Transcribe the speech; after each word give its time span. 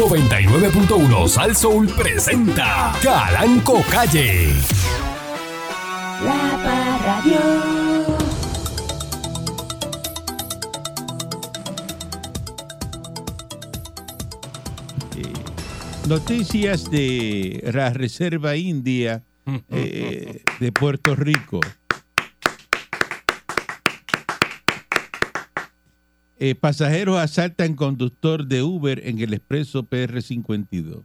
99.1 0.00 1.28
Sal 1.28 1.54
Soul 1.54 1.86
presenta 1.94 2.90
Calanco 3.02 3.82
Calle. 3.90 4.48
La 6.24 6.58
Parradio. 6.64 7.38
Noticias 16.08 16.90
de 16.90 17.70
la 17.70 17.90
Reserva 17.90 18.56
India 18.56 19.22
eh, 19.68 20.42
de 20.60 20.72
Puerto 20.72 21.14
Rico. 21.14 21.60
Eh, 26.42 26.54
pasajeros 26.54 27.18
asaltan 27.18 27.74
conductor 27.74 28.46
de 28.46 28.62
Uber 28.62 29.06
en 29.06 29.18
el 29.18 29.34
expreso 29.34 29.86
PR52. 29.86 31.02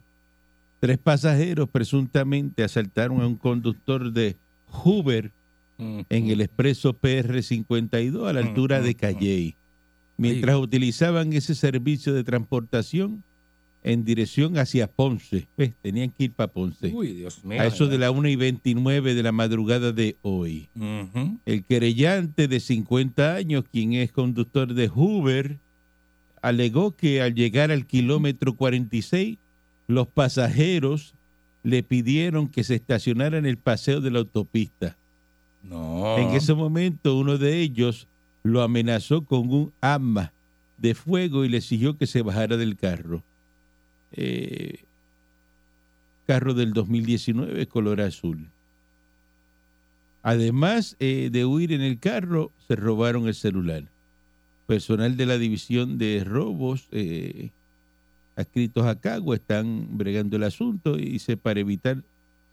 Tres 0.80 0.96
pasajeros 0.96 1.68
presuntamente 1.68 2.64
asaltaron 2.64 3.20
a 3.20 3.26
un 3.26 3.36
conductor 3.36 4.10
de 4.14 4.36
Uber 4.82 5.30
en 5.78 6.30
el 6.30 6.40
expreso 6.40 6.94
PR52 6.98 8.26
a 8.26 8.32
la 8.32 8.40
altura 8.40 8.80
de 8.80 8.94
Calley, 8.94 9.54
mientras 10.16 10.56
utilizaban 10.56 11.34
ese 11.34 11.54
servicio 11.54 12.14
de 12.14 12.24
transportación 12.24 13.22
en 13.86 14.04
dirección 14.04 14.58
hacia 14.58 14.88
Ponce. 14.88 15.46
¿Ves? 15.56 15.72
Tenían 15.80 16.10
que 16.10 16.24
ir 16.24 16.32
para 16.32 16.52
Ponce. 16.52 16.92
Uy, 16.92 17.12
Dios 17.12 17.44
mío. 17.44 17.60
a 17.60 17.66
eso 17.66 17.86
de 17.86 17.98
la 17.98 18.10
1 18.10 18.28
y 18.28 18.34
29 18.34 19.14
de 19.14 19.22
la 19.22 19.30
madrugada 19.30 19.92
de 19.92 20.16
hoy. 20.22 20.68
El 21.46 21.62
querellante 21.64 22.48
de 22.48 22.58
50 22.58 23.36
años, 23.36 23.64
quien 23.70 23.92
es 23.92 24.10
conductor 24.10 24.74
de 24.74 24.90
Uber, 24.92 25.58
alegó 26.42 26.96
que 26.96 27.22
al 27.22 27.36
llegar 27.36 27.70
al 27.70 27.86
kilómetro 27.86 28.54
46, 28.54 29.38
los 29.86 30.08
pasajeros 30.08 31.14
le 31.62 31.84
pidieron 31.84 32.48
que 32.48 32.64
se 32.64 32.74
estacionara 32.74 33.38
en 33.38 33.46
el 33.46 33.56
paseo 33.56 34.00
de 34.00 34.10
la 34.10 34.18
autopista. 34.18 34.96
No. 35.62 36.18
En 36.18 36.30
ese 36.30 36.54
momento, 36.54 37.16
uno 37.16 37.38
de 37.38 37.60
ellos 37.60 38.08
lo 38.42 38.62
amenazó 38.62 39.24
con 39.24 39.48
un 39.48 39.72
arma 39.80 40.32
de 40.76 40.96
fuego 40.96 41.44
y 41.44 41.48
le 41.48 41.58
exigió 41.58 41.96
que 41.96 42.08
se 42.08 42.22
bajara 42.22 42.56
del 42.56 42.76
carro. 42.76 43.22
Eh, 44.12 44.80
carro 46.26 46.54
del 46.54 46.72
2019, 46.72 47.66
color 47.66 48.00
azul. 48.00 48.48
Además 50.22 50.96
eh, 50.98 51.30
de 51.30 51.44
huir 51.44 51.72
en 51.72 51.82
el 51.82 51.98
carro, 51.98 52.50
se 52.66 52.74
robaron 52.74 53.28
el 53.28 53.34
celular. 53.34 53.84
Personal 54.66 55.16
de 55.16 55.26
la 55.26 55.38
división 55.38 55.98
de 55.98 56.24
robos 56.24 56.88
eh, 56.90 57.50
adscritos 58.34 58.84
a 58.86 58.98
Cagua 58.98 59.36
están 59.36 59.96
bregando 59.96 60.36
el 60.36 60.42
asunto 60.42 60.98
y 60.98 61.10
dice 61.10 61.36
para 61.36 61.60
evitar 61.60 62.02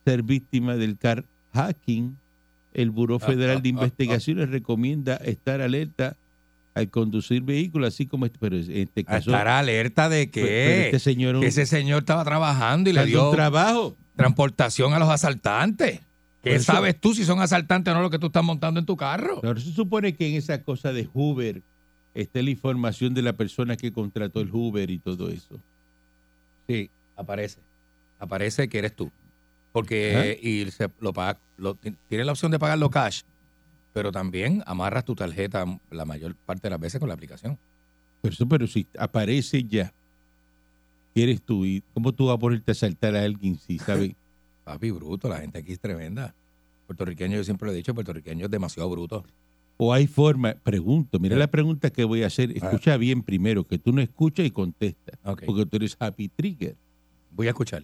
ser 0.06 0.22
víctima 0.22 0.76
del 0.76 0.98
car 0.98 1.26
hacking, 1.54 2.16
el 2.74 2.92
Buró 2.92 3.20
Federal 3.20 3.62
de 3.62 3.70
Investigaciones 3.70 4.50
recomienda 4.50 5.16
estar 5.18 5.62
alerta 5.62 6.16
al 6.76 6.90
conducir 6.90 7.42
vehículos, 7.44 7.94
así 7.94 8.06
como 8.08 8.26
este, 8.26 8.38
pero 8.40 8.56
en 8.56 8.72
este 8.72 9.02
A 9.02 9.04
caso 9.04 9.30
estar 9.32 9.48
alerta 9.48 10.10
de 10.10 10.28
pero 10.28 10.46
que, 10.48 10.86
este 10.86 11.00
señor 11.00 11.40
que 11.40 11.48
ese 11.48 11.66
señor 11.66 12.00
estaba 12.00 12.24
trabajando 12.24 12.90
y 12.90 12.94
le 12.94 13.06
dio 13.06 13.30
un 13.30 13.36
trabajo. 13.36 13.96
transportación 14.16 14.94
a 14.94 15.00
los 15.00 15.10
asaltantes. 15.10 16.00
¿Qué 16.44 16.56
eso- 16.56 16.74
sabes 16.74 17.00
tú 17.00 17.14
si 17.14 17.24
son 17.26 17.40
asaltantes 17.42 17.92
o 17.92 17.96
no 17.96 18.02
lo 18.02 18.10
que 18.10 18.20
tú 18.20 18.28
estás 18.28 18.44
montando 18.44 18.80
en 18.80 18.86
tu 18.86 18.98
carro? 18.98 19.40
Ahora 19.44 19.62
se 19.62 19.72
supone 19.72 20.14
que 20.16 20.28
en 20.28 20.36
esa 20.36 20.62
cosa 20.64 20.92
de 20.92 21.08
Uber 21.14 21.62
esté 22.16 22.44
la 22.44 22.50
información 22.50 23.14
de 23.14 23.22
la 23.22 23.34
persona 23.34 23.78
que 23.78 23.92
contrató 23.94 24.42
el 24.42 24.50
Uber 24.52 24.90
y 24.90 24.98
todo 25.00 25.30
eso. 25.30 25.60
Sí, 26.68 26.90
aparece. 27.16 27.60
Aparece 28.20 28.68
que 28.68 28.78
eres 28.80 28.96
tú. 28.96 29.12
Porque 29.72 30.40
y 30.42 30.70
se 30.72 30.90
lo 31.00 31.14
paga, 31.14 31.40
lo, 31.58 31.76
tienes 32.08 32.26
la 32.26 32.32
opción 32.34 32.52
de 32.52 32.60
pagarlo 32.60 32.90
cash, 32.92 33.22
pero 33.94 34.12
también 34.12 34.64
amarras 34.66 35.06
tu 35.06 35.16
tarjeta 35.16 35.66
la 35.92 36.06
mayor 36.06 36.36
parte 36.36 36.64
de 36.64 36.72
las 36.72 36.80
veces 36.80 37.00
con 37.00 37.08
la 37.10 37.16
aplicación. 37.16 37.58
Pero, 38.22 38.34
eso, 38.34 38.48
pero 38.48 38.68
si 38.68 38.88
aparece 38.98 39.64
ya, 39.64 39.94
que 41.14 41.24
eres 41.24 41.42
tú, 41.42 41.64
y 41.66 41.84
¿cómo 41.94 42.12
tú 42.12 42.26
vas 42.28 42.36
a 42.36 42.40
ponerte 42.40 42.72
a 42.72 42.76
saltar 42.76 43.16
a 43.16 43.24
alguien 43.24 43.58
si 43.58 43.78
sabes? 43.80 44.14
Papi, 44.64 44.92
bruto, 44.92 45.28
la 45.30 45.38
gente 45.38 45.60
aquí 45.60 45.74
es 45.74 45.80
tremenda. 45.80 46.34
Puertorriqueño, 46.88 47.36
yo 47.38 47.44
siempre 47.44 47.68
lo 47.68 47.74
he 47.74 47.76
dicho, 47.76 47.94
puertorriqueño 47.94 48.46
es 48.46 48.52
demasiado 48.52 48.90
bruto. 48.90 49.24
o 49.78 49.92
hay 49.92 50.06
forma, 50.08 50.54
pregunto, 50.54 51.20
mira 51.20 51.36
Sí. 51.36 51.40
la 51.40 51.48
pregunta 51.48 51.90
que 51.90 52.04
voy 52.06 52.24
a 52.24 52.28
hacer, 52.28 52.50
Ah. 52.52 52.54
escucha 52.68 52.96
bien 52.96 53.24
primero, 53.24 53.66
que 53.66 53.80
tú 53.80 53.92
no 53.92 54.02
escuchas 54.02 54.46
y 54.46 54.52
contestas, 54.52 55.18
Ok. 55.26 55.44
porque 55.46 55.66
tú 55.66 55.78
eres 55.78 55.98
happy 56.00 56.30
trigger. 56.30 56.76
Voy 57.32 57.48
a 57.48 57.50
escuchar. 57.50 57.84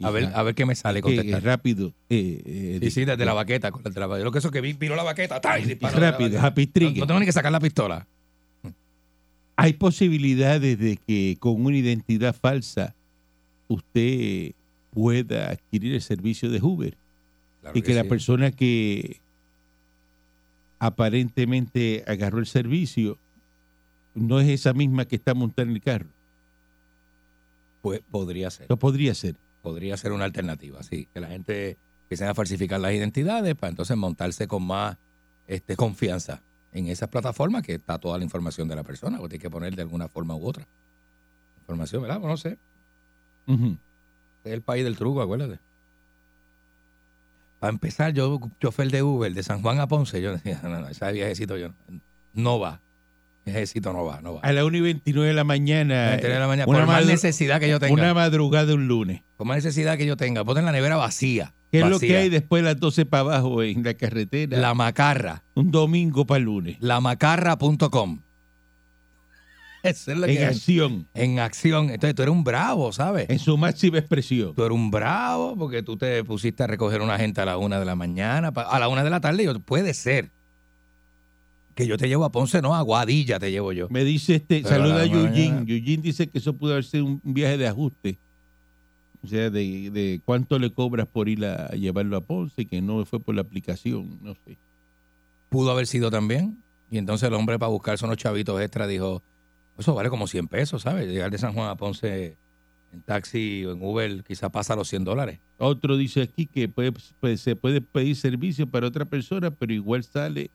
A 0.00 0.10
ver, 0.10 0.30
a 0.32 0.42
ver 0.44 0.54
qué 0.54 0.64
me 0.64 0.74
sale 0.76 1.00
contestar. 1.02 1.42
rápido. 1.42 1.92
eh, 2.08 2.42
eh, 2.46 2.78
Sí, 2.82 2.90
sí, 2.90 3.04
desde 3.04 3.24
la 3.24 3.32
baqueta. 3.32 3.70
con- 3.72 3.82
la- 3.82 4.06
lo 4.18 4.30
que 4.30 4.38
eso 4.38 4.50
que 4.50 4.60
vi, 4.60 4.74
la 4.74 5.02
baqueta. 5.02 5.40
¡tá! 5.40 5.58
y 5.58 5.62
y 5.64 5.66
disparo 5.66 5.94
de 5.94 6.00
la 6.00 6.10
rápido, 6.12 6.40
happy 6.40 6.66
No, 6.66 6.72
trigger. 6.72 6.98
no 7.00 7.06
tengo 7.08 7.20
ni 7.20 7.26
que 7.26 7.32
sacar 7.32 7.50
la 7.52 7.58
pistola. 7.60 8.06
Hay 9.56 9.72
posibilidades 9.72 10.78
de 10.78 10.98
que 10.98 11.36
con 11.40 11.64
una 11.64 11.76
identidad 11.76 12.32
falsa 12.34 12.94
usted 13.66 14.52
pueda 14.92 15.50
adquirir 15.50 15.94
el 15.94 16.00
servicio 16.00 16.48
de 16.48 16.62
Uber 16.62 16.96
Claro 17.60 17.76
y 17.76 17.82
que, 17.82 17.92
la 17.94 18.02
sí. 18.02 18.08
persona 18.08 18.52
que 18.52 19.20
aparentemente 20.78 22.04
agarró 22.06 22.38
el 22.38 22.46
servicio 22.46 23.18
no 24.14 24.38
es 24.40 24.48
esa 24.48 24.72
misma 24.72 25.06
que 25.06 25.16
está 25.16 25.34
montada 25.34 25.68
en 25.68 25.74
el 25.74 25.82
carro. 25.82 26.08
Pues, 27.82 28.00
podría 28.10 28.50
ser. 28.50 28.64
Eso 28.66 28.76
podría 28.76 29.14
ser. 29.14 29.36
Podría 29.62 29.96
ser 29.96 30.12
una 30.12 30.24
alternativa, 30.24 30.82
sí. 30.82 31.08
Que 31.12 31.20
la 31.20 31.28
gente 31.28 31.76
empiece 32.02 32.24
a 32.24 32.34
falsificar 32.34 32.80
las 32.80 32.92
identidades 32.92 33.54
para 33.54 33.70
entonces 33.70 33.96
montarse 33.96 34.46
con 34.46 34.64
más 34.64 34.96
este, 35.46 35.76
confianza 35.76 36.42
en 36.72 36.88
esas 36.88 37.08
plataformas 37.08 37.62
que 37.62 37.74
está 37.74 37.98
toda 37.98 38.18
la 38.18 38.24
información 38.24 38.68
de 38.68 38.76
la 38.76 38.84
persona. 38.84 39.20
O 39.20 39.28
tiene 39.28 39.42
que 39.42 39.50
poner 39.50 39.74
de 39.74 39.82
alguna 39.82 40.08
forma 40.08 40.34
u 40.36 40.46
otra. 40.46 40.66
Información, 41.60 42.02
¿verdad? 42.02 42.20
Pues 42.20 42.30
no 42.30 42.36
sé. 42.36 42.58
Ujú. 43.46 43.76
Es 44.44 44.52
el 44.52 44.62
país 44.62 44.84
del 44.84 44.96
truco, 44.96 45.20
acuérdate. 45.20 45.58
Para 47.58 47.72
empezar, 47.72 48.12
yo, 48.12 48.38
chofer 48.60 48.90
de 48.90 49.02
Uber, 49.02 49.34
de 49.34 49.42
San 49.42 49.62
Juan 49.62 49.80
a 49.80 49.88
Ponce, 49.88 50.22
yo 50.22 50.32
decía, 50.32 50.60
no, 50.62 50.80
no, 50.80 50.88
ese 50.88 51.10
viajecito 51.12 51.56
yo 51.56 51.68
no, 51.68 52.00
no 52.32 52.60
va. 52.60 52.80
Ese 53.48 53.56
viajecito 53.56 53.92
no 53.92 54.04
va, 54.04 54.20
no 54.20 54.34
va. 54.34 54.40
A 54.40 54.52
las 54.52 54.64
1 54.64 54.76
y 54.76 54.80
29 54.80 55.28
de 55.28 55.34
la 55.34 55.44
mañana. 55.44 56.08
A 56.08 56.10
las 56.16 56.24
1 56.24 56.28
de 56.28 56.38
la 56.40 56.46
mañana, 56.46 56.66
una 56.68 56.78
por 56.78 56.86
más 56.86 57.06
necesidad 57.06 57.60
que 57.60 57.68
yo 57.68 57.80
tenga. 57.80 57.92
Una 57.94 58.14
madrugada 58.14 58.74
un 58.74 58.88
lunes. 58.88 59.22
Por 59.36 59.46
más 59.46 59.56
necesidad 59.56 59.96
que 59.96 60.06
yo 60.06 60.16
tenga. 60.16 60.44
Ponen 60.44 60.64
la 60.64 60.72
nevera 60.72 60.96
vacía. 60.96 61.54
¿Qué 61.70 61.80
es 61.80 61.86
lo 61.86 61.98
que 61.98 62.16
hay 62.16 62.28
después 62.28 62.62
de 62.62 62.70
las 62.70 62.80
12 62.80 63.06
para 63.06 63.20
abajo 63.20 63.62
en 63.62 63.82
la 63.82 63.94
carretera? 63.94 64.58
La 64.58 64.74
macarra. 64.74 65.44
un 65.54 65.70
domingo 65.70 66.26
para 66.26 66.38
el 66.38 66.44
lunes. 66.44 66.76
Lamacarra.com. 66.80 68.20
Eso 69.82 70.12
es 70.12 70.18
lo 70.18 70.26
En 70.26 70.36
que 70.36 70.44
acción. 70.44 71.08
En 71.14 71.38
acción. 71.38 71.90
Entonces 71.90 72.14
tú 72.14 72.22
eres 72.22 72.32
un 72.32 72.44
bravo, 72.44 72.92
¿sabes? 72.92 73.28
En 73.30 73.38
su 73.38 73.56
máxima 73.56 73.98
expresión. 73.98 74.54
Tú 74.54 74.64
eres 74.64 74.74
un 74.74 74.90
bravo 74.90 75.56
porque 75.56 75.82
tú 75.82 75.96
te 75.96 76.24
pusiste 76.24 76.62
a 76.62 76.66
recoger 76.66 77.00
una 77.00 77.16
gente 77.18 77.40
a 77.40 77.44
la 77.44 77.58
una 77.58 77.78
de 77.78 77.84
la 77.84 77.94
mañana, 77.94 78.48
a 78.48 78.78
la 78.78 78.88
una 78.88 79.04
de 79.04 79.10
la 79.10 79.20
tarde. 79.20 79.44
Yo, 79.44 79.58
puede 79.60 79.94
ser 79.94 80.30
que 81.78 81.86
yo 81.86 81.96
te 81.96 82.08
llevo 82.08 82.24
a 82.24 82.32
Ponce, 82.32 82.60
no, 82.60 82.74
a 82.74 82.82
Guadilla 82.82 83.38
te 83.38 83.50
llevo 83.50 83.72
yo. 83.72 83.86
Me 83.88 84.04
dice 84.04 84.34
este, 84.36 84.62
Pero 84.62 84.68
saluda 84.68 85.02
a 85.02 85.06
mañana- 85.06 85.64
Eugene 85.66 86.02
dice 86.02 86.26
que 86.26 86.38
eso 86.38 86.52
pudo 86.52 86.72
haber 86.72 86.84
sido 86.84 87.04
un 87.06 87.20
viaje 87.22 87.56
de 87.56 87.68
ajuste. 87.68 88.18
O 89.24 89.26
sea, 89.28 89.48
de, 89.50 89.90
de 89.90 90.20
cuánto 90.24 90.58
le 90.58 90.70
cobras 90.70 91.06
por 91.06 91.28
ir 91.28 91.44
a, 91.44 91.66
a 91.66 91.70
llevarlo 91.76 92.16
a 92.16 92.20
Ponce, 92.20 92.66
que 92.66 92.80
no 92.82 93.04
fue 93.04 93.20
por 93.20 93.34
la 93.34 93.42
aplicación, 93.42 94.18
no 94.22 94.34
sé. 94.44 94.56
Pudo 95.50 95.70
haber 95.70 95.86
sido 95.86 96.10
también. 96.10 96.56
Y 96.90 96.98
entonces 96.98 97.28
el 97.28 97.34
hombre 97.34 97.58
para 97.58 97.70
buscarse 97.70 98.04
unos 98.04 98.16
chavitos 98.16 98.60
extra 98.60 98.86
dijo, 98.86 99.22
eso 99.78 99.94
vale 99.94 100.08
como 100.10 100.26
100 100.26 100.48
pesos, 100.48 100.82
¿sabes? 100.82 101.08
Llegar 101.08 101.30
de 101.30 101.38
San 101.38 101.52
Juan 101.52 101.68
a 101.68 101.76
Ponce 101.76 102.36
en 102.92 103.02
taxi 103.02 103.64
o 103.66 103.72
en 103.72 103.82
Uber 103.84 104.24
quizá 104.24 104.48
pasa 104.48 104.74
los 104.74 104.88
100 104.88 105.04
dólares. 105.04 105.38
Otro 105.58 105.96
dice 105.96 106.22
aquí 106.22 106.46
que 106.46 106.68
puede- 106.68 106.92
pues, 107.20 107.40
se 107.40 107.54
puede 107.54 107.80
pedir 107.80 108.16
servicio 108.16 108.66
para 108.66 108.86
otra 108.86 109.04
persona, 109.04 109.50
pero 109.50 109.72
igual 109.72 110.02
sale 110.04 110.50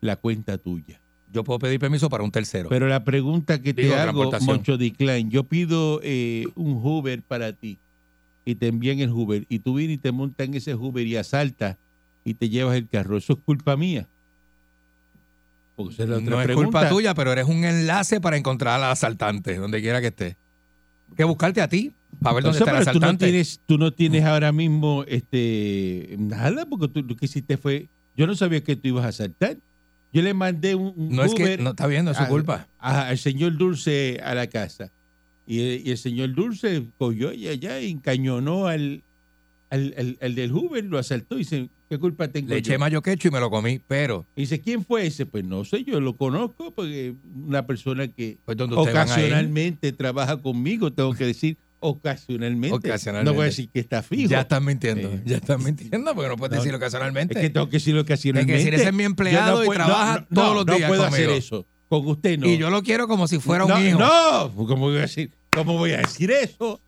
la 0.00 0.16
cuenta 0.16 0.58
tuya. 0.58 1.00
Yo 1.32 1.44
puedo 1.44 1.58
pedir 1.58 1.78
permiso 1.78 2.08
para 2.08 2.24
un 2.24 2.30
tercero. 2.30 2.68
Pero 2.68 2.88
la 2.88 3.04
pregunta 3.04 3.60
que 3.60 3.74
te 3.74 3.94
hago. 3.94 4.30
Moncho 4.40 4.78
Decline, 4.78 5.28
yo 5.30 5.44
pido 5.44 6.00
eh, 6.02 6.46
un 6.54 6.80
Uber 6.82 7.22
para 7.22 7.52
ti 7.52 7.78
y 8.44 8.54
te 8.54 8.68
envían 8.68 9.00
el 9.00 9.10
Uber 9.10 9.44
y 9.48 9.58
tú 9.58 9.74
vienes 9.74 9.96
y 9.96 9.98
te 9.98 10.10
montas 10.10 10.46
en 10.46 10.54
ese 10.54 10.74
Uber 10.74 11.06
y 11.06 11.16
asaltas 11.16 11.76
y 12.24 12.34
te 12.34 12.48
llevas 12.48 12.76
el 12.76 12.88
carro. 12.88 13.18
Eso 13.18 13.34
es 13.34 13.38
culpa 13.44 13.76
mía. 13.76 14.08
Porque 15.76 15.94
esa 15.94 16.04
es 16.04 16.08
la 16.08 16.16
otra 16.16 16.30
no 16.30 16.40
es 16.40 16.52
culpa 16.52 16.88
tuya, 16.88 17.14
pero 17.14 17.30
eres 17.30 17.46
un 17.46 17.64
enlace 17.64 18.20
para 18.20 18.36
encontrar 18.36 18.82
al 18.82 18.90
asaltante, 18.90 19.56
donde 19.56 19.80
quiera 19.80 20.00
que 20.00 20.08
esté. 20.08 20.36
Que 21.14 21.24
buscarte 21.24 21.60
a 21.60 21.68
ti 21.68 21.92
para 22.20 22.34
ver 22.34 22.44
dónde 22.44 22.58
está 22.58 22.70
el 22.70 22.78
pero 22.78 22.92
tú 22.92 23.00
no 23.00 23.06
asaltante. 23.06 23.26
tienes, 23.26 23.60
tú 23.66 23.78
no 23.78 23.92
tienes 23.92 24.24
ahora 24.24 24.50
mismo 24.50 25.04
este 25.06 26.16
nada, 26.18 26.66
porque 26.66 26.88
tú 26.88 27.02
lo 27.02 27.16
que 27.16 27.26
hiciste 27.26 27.58
fue, 27.58 27.88
yo 28.16 28.26
no 28.26 28.34
sabía 28.34 28.62
que 28.62 28.76
tú 28.76 28.88
ibas 28.88 29.04
a 29.04 29.08
asaltar. 29.08 29.58
Yo 30.12 30.22
le 30.22 30.32
mandé 30.34 30.74
un, 30.74 30.92
un 30.96 31.14
no 31.14 31.22
es 31.24 31.34
que 31.34 31.58
no 31.58 31.70
está 31.70 31.86
viendo, 31.86 32.10
es 32.12 32.16
su 32.16 32.22
a- 32.22 32.28
culpa. 32.28 32.66
a- 32.78 33.08
al 33.08 33.18
señor 33.18 33.56
Dulce 33.56 34.20
a 34.24 34.34
la 34.34 34.46
casa. 34.46 34.90
Y, 35.46 35.60
y 35.60 35.90
el 35.90 35.98
señor 35.98 36.34
Dulce 36.34 36.84
cogió 36.98 37.32
y 37.32 37.48
allá 37.48 37.80
y 37.80 37.90
encañonó 37.90 38.66
al, 38.66 39.02
al, 39.70 39.94
al- 39.98 40.18
al 40.20 40.34
del 40.34 40.52
Uber, 40.52 40.84
lo 40.84 40.98
asaltó 40.98 41.36
y 41.36 41.38
dice, 41.38 41.68
¿qué 41.88 41.98
culpa 41.98 42.28
tengo 42.28 42.48
Le 42.48 42.56
yo? 42.56 42.58
eché 42.58 42.78
mayo 42.78 43.00
quecho 43.02 43.28
y 43.28 43.30
me 43.30 43.40
lo 43.40 43.50
comí, 43.50 43.80
pero 43.86 44.26
Y 44.36 44.42
dice, 44.42 44.60
¿quién 44.60 44.84
fue 44.84 45.06
ese? 45.06 45.24
Pues 45.26 45.44
no 45.44 45.64
sé, 45.64 45.84
yo 45.84 46.00
lo 46.00 46.16
conozco 46.16 46.70
porque 46.70 47.14
una 47.46 47.66
persona 47.66 48.08
que 48.08 48.38
pues 48.44 48.58
ocasionalmente 48.60 49.92
trabaja 49.92 50.36
conmigo, 50.40 50.92
tengo 50.92 51.14
que 51.14 51.26
decir 51.26 51.56
ocasionalmente. 51.80 52.74
Ocasionalmente. 52.76 53.30
No 53.30 53.34
voy 53.34 53.42
a 53.42 53.46
decir 53.46 53.68
que 53.70 53.80
está 53.80 54.02
fijo. 54.02 54.28
ya 54.30 54.40
están 54.42 54.64
mintiendo, 54.64 55.10
Sí. 55.10 55.20
ya 55.24 55.36
están 55.36 55.62
mintiendo 55.62 56.14
porque 56.14 56.28
no 56.28 56.36
puedes 56.36 56.56
No, 56.56 56.62
decir 56.62 56.74
ocasionalmente. 56.74 57.34
Es 57.34 57.40
que 57.40 57.50
tengo 57.50 57.68
que 57.68 57.76
decirlo 57.76 58.00
ocasionalmente. 58.02 58.52
Tienes 58.52 58.64
que 58.64 58.70
decir, 58.70 58.80
ese 58.80 58.88
es 58.90 58.94
mi 58.94 59.04
empleado 59.04 59.62
y 59.62 59.66
puedo- 59.66 59.78
trabaja 59.84 60.26
todos 60.32 60.54
los 60.54 60.66
días 60.66 60.80
No 60.80 60.86
puedo 60.88 61.02
conmigo. 61.04 61.24
hacer 61.30 61.30
eso. 61.38 61.66
Con 61.88 62.06
usted 62.06 62.38
no. 62.38 62.46
Y 62.48 62.58
yo 62.58 62.70
lo 62.70 62.82
quiero 62.82 63.08
como 63.08 63.26
si 63.28 63.38
fuera 63.38 63.64
un 63.64 63.86
hijo. 63.86 63.98
No, 63.98 64.52
¿cómo 64.54 64.88
voy 64.88 64.98
a 64.98 65.02
decir, 65.02 65.30
cómo 65.52 65.78
voy 65.78 65.92
a 65.92 65.98
decir 65.98 66.30
eso? 66.30 66.80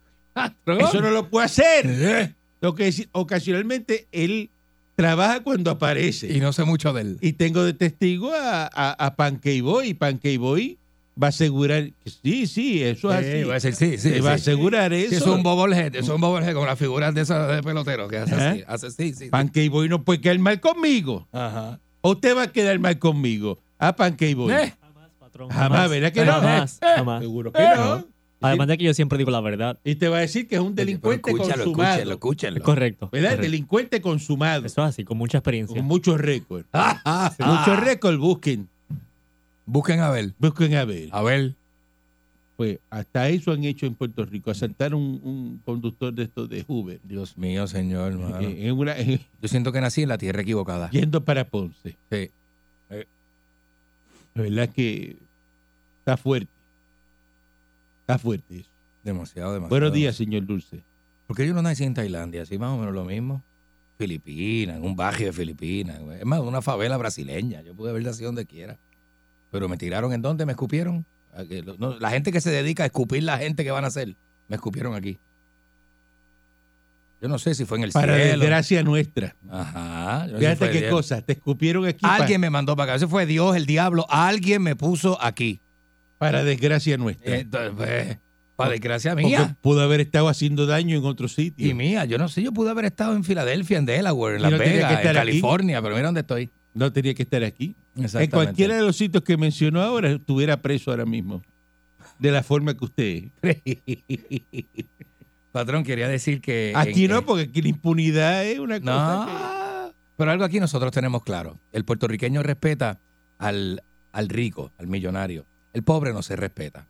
Eso 0.66 1.00
no 1.00 1.10
lo 1.10 1.28
puedo 1.28 1.44
hacer. 1.44 1.86
Eh, 1.86 2.34
Tengo 2.60 2.74
que 2.74 2.84
decir, 2.84 3.08
ocasionalmente 3.12 4.06
él 4.12 4.50
trabaja 4.94 5.40
cuando 5.40 5.70
aparece. 5.70 6.30
Y 6.30 6.40
no 6.40 6.52
sé 6.52 6.64
mucho 6.64 6.92
de 6.92 7.00
él. 7.02 7.18
Y 7.22 7.32
tengo 7.32 7.64
de 7.64 7.72
testigo 7.72 8.32
a, 8.34 8.64
a, 8.72 8.92
a 9.06 9.16
Pancake 9.16 9.62
Boy. 9.62 9.94
Pancake 9.94 10.36
Boy 10.38 10.78
va 11.22 11.26
a 11.26 11.30
asegurar 11.30 11.90
que 12.02 12.10
sí, 12.10 12.46
sí, 12.46 12.82
eso 12.82 13.12
es 13.12 13.24
Sí, 13.26 13.30
así. 13.32 13.42
voy 13.44 13.50
a 13.50 13.54
decir, 13.54 13.74
sí, 13.74 13.98
sí. 13.98 14.10
Te 14.10 14.20
va 14.20 14.32
a 14.32 14.38
sí. 14.38 14.42
asegurar 14.50 14.92
eso. 14.92 15.10
Sí, 15.10 15.14
eso 15.16 15.24
es 15.26 15.30
un 15.36 15.42
bobblehead, 15.42 15.94
eso 15.96 16.04
es 16.04 16.08
un 16.10 16.20
bobblehead 16.20 16.54
con 16.54 16.66
las 16.66 16.78
figuras 16.78 17.14
de 17.14 17.20
esas 17.22 17.54
de 17.56 17.62
pelotero 17.62 18.08
que 18.08 18.18
hace 18.18 18.34
así, 18.34 18.58
¿Eh? 18.60 18.64
hace 18.66 18.90
sí, 18.90 19.08
sí. 19.12 19.24
sí. 19.24 19.30
Pancake 19.30 19.68
Boy 19.68 19.88
no 19.88 20.02
puede 20.04 20.20
quedar 20.20 20.38
mal 20.38 20.60
conmigo. 20.60 21.28
Ajá. 21.32 21.80
¿O 22.00 22.12
usted 22.12 22.36
va 22.36 22.44
a 22.44 22.52
quedar 22.52 22.78
mal 22.78 22.98
conmigo? 22.98 23.58
A 23.78 23.94
Pancake 23.94 24.34
Boy. 24.34 24.52
Eh, 24.52 24.74
Jamás, 24.80 25.10
patrón. 25.18 25.48
Jamás, 25.50 25.90
¿verdad 25.90 26.12
que 26.12 26.24
no? 26.24 26.32
Jamás, 26.32 26.78
Eh, 26.82 26.86
jamás. 26.96 27.20
Seguro 27.22 27.52
que 27.52 27.62
no. 27.62 28.06
Además 28.42 28.68
de 28.68 28.78
que 28.78 28.84
yo 28.84 28.94
siempre 28.94 29.18
digo 29.18 29.30
la 29.30 29.42
verdad. 29.42 29.78
Y 29.84 29.96
te 29.96 30.08
va 30.08 30.16
a 30.16 30.20
decir 30.20 30.48
que 30.48 30.54
es 30.54 30.62
un 30.62 30.74
delincuente 30.74 31.30
escúchalo, 31.30 31.64
consumado. 31.64 31.90
escúchalo, 31.90 32.12
escúchalo. 32.14 32.56
Es 32.56 32.62
correcto. 32.62 33.08
¿Verdad? 33.12 33.28
correcto. 33.32 33.42
Delincuente 33.42 34.00
consumado. 34.00 34.64
Eso 34.64 34.82
es 34.82 34.88
así, 34.88 35.04
con 35.04 35.18
mucha 35.18 35.36
experiencia. 35.38 35.76
Con 35.76 35.84
muchos 35.84 36.18
récords. 36.18 36.66
Ah, 36.72 37.02
ah, 37.04 37.34
ah. 37.38 37.64
Muchos 37.66 37.84
récords, 37.84 38.16
busquen. 38.18 38.70
Busquen 39.70 40.00
a 40.00 40.10
ver. 40.10 40.34
Busquen 40.38 40.74
a 40.74 40.84
ver. 40.84 41.08
A 41.12 41.22
ver. 41.22 41.54
Pues 42.56 42.78
hasta 42.90 43.28
eso 43.28 43.52
han 43.52 43.64
hecho 43.64 43.86
en 43.86 43.94
Puerto 43.94 44.24
Rico. 44.26 44.50
Asaltar 44.50 44.94
un, 44.94 45.20
un 45.22 45.62
conductor 45.64 46.12
de 46.12 46.24
estos 46.24 46.48
de 46.48 46.64
Uber. 46.68 47.00
Dios 47.04 47.38
mío, 47.38 47.66
señor. 47.66 48.12
Eh, 48.42 48.66
en 48.68 48.76
una- 48.76 48.98
eh, 48.98 49.20
Yo 49.40 49.48
siento 49.48 49.72
que 49.72 49.80
nací 49.80 50.02
en 50.02 50.08
la 50.10 50.18
tierra 50.18 50.42
equivocada. 50.42 50.90
yendo 50.90 51.24
para 51.24 51.44
Ponce. 51.48 51.96
Sí. 52.10 52.30
La 54.34 54.42
verdad 54.42 54.68
que 54.68 55.16
está 56.00 56.16
fuerte. 56.16 56.50
Está 58.02 58.18
fuerte 58.18 58.58
eso. 58.60 58.68
Demasiado, 59.02 59.52
demasiado. 59.54 59.68
Buenos 59.70 59.92
días, 59.92 60.14
señor 60.16 60.44
Dulce. 60.46 60.82
Porque 61.26 61.46
yo 61.46 61.54
no 61.54 61.62
nací 61.62 61.84
en 61.84 61.94
Tailandia, 61.94 62.42
así 62.42 62.58
más 62.58 62.70
o 62.70 62.78
menos 62.78 62.94
lo 62.94 63.04
mismo. 63.04 63.42
Filipinas, 63.98 64.76
en 64.76 64.84
un 64.84 64.96
barrio 64.96 65.26
de 65.28 65.32
Filipinas. 65.32 66.00
güey. 66.00 66.18
Es 66.18 66.26
más, 66.26 66.40
una 66.40 66.62
favela 66.62 66.96
brasileña. 66.96 67.62
Yo 67.62 67.74
pude 67.74 67.90
haber 67.90 68.02
nacido 68.02 68.28
donde 68.28 68.46
quiera. 68.46 68.78
Pero 69.50 69.68
me 69.68 69.76
tiraron 69.76 70.12
en 70.12 70.22
dónde, 70.22 70.46
me 70.46 70.52
escupieron. 70.52 71.04
A 71.34 71.44
que 71.44 71.62
lo- 71.62 71.76
no, 71.78 71.98
la 71.98 72.10
gente 72.10 72.32
que 72.32 72.40
se 72.40 72.50
dedica 72.50 72.82
a 72.82 72.86
escupir 72.86 73.22
la 73.22 73.38
gente 73.38 73.64
que 73.64 73.70
van 73.70 73.84
a 73.84 73.88
hacer, 73.88 74.14
me 74.48 74.56
escupieron 74.56 74.94
aquí. 74.94 75.18
Yo 77.22 77.28
no 77.28 77.38
sé 77.38 77.54
si 77.54 77.66
fue 77.66 77.76
en 77.78 77.84
el 77.84 77.92
Para 77.92 78.16
cielo. 78.16 78.38
desgracia 78.38 78.82
nuestra. 78.82 79.36
Ajá. 79.50 80.26
no 80.30 80.38
Fíjate 80.38 80.70
qué 80.70 80.88
cosa. 80.88 81.20
Te 81.20 81.34
escupieron 81.34 81.84
aquí 81.86 81.98
Alguien 82.02 82.40
me 82.40 82.48
mandó 82.48 82.74
para 82.76 82.92
acá. 82.92 82.96
Ese 82.96 83.06
fue 83.06 83.26
Dios, 83.26 83.54
el 83.56 83.66
diablo. 83.66 84.06
Alguien 84.08 84.62
me 84.62 84.74
puso 84.76 85.22
aquí. 85.22 85.60
para 86.16 86.44
desgracia 86.44 86.96
nuestra. 86.96 87.36
Entonces, 87.36 87.72
pues, 87.76 88.18
para 88.56 88.70
desgracia 88.72 89.12
Porque 89.12 89.26
mía. 89.26 89.56
pudo 89.62 89.80
haber 89.82 90.00
estado 90.00 90.28
haciendo 90.28 90.66
daño 90.66 90.98
en 90.98 91.04
otro 91.04 91.28
sitio. 91.28 91.66
Y 91.66 91.72
mía, 91.74 92.04
yo 92.06 92.18
no 92.18 92.28
sé, 92.28 92.42
yo 92.42 92.52
pude 92.52 92.70
haber 92.70 92.84
estado 92.86 93.14
en 93.14 93.24
Filadelfia, 93.24 93.78
en 93.78 93.86
Delaware, 93.86 94.36
en 94.36 94.42
Las 94.42 94.52
no 94.52 94.58
Vegas, 94.58 94.90
en 94.92 94.96
aquí. 94.98 95.14
California, 95.14 95.80
pero 95.80 95.94
mira 95.94 96.08
dónde 96.08 96.20
estoy. 96.20 96.50
No 96.74 96.92
tenía 96.92 97.14
que 97.14 97.22
estar 97.22 97.42
aquí. 97.44 97.74
En 97.96 98.30
cualquiera 98.30 98.76
de 98.76 98.82
los 98.82 98.96
sitios 98.96 99.22
que 99.24 99.36
mencionó 99.36 99.82
ahora 99.82 100.10
estuviera 100.12 100.60
preso 100.62 100.90
ahora 100.90 101.04
mismo. 101.04 101.42
De 102.18 102.30
la 102.30 102.42
forma 102.42 102.74
que 102.74 102.84
usted. 102.84 103.24
Patrón, 105.52 105.82
quería 105.84 106.08
decir 106.08 106.40
que... 106.40 106.72
Aquí 106.76 107.04
en- 107.06 107.10
no, 107.10 107.24
porque 107.26 107.44
aquí 107.44 107.62
la 107.62 107.68
impunidad 107.68 108.44
es 108.46 108.58
una 108.58 108.80
cosa 108.80 109.26
que... 109.26 109.32
No, 109.32 109.94
pero 110.16 110.30
algo 110.30 110.44
aquí 110.44 110.60
nosotros 110.60 110.92
tenemos 110.92 111.22
claro. 111.24 111.58
El 111.72 111.84
puertorriqueño 111.84 112.42
respeta 112.42 112.98
al, 113.38 113.82
al 114.12 114.28
rico, 114.28 114.70
al 114.78 114.86
millonario. 114.86 115.44
El 115.72 115.82
pobre 115.82 116.12
no 116.12 116.22
se 116.22 116.36
respeta. 116.36 116.86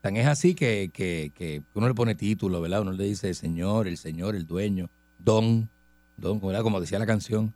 Tan 0.00 0.16
es 0.16 0.26
así 0.26 0.54
que, 0.54 0.90
que, 0.92 1.32
que 1.34 1.62
uno 1.74 1.88
le 1.88 1.94
pone 1.94 2.14
título, 2.14 2.60
¿verdad? 2.60 2.82
Uno 2.82 2.92
le 2.92 3.04
dice 3.04 3.34
señor, 3.34 3.88
el 3.88 3.98
señor, 3.98 4.36
el 4.36 4.46
dueño, 4.46 4.88
don, 5.18 5.68
don, 6.16 6.40
¿verdad? 6.40 6.62
Como 6.62 6.80
decía 6.80 6.98
la 7.00 7.06
canción, 7.06 7.52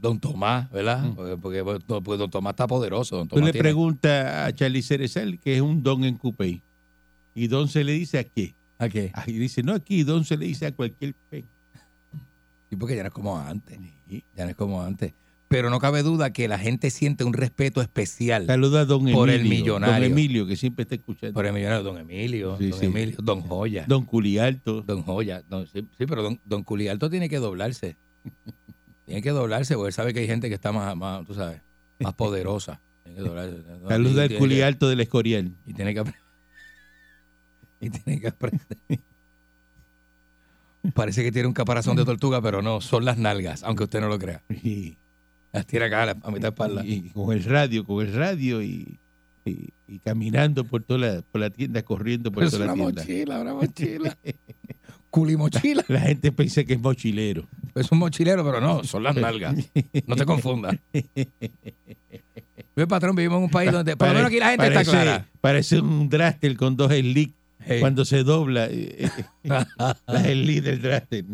don 0.00 0.20
Tomás, 0.20 0.70
¿verdad? 0.70 1.02
Mm. 1.04 1.40
Porque, 1.40 1.58
don 2.18 2.30
Tomás 2.30 2.52
está 2.52 2.66
poderoso. 2.66 3.16
Don 3.16 3.28
Tú 3.28 3.36
Tomás 3.36 3.46
le 3.48 3.52
tiene- 3.52 3.62
preguntas 3.62 4.46
a 4.48 4.52
Charlie 4.54 4.82
Cerezal 4.82 5.38
que 5.38 5.56
es 5.56 5.60
un 5.60 5.82
don 5.82 6.04
en 6.04 6.16
Cupey. 6.16 6.62
Y 7.34 7.46
don 7.48 7.68
se 7.68 7.84
le 7.84 7.92
dice 7.92 8.18
a 8.18 8.24
qué. 8.24 8.54
¿A 8.78 8.88
qué? 8.88 9.12
Y 9.26 9.32
dice, 9.32 9.62
no, 9.62 9.72
aquí 9.74 10.02
don 10.04 10.24
se 10.24 10.36
le 10.36 10.46
dice 10.46 10.66
a 10.66 10.72
cualquier 10.72 11.14
pen. 11.30 11.44
Sí, 12.70 12.76
porque 12.76 12.94
ya 12.96 13.02
no 13.02 13.08
es 13.08 13.14
como 13.14 13.38
antes. 13.38 13.78
Ya 14.36 14.44
no 14.44 14.50
es 14.50 14.56
como 14.56 14.82
antes. 14.82 15.12
Pero 15.48 15.70
no 15.70 15.78
cabe 15.80 16.02
duda 16.02 16.30
que 16.32 16.46
la 16.46 16.58
gente 16.58 16.90
siente 16.90 17.24
un 17.24 17.32
respeto 17.32 17.80
especial 17.80 18.44
Saluda 18.44 18.80
a 18.80 18.84
don 18.84 19.00
Emilio. 19.00 19.16
Por 19.18 19.30
el 19.30 19.44
millonario. 19.48 19.94
Don 19.94 20.04
Emilio, 20.04 20.46
que 20.46 20.56
siempre 20.56 20.82
está 20.82 20.94
escuchando. 20.96 21.32
por 21.32 21.46
el 21.46 21.54
millonario, 21.54 21.82
don 21.82 21.96
Emilio, 21.98 22.58
Sí, 22.58 22.68
don 22.68 22.78
sí. 22.80 22.86
Emilio, 22.86 23.16
don 23.22 23.40
Joya. 23.40 23.84
Don 23.88 24.04
Culialto. 24.04 24.82
Don 24.82 25.02
Joya. 25.02 25.42
don- 25.48 25.66
sí, 25.66 25.82
pero 26.06 26.22
don, 26.22 26.38
don 26.44 26.62
Culialto 26.64 27.08
tiene 27.08 27.30
que 27.30 27.38
doblarse. 27.38 27.96
tiene 29.08 29.22
que 29.22 29.30
doblarse 29.30 29.74
porque 29.74 29.88
él 29.88 29.92
sabe 29.94 30.12
que 30.14 30.20
hay 30.20 30.26
gente 30.26 30.48
que 30.48 30.54
está 30.54 30.70
más, 30.70 30.94
más 30.96 31.26
tú 31.26 31.34
sabes, 31.34 31.60
más 31.98 32.14
poderosa. 32.14 32.80
Tiene 33.04 33.16
que 33.18 33.24
doblarse. 33.28 33.56
Saluda 33.88 33.92
al 33.94 34.02
Tiene 34.04 34.28
que- 34.28 34.38
Culialto 34.38 34.88
del 34.88 35.00
Escorial. 35.00 35.52
Y 35.66 35.72
tiene 35.74 35.94
que 35.94 36.00
aprender. 36.00 36.22
Y 37.80 37.90
tiene 37.90 38.20
que 38.20 38.28
aprender. 38.28 38.66
Parece 40.94 41.22
que 41.22 41.32
tiene 41.32 41.46
un 41.48 41.54
caparazón 41.54 41.96
de 41.96 42.04
tortuga, 42.04 42.40
pero 42.40 42.62
no, 42.62 42.80
son 42.80 43.04
las 43.04 43.18
nalgas, 43.18 43.62
aunque 43.62 43.84
usted 43.84 44.00
no 44.00 44.08
lo 44.08 44.18
crea. 44.18 44.42
Y, 44.62 44.96
Las 45.52 45.66
tiene 45.66 45.86
acá 45.86 46.02
a 46.02 46.06
la- 46.06 46.14
mitad 46.14 46.40
de 46.40 46.48
espalda. 46.48 46.84
y 46.84 47.10
con 47.10 47.32
el 47.36 47.44
radio, 47.44 47.84
con 47.84 48.04
el 48.06 48.12
radio 48.14 48.62
y, 48.62 48.98
y- 49.44 49.68
y 49.86 49.98
caminando 50.00 50.64
por 50.64 50.82
toda 50.82 50.98
la, 51.00 51.22
por 51.22 51.40
la 51.40 51.50
tienda, 51.50 51.82
corriendo 51.82 52.30
por 52.32 52.44
toda 52.50 52.66
la 52.66 52.72
una 52.72 52.84
tienda. 52.84 53.02
mochila, 53.02 53.40
una 53.40 53.54
mochila. 53.54 54.18
Culimochila. 55.10 55.84
La 55.88 56.00
gente 56.00 56.32
piensa 56.32 56.64
que 56.64 56.74
es 56.74 56.80
mochilero. 56.80 57.46
Es 57.74 57.90
un 57.92 57.98
mochilero, 57.98 58.44
pero 58.44 58.60
no, 58.60 58.84
son 58.84 59.02
las 59.02 59.16
nalgas. 59.16 59.54
No 60.06 60.16
te 60.16 60.24
confundas. 60.24 60.76
Ve, 62.76 62.86
patrón, 62.86 63.16
vivimos 63.16 63.38
en 63.38 63.44
un 63.44 63.50
país 63.50 63.72
donde, 63.72 63.96
por 63.96 64.08
lo 64.08 64.14
menos 64.14 64.28
aquí 64.28 64.38
la 64.38 64.50
gente 64.50 64.58
parece, 64.64 64.80
está 64.80 64.90
clara. 64.92 65.28
Parece 65.40 65.80
un 65.80 66.08
drástel 66.08 66.56
con 66.56 66.76
dos 66.76 66.92
slick 66.92 67.34
Hey. 67.60 67.80
cuando 67.80 68.04
se 68.04 68.22
dobla. 68.22 68.66
eh, 68.70 69.10
eh, 69.10 69.24
la 69.42 70.24
slick 70.24 70.62
del 70.62 70.80
drástel. 70.80 71.26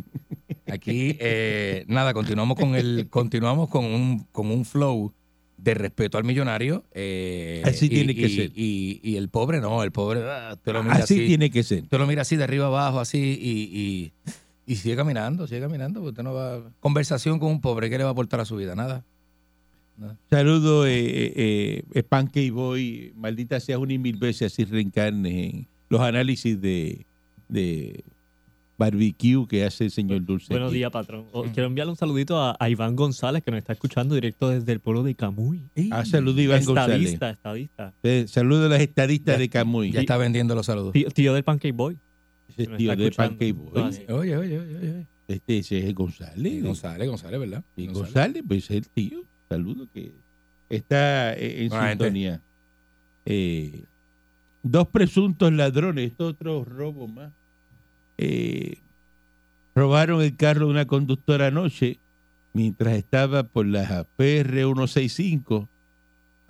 Aquí, 0.67 1.17
eh, 1.21 1.85
nada, 1.87 2.15
continuamos 2.15 2.59
con 2.59 2.75
el, 2.75 3.09
continuamos 3.11 3.69
con 3.69 3.85
un, 3.85 4.21
con 4.33 4.51
un 4.51 4.65
flow 4.65 5.13
de 5.59 5.75
respeto 5.75 6.17
al 6.17 6.25
millonario. 6.25 6.83
eh, 6.93 7.63
Así 7.65 7.87
y- 7.87 7.89
tiene 7.91 8.15
que 8.15 8.27
y- 8.27 8.37
ser. 8.37 8.51
Y, 8.57 9.01
y 9.03 9.17
el 9.17 9.29
pobre 9.29 9.61
no, 9.61 9.83
el 9.83 9.93
pobre 9.93 10.23
ah, 10.25 10.57
te 10.63 10.73
lo 10.73 10.83
mira 10.83 10.95
Así 10.97 11.15
así, 11.15 11.27
tiene 11.27 11.51
que 11.51 11.63
ser. 11.63 11.87
te 11.87 11.99
lo 11.99 12.07
mira 12.07 12.23
así 12.23 12.37
de 12.37 12.45
arriba 12.45 12.67
abajo, 12.67 13.01
así, 13.01 13.19
y, 13.41 14.13
y, 14.67 14.77
sigue 14.77 14.97
caminando, 14.97 15.47
sigue 15.47 15.61
caminando, 15.61 16.01
porque 16.01 16.11
usted 16.11 16.23
no 16.23 16.35
va. 16.35 16.63
Conversación 16.81 17.39
con 17.39 17.51
un 17.51 17.61
pobre, 17.61 17.91
¿qué 17.91 17.99
le 17.99 18.05
va 18.05 18.11
a 18.11 18.13
aportar 18.13 18.41
a 18.41 18.45
su 18.45 18.57
vida? 18.57 18.75
Nada. 18.75 19.05
Saludo, 20.29 20.87
eh, 20.87 21.33
eh, 21.37 21.85
eh, 21.93 22.03
Pancake 22.03 22.51
Boy. 22.51 23.13
Maldita 23.17 23.61
sea 23.61 23.79
una 23.79 23.93
y 23.93 23.99
mil 23.99 24.17
veces 24.17 24.53
así 24.53 24.65
reencarne 24.65 25.45
en 25.45 25.69
los 25.89 26.01
análisis 26.01 26.61
de, 26.61 27.07
de 27.49 28.03
barbecue 28.77 29.47
que 29.47 29.65
hace 29.65 29.85
el 29.85 29.91
señor 29.93 30.25
Dulce. 30.25 30.53
Buenos 30.53 30.73
días, 30.73 30.91
patrón. 30.91 31.27
Oh, 31.33 31.45
quiero 31.45 31.69
enviarle 31.69 31.93
un 31.93 31.97
saludito 31.97 32.41
a, 32.41 32.57
a 32.59 32.69
Iván 32.69 32.97
González, 32.97 33.45
que 33.45 33.53
nos 33.53 33.59
está 33.59 33.73
escuchando 33.75 34.17
directo 34.17 34.49
desde 34.49 34.73
el 34.73 34.81
pueblo 34.81 35.05
de 35.05 35.15
Camuy. 35.15 35.61
Ah, 35.93 36.05
saludo 36.05 36.41
Iván 36.41 36.65
González. 36.65 37.13
Estadista, 37.13 37.31
estadista. 37.31 37.95
Eh, 38.03 38.25
saludo 38.27 38.67
a 38.67 38.69
los 38.71 38.81
estadistas 38.81 39.37
Ya- 39.37 39.39
de 39.39 39.49
Camuy. 39.49 39.93
Ya 39.93 40.01
está 40.01 40.17
vendiendo 40.17 40.57
los 40.57 40.67
saludos. 40.67 40.93
Tío, 40.93 41.09
tío 41.11 41.35
del 41.35 41.45
Pancake 41.45 41.73
Boy. 41.73 41.97
Ese 42.57 42.77
tío 42.77 42.95
de 42.95 43.53
Boy. 43.53 43.73
Ah. 43.77 43.91
Oye, 44.15 44.37
oye, 44.37 44.59
oye, 44.59 44.77
oye. 44.77 45.07
Este 45.27 45.59
ese 45.59 45.89
es 45.89 45.95
González. 45.95 46.63
González, 46.63 47.09
González, 47.09 47.41
¿verdad? 47.41 47.65
Y 47.77 47.87
González. 47.87 48.13
González, 48.13 48.43
pues 48.47 48.65
es 48.65 48.71
el 48.71 48.89
tío. 48.89 49.25
Saludo 49.49 49.89
que 49.93 50.13
está 50.69 51.35
eh, 51.35 51.65
en 51.65 51.69
Buena 51.71 51.89
sintonía. 51.91 52.41
Eh, 53.27 53.85
dos 54.63 54.89
presuntos 54.89 55.53
ladrones, 55.53 56.11
esto 56.11 56.29
es 56.29 56.35
otro 56.35 56.65
robo 56.65 57.09
más. 57.09 57.33
Eh, 58.19 58.79
robaron 59.75 60.23
el 60.23 60.37
carro 60.37 60.67
de 60.67 60.73
una 60.73 60.87
conductora 60.87 61.49
anoche 61.49 61.99
mientras 62.53 62.95
estaba 62.95 63.43
por 63.43 63.67
la 63.67 64.07
PR 64.17 64.63
165 64.63 65.69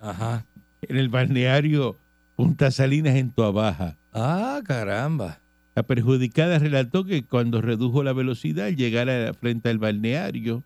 Ajá. 0.01 0.45
en 0.83 0.97
el 0.97 1.09
balneario 1.09 1.97
Punta 2.37 2.71
Salinas 2.71 3.15
en 3.15 3.31
Toabaja. 3.31 3.97
Ah, 4.13 4.61
caramba. 4.65 5.39
La 5.75 5.83
perjudicada 5.83 6.59
relató 6.59 7.05
que 7.05 7.25
cuando 7.25 7.61
redujo 7.61 8.03
la 8.03 8.13
velocidad 8.13 8.67
al 8.67 8.77
llegar 8.77 9.09
a 9.09 9.27
la 9.27 9.35
frente 9.35 9.69
al 9.69 9.79
balneario 9.79 10.63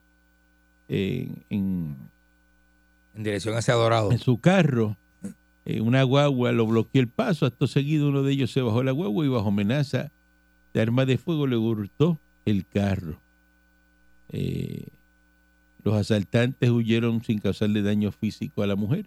En 0.88 1.96
dirección 3.14 3.56
hacia 3.56 3.74
Dorado. 3.74 4.12
en 4.12 4.18
su 4.18 4.38
carro, 4.38 4.96
eh, 5.64 5.80
una 5.80 6.02
guagua 6.02 6.52
lo 6.52 6.66
bloqueó 6.66 7.00
el 7.00 7.08
paso. 7.08 7.46
Acto 7.46 7.66
seguido 7.66 8.08
uno 8.08 8.22
de 8.22 8.32
ellos 8.32 8.50
se 8.50 8.60
bajó 8.60 8.82
la 8.82 8.92
guagua 8.92 9.24
y 9.24 9.28
bajo 9.28 9.48
amenaza 9.48 10.10
de 10.74 10.80
arma 10.80 11.04
de 11.06 11.18
fuego 11.18 11.46
le 11.46 11.56
hurtó 11.56 12.18
el 12.44 12.66
carro. 12.66 13.18
Eh, 14.30 14.88
los 15.84 15.94
asaltantes 15.94 16.70
huyeron 16.70 17.22
sin 17.24 17.38
causarle 17.38 17.82
daño 17.82 18.12
físico 18.12 18.62
a 18.62 18.66
la 18.66 18.76
mujer. 18.76 19.06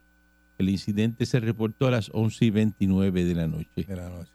El 0.58 0.70
incidente 0.70 1.26
se 1.26 1.40
reportó 1.40 1.88
a 1.88 1.92
las 1.92 2.10
11 2.14 2.46
y 2.46 2.50
29 2.50 3.24
de 3.24 3.36
la 3.36 3.48
noche. 3.48 3.70
de 3.76 3.96
la 3.96 4.10
noche. 4.10 4.32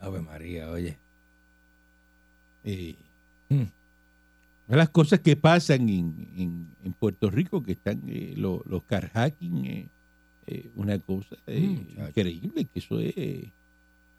Ave 0.00 0.20
María, 0.20 0.70
oye. 0.70 0.98
Eh, 2.64 2.96
Mm. 3.48 3.64
las 4.68 4.88
cosas 4.90 5.20
que 5.20 5.34
pasan 5.36 5.88
en, 5.88 6.28
en- 6.36 6.66
en 6.84 6.92
Puerto 6.92 7.30
Rico, 7.30 7.62
que 7.62 7.72
están 7.72 8.02
eh, 8.06 8.34
lo- 8.36 8.62
los 8.66 8.84
carjacking, 8.84 9.64
eh, 9.66 9.88
eh, 10.46 10.70
una 10.76 10.98
cosa 10.98 11.36
eh, 11.46 11.60
Mm, 11.60 12.00
increíble, 12.08 12.64
que 12.66 12.78
eso 12.78 13.00
es... 13.00 13.14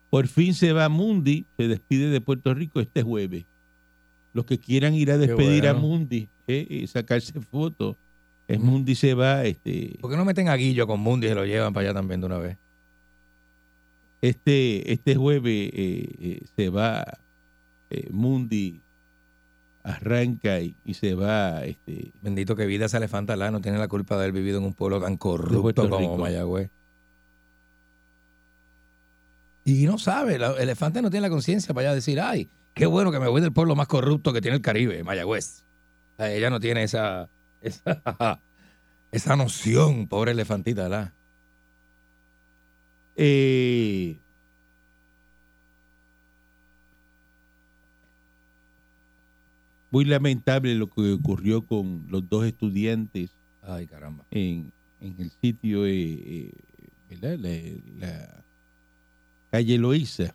por 0.09 0.27
fin 0.27 0.53
se 0.53 0.73
va 0.73 0.89
Mundi, 0.89 1.45
se 1.57 1.67
despide 1.69 2.09
de 2.09 2.19
Puerto 2.21 2.53
Rico 2.53 2.79
este 2.81 3.01
jueves. 3.03 3.45
Los 4.33 4.45
que 4.45 4.59
quieran 4.59 4.93
ir 4.93 5.11
a 5.11 5.17
despedir 5.17 5.67
a. 5.67 5.73
Mundi, 5.73 6.27
sacarse 6.87 7.39
fotos, 7.41 7.95
Mm. 8.49 8.59
Mundi 8.65 8.95
se 8.95 9.13
va, 9.13 9.45
este, 9.45 9.97
¿Por 10.01 10.11
qué 10.11 10.17
no 10.17 10.25
meten 10.25 10.49
a 10.49 10.55
Guillo 10.57 10.85
con 10.85 10.99
Mundi 10.99 11.27
y 11.27 11.29
se 11.29 11.35
lo 11.35 11.45
llevan 11.45 11.71
para 11.73 11.87
allá 11.87 11.93
también 11.93 12.19
de 12.19 12.25
una 12.27 12.37
vez? 12.37 12.57
Este, 14.21 14.91
este 14.93 15.15
jueves 15.15 15.71
eh, 15.73 16.15
eh, 16.19 16.45
se 16.55 16.69
va 16.69 17.05
eh, 17.89 18.07
Mundi, 18.11 18.81
arranca 19.83 20.59
y, 20.59 20.75
y 20.85 20.93
se 20.93 21.15
va 21.15 21.65
este, 21.65 22.11
Bendito 22.21 22.55
que 22.55 22.65
vida 22.67 22.85
ese 22.85 22.97
elefante 22.97 23.33
alá 23.33 23.49
no 23.51 23.61
tiene 23.61 23.77
la 23.79 23.87
culpa 23.87 24.15
de 24.15 24.21
haber 24.21 24.33
vivido 24.33 24.59
en 24.59 24.65
un 24.65 24.73
pueblo 24.73 25.01
tan 25.01 25.17
corrupto 25.17 25.89
como 25.89 25.97
Rico. 25.99 26.17
Mayagüez. 26.17 26.69
Y 29.63 29.85
no 29.85 29.97
sabe, 29.97 30.39
la- 30.39 30.51
el 30.53 30.61
elefante 30.63 31.01
no 31.01 31.09
tiene 31.09 31.21
la 31.27 31.29
conciencia 31.29 31.73
para 31.73 31.89
allá 31.89 31.95
decir, 31.95 32.19
ay, 32.19 32.49
qué 32.73 32.85
bueno 32.85 33.11
que 33.11 33.19
me 33.19 33.27
voy 33.27 33.41
del 33.41 33.51
pueblo 33.53 33.75
más 33.75 33.87
corrupto 33.87 34.33
que 34.33 34.41
tiene 34.41 34.55
el 34.57 34.61
Caribe, 34.61 35.03
Mayagüez. 35.03 35.63
O 36.13 36.17
sea, 36.17 36.33
ella 36.33 36.49
no 36.49 36.59
tiene 36.59 36.83
esa, 36.83 37.29
esa, 37.61 38.39
esa 39.11 39.35
noción, 39.35 40.07
pobre 40.07 40.31
elefantita, 40.31 40.83
¿verdad? 40.83 41.13
Eh, 43.15 44.17
muy 49.91 50.05
lamentable 50.05 50.75
lo 50.75 50.89
que 50.89 51.13
ocurrió 51.13 51.61
con 51.63 52.05
los 52.09 52.27
dos 52.29 52.45
estudiantes 52.45 53.31
Ay, 53.63 53.87
caramba. 53.87 54.23
en, 54.31 54.71
en 55.01 55.15
el 55.19 55.31
sitio, 55.41 55.85
eh, 55.85 56.51
eh, 57.09 57.17
la 57.99 58.43
calle 59.51 59.77
Loíza, 59.77 60.33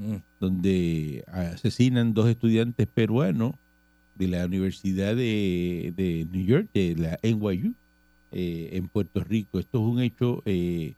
Mm. 0.00 0.14
donde 0.38 1.24
asesinan 1.26 2.14
dos 2.14 2.28
estudiantes 2.28 2.86
peruanos 2.86 3.56
de 4.14 4.28
la 4.28 4.46
Universidad 4.46 5.16
de, 5.16 5.92
de 5.96 6.24
New 6.30 6.44
York, 6.46 6.68
de 6.72 6.94
la 6.94 7.18
NYU, 7.20 7.74
eh, 8.30 8.68
en 8.74 8.86
Puerto 8.86 9.24
Rico. 9.24 9.58
Esto 9.58 9.78
es 9.80 9.92
un 9.92 10.00
hecho 10.00 10.40
eh, 10.46 10.94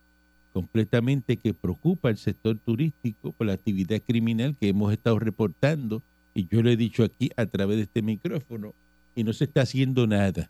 completamente 0.53 1.37
que 1.37 1.53
preocupa 1.53 2.09
al 2.09 2.17
sector 2.17 2.57
turístico 2.59 3.31
por 3.31 3.47
la 3.47 3.53
actividad 3.53 4.01
criminal 4.05 4.55
que 4.59 4.69
hemos 4.69 4.91
estado 4.91 5.19
reportando, 5.19 6.01
y 6.33 6.47
yo 6.47 6.61
lo 6.61 6.69
he 6.69 6.77
dicho 6.77 7.03
aquí 7.03 7.29
a 7.37 7.45
través 7.45 7.77
de 7.77 7.83
este 7.83 8.01
micrófono, 8.01 8.73
y 9.15 9.23
no 9.25 9.33
se 9.33 9.43
está 9.43 9.61
haciendo 9.61 10.07
nada. 10.07 10.49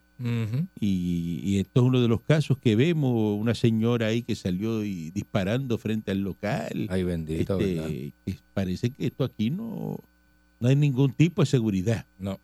Y, 0.79 1.39
y 1.43 1.57
esto 1.59 1.81
es 1.81 1.85
uno 1.87 1.99
de 1.99 2.07
los 2.07 2.21
casos 2.21 2.57
que 2.59 2.75
vemos, 2.75 3.39
una 3.39 3.55
señora 3.55 4.07
ahí 4.07 4.21
que 4.21 4.35
salió 4.35 4.83
y 4.83 5.09
disparando 5.09 5.79
frente 5.79 6.11
al 6.11 6.19
local. 6.21 6.87
Ay, 6.91 7.01
bendito, 7.03 7.59
Este, 7.59 8.13
parece 8.53 8.91
que 8.91 9.07
esto 9.07 9.23
aquí 9.23 9.49
no, 9.49 9.97
no 10.59 10.67
hay 10.67 10.75
ningún 10.75 11.11
tipo 11.13 11.41
de 11.41 11.47
seguridad, 11.47 12.05
No. 12.19 12.39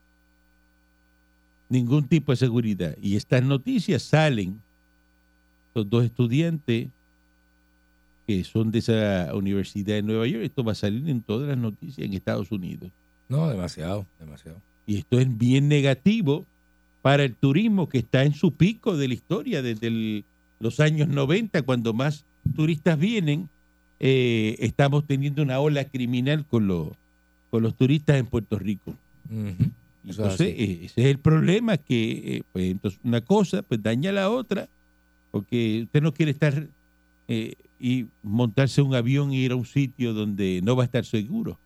ningún 1.70 2.08
tipo 2.08 2.32
de 2.32 2.38
seguridad. 2.38 2.96
Y 3.02 3.16
estas 3.16 3.44
noticias 3.44 4.02
salen, 4.02 4.60
los 5.76 5.88
dos 5.88 6.04
estudiantes 6.06 6.88
que 8.28 8.44
son 8.44 8.70
de 8.72 8.80
esa 8.80 9.32
universidad 9.34 9.96
de 9.96 10.04
Nueva 10.04 10.28
York, 10.28 10.44
esto 10.44 10.64
va 10.64 10.74
a 10.74 10.76
salir 10.76 11.08
en 11.10 11.22
todas 11.22 11.48
las 11.48 11.58
noticias 11.58 12.06
en 12.06 12.14
Estados 12.14 12.52
Unidos. 12.52 12.92
No, 13.30 13.48
demasiado, 13.50 14.06
demasiado. 14.20 14.60
Y 14.86 14.98
esto 14.98 15.20
es 15.20 15.38
bien 15.38 15.68
negativo 15.70 16.46
para 17.02 17.24
el 17.24 17.34
turismo 17.36 17.88
que 17.88 18.00
está 18.00 18.24
en 18.24 18.34
su 18.34 18.52
pico 18.52 18.98
de 18.98 19.08
la 19.08 19.14
historia 19.14 19.62
desde 19.62 19.88
el- 19.88 20.26
los 20.60 20.80
años 20.80 21.08
90, 21.08 21.62
cuando 21.62 21.94
más 21.94 22.26
turistas 22.56 23.00
vienen. 23.00 23.50
eh, 24.00 24.56
estamos 24.60 25.06
teniendo 25.08 25.42
una 25.42 25.60
ola 25.60 25.86
criminal 25.86 26.46
con 26.46 26.68
los, 26.68 26.90
con 27.50 27.64
los 27.64 27.76
turistas 27.76 28.18
en 28.18 28.28
Puerto 28.28 28.60
Rico. 28.60 28.94
Entonces, 30.06 30.48
eh, 30.56 30.80
ese 30.86 31.02
es 31.02 31.08
el 31.08 31.18
problema, 31.18 31.78
que 31.78 32.12
eh, 32.38 32.44
pues, 32.54 32.66
entonces 32.72 33.00
una 33.04 33.22
cosa 33.22 33.64
pues 33.64 33.82
daña 33.82 34.12
a 34.12 34.14
la 34.14 34.30
otra, 34.30 34.68
porque 35.32 35.82
usted 35.86 36.02
no 36.04 36.14
quiere 36.14 36.32
estar 36.32 36.68
eh, 37.28 37.56
y 37.80 38.08
montarse 38.24 38.82
un 38.82 38.96
avión 38.96 39.32
e 39.32 39.36
ir 39.36 39.52
a 39.52 39.56
un 39.56 39.66
sitio 39.66 40.14
donde 40.14 40.62
no 40.64 40.76
va 40.76 40.84
a 40.84 40.86
estar 40.86 41.06
seguro. 41.06 41.60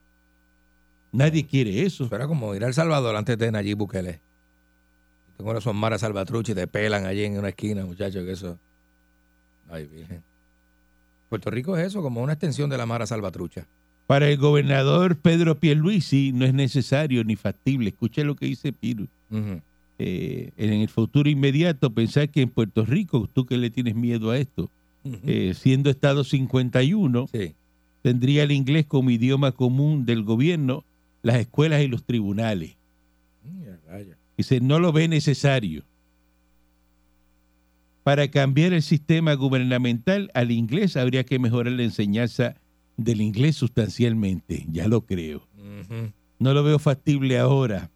Nadie 1.11 1.45
quiere 1.45 1.83
eso. 1.83 2.07
Era 2.11 2.27
como 2.27 2.55
ir 2.55 2.63
al 2.63 2.73
Salvador 2.73 3.15
antes 3.15 3.37
de 3.37 3.51
Nayib 3.51 3.77
Bukele. 3.77 4.19
Tengo 5.37 5.57
esos 5.57 5.73
maras 5.73 6.01
salvatruchas 6.01 6.53
y 6.53 6.55
te 6.55 6.67
pelan 6.67 7.05
allí 7.05 7.23
en 7.23 7.37
una 7.37 7.49
esquina, 7.49 7.85
muchachos, 7.85 8.23
que 8.23 8.31
eso. 8.31 8.59
Ay, 9.69 9.85
virgen. 9.85 10.23
Puerto 11.29 11.49
Rico 11.49 11.77
es 11.77 11.87
eso, 11.87 12.01
como 12.01 12.21
una 12.21 12.33
extensión 12.33 12.69
de 12.69 12.77
la 12.77 12.85
mara 12.85 13.07
salvatrucha. 13.07 13.65
Para 14.05 14.27
el 14.27 14.37
gobernador 14.37 15.15
Pedro 15.15 15.55
Pierluisi 15.55 16.33
no 16.33 16.45
es 16.45 16.53
necesario 16.53 17.23
ni 17.23 17.37
factible. 17.37 17.89
Escucha 17.89 18.23
lo 18.23 18.35
que 18.35 18.45
dice 18.45 18.73
Piru. 18.73 19.07
Eh, 19.97 20.51
en 20.57 20.73
el 20.73 20.89
futuro 20.89 21.29
inmediato, 21.29 21.89
pensar 21.91 22.29
que 22.29 22.41
en 22.41 22.49
Puerto 22.49 22.85
Rico, 22.85 23.29
tú 23.31 23.45
que 23.45 23.57
le 23.57 23.69
tienes 23.69 23.95
miedo 23.95 24.31
a 24.31 24.37
esto, 24.37 24.69
Eh, 25.03 25.53
siendo 25.55 25.89
Estado 25.89 26.23
51, 26.23 27.27
sí. 27.31 27.55
tendría 28.03 28.43
el 28.43 28.51
inglés 28.51 28.85
como 28.85 29.09
idioma 29.09 29.51
común 29.51 30.05
del 30.05 30.23
gobierno, 30.23 30.83
las 31.23 31.37
escuelas 31.37 31.81
y 31.81 31.87
los 31.87 32.03
tribunales. 32.03 32.75
Dice, 34.37 34.61
no 34.61 34.79
lo 34.79 34.91
ve 34.91 35.07
necesario. 35.07 35.83
Para 38.03 38.29
cambiar 38.29 38.73
el 38.73 38.81
sistema 38.81 39.33
gubernamental 39.35 40.31
al 40.33 40.51
inglés 40.51 40.97
habría 40.97 41.23
que 41.23 41.37
mejorar 41.37 41.73
la 41.73 41.83
enseñanza 41.83 42.55
del 42.97 43.21
inglés 43.21 43.55
sustancialmente, 43.55 44.65
ya 44.71 44.87
lo 44.87 45.05
creo. 45.05 45.47
No 46.39 46.53
lo 46.53 46.63
veo 46.63 46.79
factible 46.79 47.37
ahora, 47.37 47.91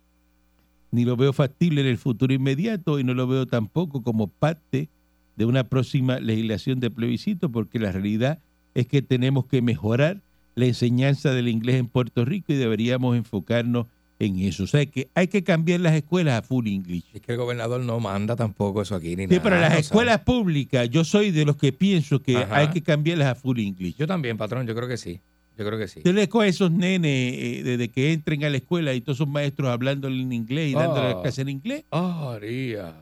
ni 0.92 1.06
lo 1.06 1.16
veo 1.16 1.34
factible 1.34 1.82
en 1.82 1.88
el 1.88 1.98
futuro 1.98 2.34
inmediato 2.34 3.00
y 3.00 3.04
no 3.04 3.14
lo 3.14 3.28
veo 3.28 3.48
tampoco 3.48 4.04
como 4.04 4.28
parte 4.28 4.90
de 5.36 5.46
una 5.46 5.64
próxima 5.66 6.20
legislación 6.20 6.80
de 6.80 6.90
plebiscito, 6.92 7.50
porque 7.50 7.80
la 7.80 7.92
realidad 7.92 8.40
es 8.74 8.88
que 8.88 9.02
tenemos 9.02 9.46
que 9.46 9.62
mejorar 9.62 10.22
la 10.56 10.66
enseñanza 10.66 11.32
del 11.32 11.48
inglés 11.50 11.76
en 11.76 11.88
Puerto 11.88 12.24
Rico 12.26 12.54
y 12.54 12.56
deberíamos 12.56 13.18
enfocarnos 13.18 13.88
en 14.20 14.40
eso. 14.40 14.64
O 14.64 14.68
sea, 14.68 14.86
que 14.86 15.10
hay 15.14 15.28
que 15.28 15.44
cambiar 15.44 15.82
las 15.82 15.94
escuelas 15.94 16.40
a 16.40 16.42
full 16.42 16.68
English. 16.68 17.04
Es 17.14 17.20
que 17.22 17.34
el 17.34 17.38
gobernador 17.38 17.82
no 17.82 18.00
manda 18.00 18.38
tampoco 18.38 18.82
eso 18.82 18.96
aquí 18.96 19.18
ni 19.18 19.24
Sí, 19.24 19.32
nada. 19.32 19.44
pero 19.44 19.60
las 19.60 19.78
escuelas 19.78 20.22
públicas, 20.22 20.90
yo 20.90 21.04
soy 21.04 21.32
de 21.32 21.44
los 21.44 21.58
que 21.58 21.74
pienso 21.74 22.22
que 22.22 22.38
Ajá. 22.38 22.56
hay 22.58 22.68
que 22.70 22.82
cambiarlas 22.82 23.28
a 23.28 23.36
full 23.36 23.60
English. 23.60 23.98
Yo 23.98 24.08
también, 24.08 24.38
patrón, 24.38 24.66
yo 24.66 24.74
creo 24.74 24.88
que 24.88 24.96
sí. 24.98 25.20
Yo 25.58 25.66
creo 25.66 25.78
que 25.80 25.88
sí. 25.90 26.00
Usted 26.00 26.14
le 26.16 26.28
coge 26.30 26.48
a 26.48 26.50
esos 26.50 26.72
nenes 26.72 27.34
eh, 27.34 27.62
desde 27.64 27.90
que 27.90 28.12
entren 28.14 28.44
a 28.46 28.50
la 28.50 28.58
escuela 28.58 28.94
y 28.94 29.02
todos 29.02 29.18
esos 29.18 29.28
maestros 29.28 29.70
hablándole 29.70 30.22
en 30.22 30.32
inglés 30.34 30.72
y 30.72 30.74
dándole 30.74 31.02
Ah. 31.08 31.10
las 31.14 31.16
clases 31.22 31.40
en 31.40 31.50
inglés. 31.50 31.84
Ah, 31.92 32.30
María. 32.34 32.94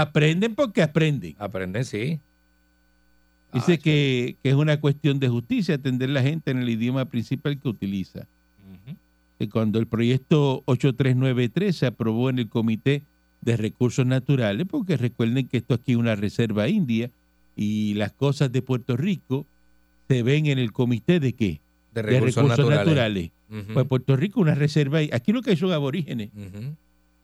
Aprenden 0.00 0.54
porque 0.54 0.82
aprenden. 0.82 1.34
Aprenden, 1.38 1.84
sí. 1.84 2.18
Dice 3.52 3.74
Ah, 3.74 3.76
que, 3.76 4.36
que 4.42 4.48
es 4.50 4.54
una 4.56 4.80
cuestión 4.80 5.20
de 5.20 5.28
justicia 5.28 5.76
atender 5.76 6.10
la 6.10 6.22
gente 6.22 6.50
en 6.50 6.58
el 6.58 6.68
idioma 6.68 7.04
principal 7.04 7.58
que 7.60 7.68
utiliza. 7.68 8.26
Que 9.38 9.48
cuando 9.48 9.78
el 9.80 9.86
proyecto 9.86 10.62
839.3 10.66 11.72
se 11.72 11.86
aprobó 11.86 12.30
en 12.30 12.38
el 12.38 12.48
Comité 12.48 13.02
de 13.40 13.56
Recursos 13.56 14.06
Naturales, 14.06 14.66
porque 14.70 14.96
recuerden 14.96 15.48
que 15.48 15.56
esto 15.58 15.74
aquí 15.74 15.92
es 15.92 15.98
una 15.98 16.14
reserva 16.14 16.68
india 16.68 17.10
y 17.56 17.94
las 17.94 18.12
cosas 18.12 18.50
de 18.52 18.62
Puerto 18.62 18.96
Rico 18.96 19.44
se 20.08 20.22
ven 20.22 20.46
en 20.46 20.58
el 20.58 20.72
Comité 20.72 21.18
de 21.20 21.32
qué? 21.32 21.60
De 21.92 22.02
De 22.02 22.20
recursos, 22.20 22.68
naturales. 22.68 23.30
Pues 23.72 23.86
Puerto 23.86 24.16
Rico 24.16 24.40
es 24.40 24.42
una 24.42 24.54
reserva. 24.54 24.98
Aquí 25.12 25.32
lo 25.32 25.42
que 25.42 25.50
hay 25.50 25.56
son 25.56 25.72
aborígenes. 25.72 26.30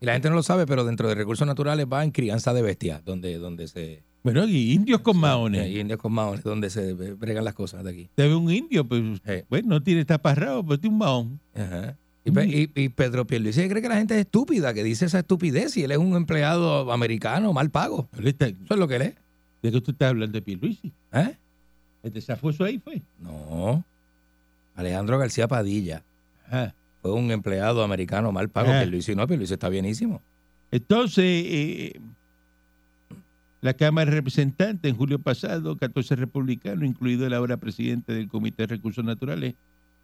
Y 0.00 0.07
la 0.07 0.14
gente 0.14 0.30
no 0.30 0.35
lo 0.37 0.42
sabe, 0.42 0.66
pero 0.66 0.85
dentro 0.85 1.09
de 1.09 1.14
recursos 1.14 1.47
naturales 1.47 1.87
va 1.92 2.02
en 2.04 2.11
crianza 2.11 2.52
de 2.54 2.62
bestias, 2.62 3.04
donde, 3.04 3.37
donde 3.38 3.69
se... 3.69 4.02
Bueno, 4.23 4.47
y 4.47 4.73
indios 4.73 5.00
con 5.00 5.16
maones. 5.19 5.66
Y 5.69 5.80
indios 5.80 5.99
con 6.00 6.12
maones, 6.12 6.42
donde 6.42 6.69
se 6.71 6.92
bregan 6.95 7.45
las 7.45 7.54
cosas 7.54 7.85
de 7.85 7.90
aquí. 7.90 8.09
Te 8.14 8.26
ve 8.28 8.35
un 8.35 8.50
indio, 8.50 8.85
pues, 8.87 9.02
Sí. 9.26 9.45
bueno, 9.49 9.69
no 9.69 9.83
tiene 9.83 10.04
taparrado, 10.04 10.62
pero 10.64 10.78
tiene 10.78 10.95
un 10.95 10.99
maón. 10.99 11.40
Ajá. 11.54 11.97
Y, 12.25 12.30
Pe- 12.33 12.47
y, 12.47 12.71
y 12.75 12.88
Pedro 12.90 13.26
Pierluisi 13.26 13.66
cree 13.69 13.80
que 13.80 13.88
la 13.88 13.97
gente 13.97 14.14
es 14.14 14.21
estúpida, 14.21 14.75
que 14.75 14.85
dice 14.85 15.07
esa 15.07 15.21
estupidez 15.21 15.75
y 15.78 15.85
él 15.85 15.90
es 15.92 15.99
un 15.99 16.14
empleado 16.16 16.92
americano 16.92 17.52
mal 17.54 17.71
pago. 17.71 18.09
Está- 18.23 18.47
Eso 18.49 18.59
es 18.75 18.78
lo 18.78 18.87
que 18.88 18.97
él 18.97 19.02
es. 19.02 19.14
¿De 19.62 19.73
qué 19.73 19.80
tú 19.80 19.90
estás 19.92 20.11
hablando 20.11 20.33
de 20.35 20.42
Pierluisi? 20.42 20.92
¿Eh? 21.12 21.35
¿El 22.02 22.12
desafuso 22.12 22.64
ahí 22.64 22.78
fue? 22.78 23.00
No. 23.19 23.83
Alejandro 24.75 25.19
García 25.19 25.47
Padilla 25.49 26.02
Ajá. 26.47 26.75
Fue 27.02 27.12
un 27.12 27.30
empleado 27.30 27.83
americano 27.83 28.33
mal 28.33 28.49
pago. 28.49 28.71
Ah. 28.73 28.80
Pierluisi 28.80 29.14
no, 29.14 29.26
Pierluisi 29.26 29.54
está 29.54 29.69
bienísimo. 29.69 30.23
Entonces, 30.71 31.25
eh, 31.25 32.00
la 33.61 33.75
Cámara 33.75 34.11
de 34.11 34.16
Representantes 34.16 34.90
en 34.90 34.97
julio 34.97 35.19
pasado, 35.19 35.76
14 35.76 36.16
republicanos, 36.16 36.85
incluido 36.85 37.26
el 37.26 37.35
ahora 37.35 37.57
presidente 37.57 38.12
del 38.12 38.28
Comité 38.28 38.62
de 38.62 38.69
Recursos 38.69 39.04
Naturales, 39.04 39.54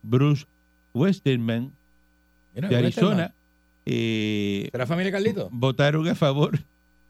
Bruce 0.03 0.47
Westerman, 0.93 1.73
Mira, 2.55 2.69
de. 2.69 2.77
Arizona, 2.77 3.35
eh, 3.85 4.69
¿Será 4.73 4.87
familia 4.87 5.13
Carlito? 5.13 5.49
votaron 5.53 6.09
a 6.09 6.15
favor 6.15 6.59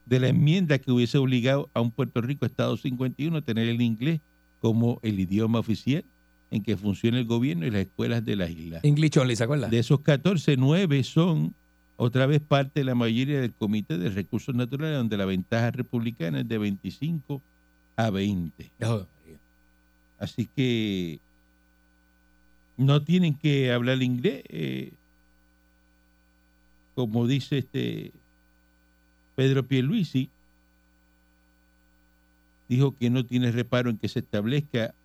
de 0.05 0.19
la 0.19 0.27
enmienda 0.27 0.77
que 0.77 0.91
hubiese 0.91 1.17
obligado 1.17 1.69
a 1.73 1.81
un 1.81 1.91
Puerto 1.91 2.21
Rico 2.21 2.45
Estado 2.45 2.77
51 2.77 3.37
a 3.37 3.41
tener 3.41 3.67
el 3.67 3.81
inglés 3.81 4.21
como 4.61 4.99
el 5.01 5.19
idioma 5.19 5.59
oficial 5.59 6.03
en 6.49 6.63
que 6.63 6.77
funciona 6.77 7.19
el 7.19 7.25
gobierno 7.25 7.65
y 7.65 7.71
las 7.71 7.81
escuelas 7.81 8.23
de 8.23 8.35
la 8.35 8.49
isla. 8.49 8.79
English 8.83 9.17
only, 9.17 9.35
¿se? 9.35 9.45
De 9.45 9.79
esos 9.79 9.99
14, 10.01 10.55
9 10.57 11.03
son 11.03 11.53
otra 11.97 12.25
vez 12.25 12.41
parte 12.41 12.81
de 12.81 12.83
la 12.85 12.95
mayoría 12.95 13.41
del 13.41 13.53
Comité 13.53 13.97
de 13.97 14.09
Recursos 14.09 14.55
Naturales, 14.55 14.97
donde 14.97 15.17
la 15.17 15.25
ventaja 15.25 15.71
republicana 15.71 16.41
es 16.41 16.47
de 16.47 16.57
25 16.57 17.41
a 17.95 18.09
20. 18.09 18.71
Oh, 18.83 19.05
Así 20.19 20.47
que 20.55 21.19
no 22.77 23.03
tienen 23.03 23.35
que 23.35 23.71
hablar 23.71 24.01
inglés. 24.01 24.43
eh, 24.49 24.93
como 26.95 27.27
dice 27.27 27.59
este 27.59 28.11
Pedro 29.35 29.67
Pierluisi, 29.67 30.31
dijo 32.67 32.95
que 32.95 33.11
no 33.11 33.23
tiene 33.23 33.51
reparo 33.51 33.91
en 33.91 33.99
que 33.99 34.07
se 34.07 34.19
establezca 34.19 34.95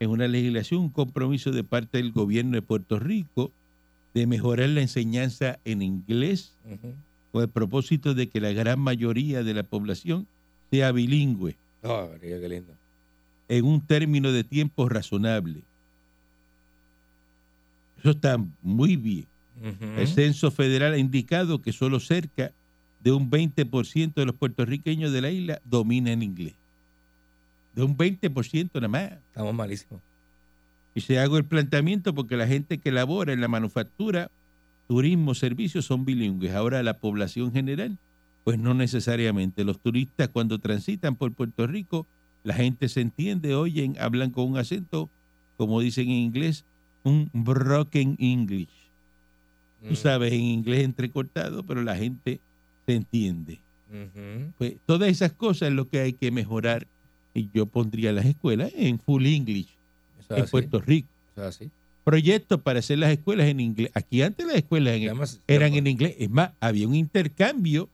en 0.00 0.10
una 0.10 0.28
legislación 0.28 0.80
un 0.82 0.90
compromiso 0.90 1.50
de 1.52 1.64
parte 1.64 1.98
del 1.98 2.12
gobierno 2.12 2.52
de 2.52 2.62
Puerto 2.62 2.98
Rico 2.98 3.50
de 4.14 4.26
mejorar 4.26 4.68
la 4.70 4.80
enseñanza 4.82 5.58
en 5.64 5.82
inglés 5.82 6.54
con 7.32 7.42
el 7.42 7.48
propósito 7.48 8.14
de 8.14 8.28
que 8.28 8.40
la 8.40 8.52
gran 8.52 8.80
mayoría 8.80 9.42
de 9.42 9.54
la 9.54 9.62
población 9.62 10.26
sea 10.70 10.92
bilingüe 10.92 11.56
Oh, 11.82 12.08
María, 12.10 12.40
qué 12.40 12.48
lindo. 12.48 12.72
en 13.48 13.64
un 13.64 13.80
término 13.80 14.32
de 14.32 14.42
tiempo 14.42 14.88
razonable. 14.88 15.60
Eso 17.98 18.10
está 18.10 18.38
muy 18.62 18.96
bien. 18.96 19.26
El 19.96 20.06
censo 20.08 20.50
federal 20.50 20.92
ha 20.94 20.98
indicado 20.98 21.62
que 21.62 21.72
solo 21.72 21.98
cerca 22.00 22.52
de 23.02 23.12
un 23.12 23.30
20% 23.30 24.14
de 24.14 24.26
los 24.26 24.34
puertorriqueños 24.34 25.12
de 25.12 25.20
la 25.22 25.30
isla 25.30 25.60
dominan 25.64 26.22
inglés. 26.22 26.54
De 27.76 27.84
un 27.84 27.96
20% 27.96 28.70
nada 28.74 28.88
más. 28.88 29.12
Estamos 29.12 29.54
malísimos. 29.54 30.00
Y 30.94 31.02
se 31.02 31.18
hago 31.18 31.36
el 31.36 31.44
planteamiento 31.44 32.14
porque 32.14 32.36
la 32.36 32.46
gente 32.48 32.78
que 32.78 32.90
labora 32.90 33.32
en 33.32 33.40
la 33.42 33.48
manufactura, 33.48 34.30
turismo, 34.88 35.34
servicios 35.34 35.84
son 35.84 36.04
bilingües. 36.06 36.54
Ahora 36.54 36.82
la 36.82 36.98
población 36.98 37.52
general, 37.52 37.98
pues 38.44 38.58
no 38.58 38.72
necesariamente. 38.74 39.62
Los 39.62 39.78
turistas 39.78 40.28
cuando 40.30 40.58
transitan 40.58 41.14
por 41.16 41.32
Puerto 41.32 41.66
Rico, 41.66 42.06
la 42.44 42.54
gente 42.54 42.88
se 42.88 43.02
entiende, 43.02 43.54
oyen, 43.54 43.96
hablan 44.00 44.30
con 44.30 44.48
un 44.52 44.56
acento, 44.56 45.10
como 45.58 45.80
dicen 45.80 46.04
en 46.08 46.16
inglés, 46.16 46.64
un 47.04 47.28
broken 47.32 48.16
English. 48.18 48.70
Tú 49.86 49.92
Mm. 49.92 49.96
sabes, 49.96 50.32
en 50.32 50.40
inglés 50.40 50.82
entrecortado, 50.84 51.62
pero 51.62 51.82
la 51.82 51.94
gente 51.96 52.40
se 52.86 52.94
entiende. 52.94 53.58
Pues 54.58 54.74
todas 54.86 55.10
esas 55.10 55.32
cosas 55.32 55.68
es 55.68 55.74
lo 55.74 55.88
que 55.88 56.00
hay 56.00 56.12
que 56.14 56.30
mejorar. 56.30 56.86
Y 57.36 57.50
yo 57.54 57.66
pondría 57.66 58.12
las 58.12 58.26
escuelas 58.26 58.72
en 58.76 58.98
full 58.98 59.26
English 59.26 59.68
es 60.20 60.30
en 60.30 60.42
así. 60.42 60.50
Puerto 60.50 60.80
Rico 60.80 61.08
es 61.36 61.42
así. 61.42 61.70
proyectos 62.04 62.60
para 62.60 62.78
hacer 62.78 62.98
las 62.98 63.10
escuelas 63.10 63.48
en 63.48 63.58
inglés. 63.60 63.90
Aquí 63.94 64.22
antes 64.22 64.46
las 64.46 64.54
escuelas 64.56 64.94
en- 64.94 65.10
eran 65.48 65.74
en 65.74 65.86
inglés. 65.88 66.14
Es 66.20 66.30
más, 66.30 66.52
había 66.60 66.86
un 66.86 66.94
intercambio 66.94 67.88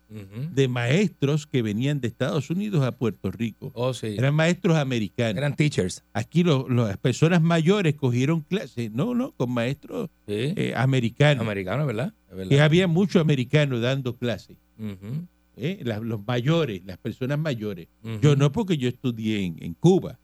de 0.54 0.68
maestros 0.68 1.46
que 1.46 1.62
venían 1.62 2.00
de 2.00 2.08
Estados 2.08 2.50
Unidos 2.50 2.84
a 2.84 2.92
Puerto 2.92 3.30
Rico. 3.30 3.70
Oh, 3.74 3.94
sí. 3.94 4.08
Eran 4.18 4.34
maestros 4.34 4.76
americanos. 4.76 5.38
Eran 5.38 5.56
teachers. 5.56 6.04
Aquí 6.12 6.44
lo- 6.44 6.68
lo- 6.68 6.86
las 6.88 6.98
personas 6.98 7.40
mayores 7.40 7.94
cogieron 7.94 8.42
clases, 8.42 8.92
no, 8.92 9.14
no, 9.14 9.32
con 9.32 9.50
maestros 9.50 10.10
Sí. 10.28 10.52
eh, 10.56 10.74
americanos. 10.76 11.40
Americanos, 11.42 11.86
¿verdad? 11.86 12.12
Verdad. 12.30 12.48
que 12.48 12.60
había 12.62 12.86
muchos 12.86 13.20
americanos 13.20 13.80
dando 13.82 14.14
clases. 14.16 14.56
Ujú. 14.78 15.26
¿Eh? 15.56 15.80
Las- 15.84 16.02
los 16.02 16.26
mayores, 16.26 16.82
las 16.84 16.98
personas 16.98 17.38
mayores. 17.38 17.88
Yo 18.20 18.36
no 18.36 18.50
porque 18.52 18.76
yo 18.76 18.88
estudié 18.88 19.44
en, 19.44 19.56
en 19.62 19.74
Cuba, 19.74 20.18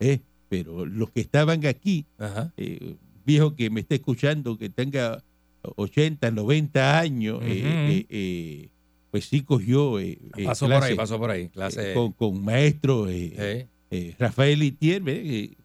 ¿eh? 0.00 0.20
pero 0.48 0.86
los 0.86 1.10
que 1.10 1.20
estaban 1.20 1.64
aquí, 1.66 2.06
eh, 2.56 2.94
viejo 3.26 3.54
que 3.54 3.68
me 3.70 3.80
esté 3.80 3.96
escuchando, 3.96 4.56
que 4.56 4.68
tenga 4.70 5.22
80, 5.76 6.30
90 6.30 6.98
años, 6.98 7.40
eh, 7.42 8.68
pues 9.10 9.24
sí 9.26 9.42
cogió 9.42 9.96
Pasó 10.44 10.66
por 10.68 10.82
ahí, 10.82 10.94
pasó 10.94 11.18
por 11.18 11.30
ahí. 11.30 11.48
Clase 11.48 11.94
con, 11.94 12.12
con 12.12 12.42
maestro 12.44 13.06
eh, 13.10 13.66
Rafael 14.18 14.62
Itier, 14.62 15.02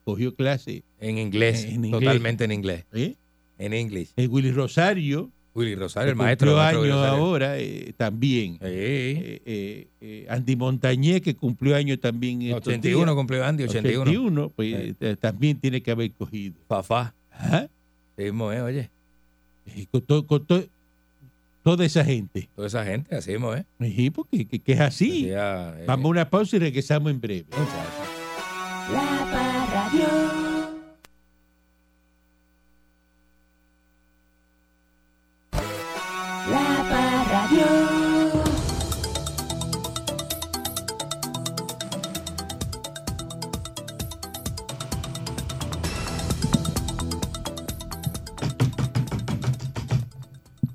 cogió 0.04 0.34
clase. 0.36 0.84
en 0.99 1.17
inglés. 1.17 1.63
en 1.65 1.86
inglés. 1.86 1.91
Totalmente 1.91 2.43
en 2.45 2.52
inglés. 2.52 2.86
En 3.58 3.73
inglés. 3.73 4.13
Willy 4.17 4.52
Rosario, 4.52 5.30
Willy 5.55 5.75
Rosario, 5.75 6.09
el 6.11 6.15
maestro. 6.15 6.59
años 6.59 6.81
Rosario. 6.87 6.95
ahora, 7.23 7.59
eh, 7.59 7.93
también. 7.95 8.53
Sí. 8.53 8.59
Eh, 8.63 9.41
eh, 9.45 9.87
eh, 10.01 10.25
Andy 10.29 10.55
Montañez, 10.55 11.21
que 11.21 11.35
cumplió 11.35 11.75
años 11.75 11.99
también. 11.99 12.41
estos 12.41 12.67
81 12.67 13.05
días. 13.05 13.15
cumplió 13.15 13.45
Andy, 13.45 13.63
81. 13.65 14.01
81, 14.01 14.49
pues 14.55 14.95
eh, 14.99 15.15
también 15.19 15.59
tiene 15.59 15.81
que 15.81 15.91
haber 15.91 16.11
cogido. 16.11 16.55
Fafá. 16.67 17.13
Ajá. 17.31 17.67
Sí 18.17 18.31
oye. 18.61 18.89
Y 19.75 19.85
con 19.85 20.01
to- 20.01 20.25
con 20.27 20.43
to- 20.45 20.65
toda 21.63 21.85
esa 21.85 22.03
gente. 22.03 22.49
Toda 22.55 22.67
esa 22.67 22.83
gente, 22.83 23.15
así 23.15 23.31
mismo 23.31 23.53
es. 23.53 23.63
Sí, 23.79 24.09
porque 24.09 24.45
que, 24.47 24.59
que 24.59 24.73
es 24.73 24.79
así. 24.81 25.21
Decía, 25.23 25.75
eh, 25.79 25.85
Vamos 25.87 26.05
a 26.05 26.09
una 26.09 26.29
pausa 26.29 26.55
y 26.55 26.59
regresamos 26.59 27.11
en 27.11 27.21
breve. 27.21 27.45
muchacho. 27.51 27.71
La 28.91 29.12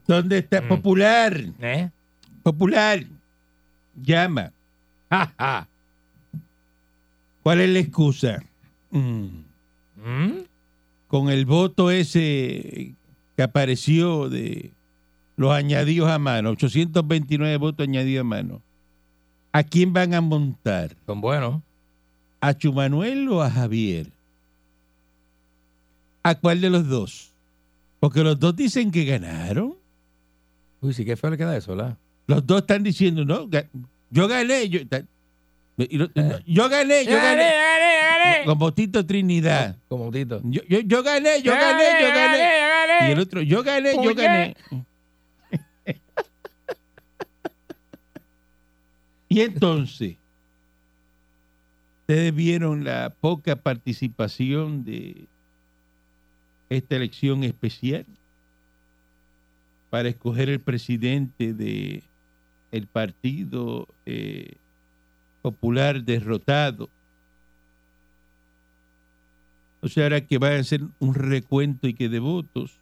¿Dónde 0.09 0.39
está? 0.39 0.63
Mm. 0.63 0.69
Popular. 0.69 1.45
¿Eh? 1.61 1.91
Popular. 2.43 3.05
Llama. 3.95 4.53
Ja, 5.11 5.35
ja. 5.39 5.69
¿Cuál 7.43 7.61
es 7.61 7.69
la 7.69 7.79
excusa? 7.79 8.43
Mm. 8.91 9.27
¿Mm? 9.97 10.33
Con 11.09 11.29
el 11.29 11.45
voto 11.45 11.91
ese 11.91 12.95
que 13.37 13.43
apareció 13.43 14.31
de 14.31 14.73
los 15.37 15.53
añadidos 15.53 16.11
a 16.11 16.19
mano, 16.19 16.51
829 16.51 17.57
votos 17.59 17.87
añadidos 17.87 18.23
a 18.23 18.25
mano. 18.25 18.63
¿A 19.53 19.63
quién 19.63 19.93
van 19.93 20.15
a 20.15 20.21
montar? 20.21 20.97
Son 21.07 21.21
buenos. 21.21 21.63
¿A 22.41 22.55
Chumanuel 22.55 23.29
o 23.29 23.43
a 23.43 23.51
Javier? 23.51 24.11
¿A 26.23 26.35
cuál 26.35 26.61
de 26.61 26.71
los 26.71 26.89
dos? 26.89 27.31
Porque 28.01 28.23
los 28.23 28.39
dos 28.39 28.57
dicen 28.57 28.91
que 28.91 29.05
ganaron. 29.05 29.78
Uy, 30.81 30.93
sí, 30.95 31.05
qué 31.05 31.17
feo 31.17 31.31
le 31.31 31.37
queda 31.37 31.57
eso, 31.57 31.75
¿verdad? 31.75 31.97
Los 32.27 32.47
dos 32.47 32.61
están 32.61 32.83
diciendo, 32.83 33.25
no, 33.25 33.49
yo 34.11 34.29
gané. 34.29 34.69
Yo, 34.69 34.87
ta- 34.87 35.03
y 35.79 35.97
lo- 35.97 36.09
no, 36.15 36.39
yo 36.47 36.69
gané, 36.69 37.05
yo 37.05 37.17
gané. 37.17 37.53
Como 38.45 38.73
Tito 38.75 39.05
Trinidad. 39.07 39.77
Como 39.89 40.11
Tito. 40.11 40.41
Yo, 40.45 40.63
yo, 40.69 40.81
yo 40.81 41.03
gané, 41.03 41.41
yo 41.43 41.53
gané, 41.53 41.85
yo 42.03 42.09
gané. 42.09 43.09
Y 43.09 43.13
el 43.13 43.19
otro, 43.21 43.43
yo 43.43 43.63
gané, 43.63 43.95
yo 43.95 44.15
gané. 44.15 44.57
y 49.29 49.41
entonces, 49.43 50.17
ustedes 52.03 52.35
vieron 52.35 52.85
la 52.85 53.15
poca 53.21 53.57
participación 53.57 54.85
de 54.85 55.27
esta 56.71 56.97
elección 56.97 57.45
especial. 57.45 58.05
Para 59.91 60.09
escoger 60.09 60.49
el 60.49 60.61
presidente 60.61 61.55
de 61.55 62.03
el 62.71 62.87
partido 62.87 63.89
eh, 64.05 64.57
popular 65.43 66.03
derrotado. 66.03 66.91
O 69.81 69.89
sea, 69.89 70.05
ahora 70.05 70.21
que 70.21 70.39
van 70.39 70.53
a 70.55 70.59
hacer 70.59 70.83
un 70.99 71.15
recuento 71.15 71.87
y 71.89 71.95
que 71.95 72.09
de 72.09 72.19
votos 72.19 72.73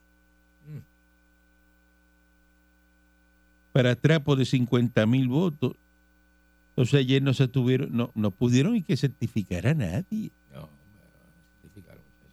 Mm. 0.66 0.79
para 3.73 3.95
trapo 3.95 4.35
de 4.35 4.45
50 4.45 5.07
mil 5.07 5.29
votos. 5.29 5.75
O 6.75 6.85
sea, 6.85 7.01
ayer 7.01 7.23
no 7.23 7.33
se 7.33 7.47
tuvieron, 7.47 7.97
no, 7.97 8.11
no 8.14 8.31
pudieron 8.31 8.75
y 8.75 8.83
que 8.83 8.97
certificar 8.97 9.66
a 9.66 9.75
nadie. 9.75 10.31
No, 10.53 10.69
certificaron 11.62 12.03
eso. 12.03 12.29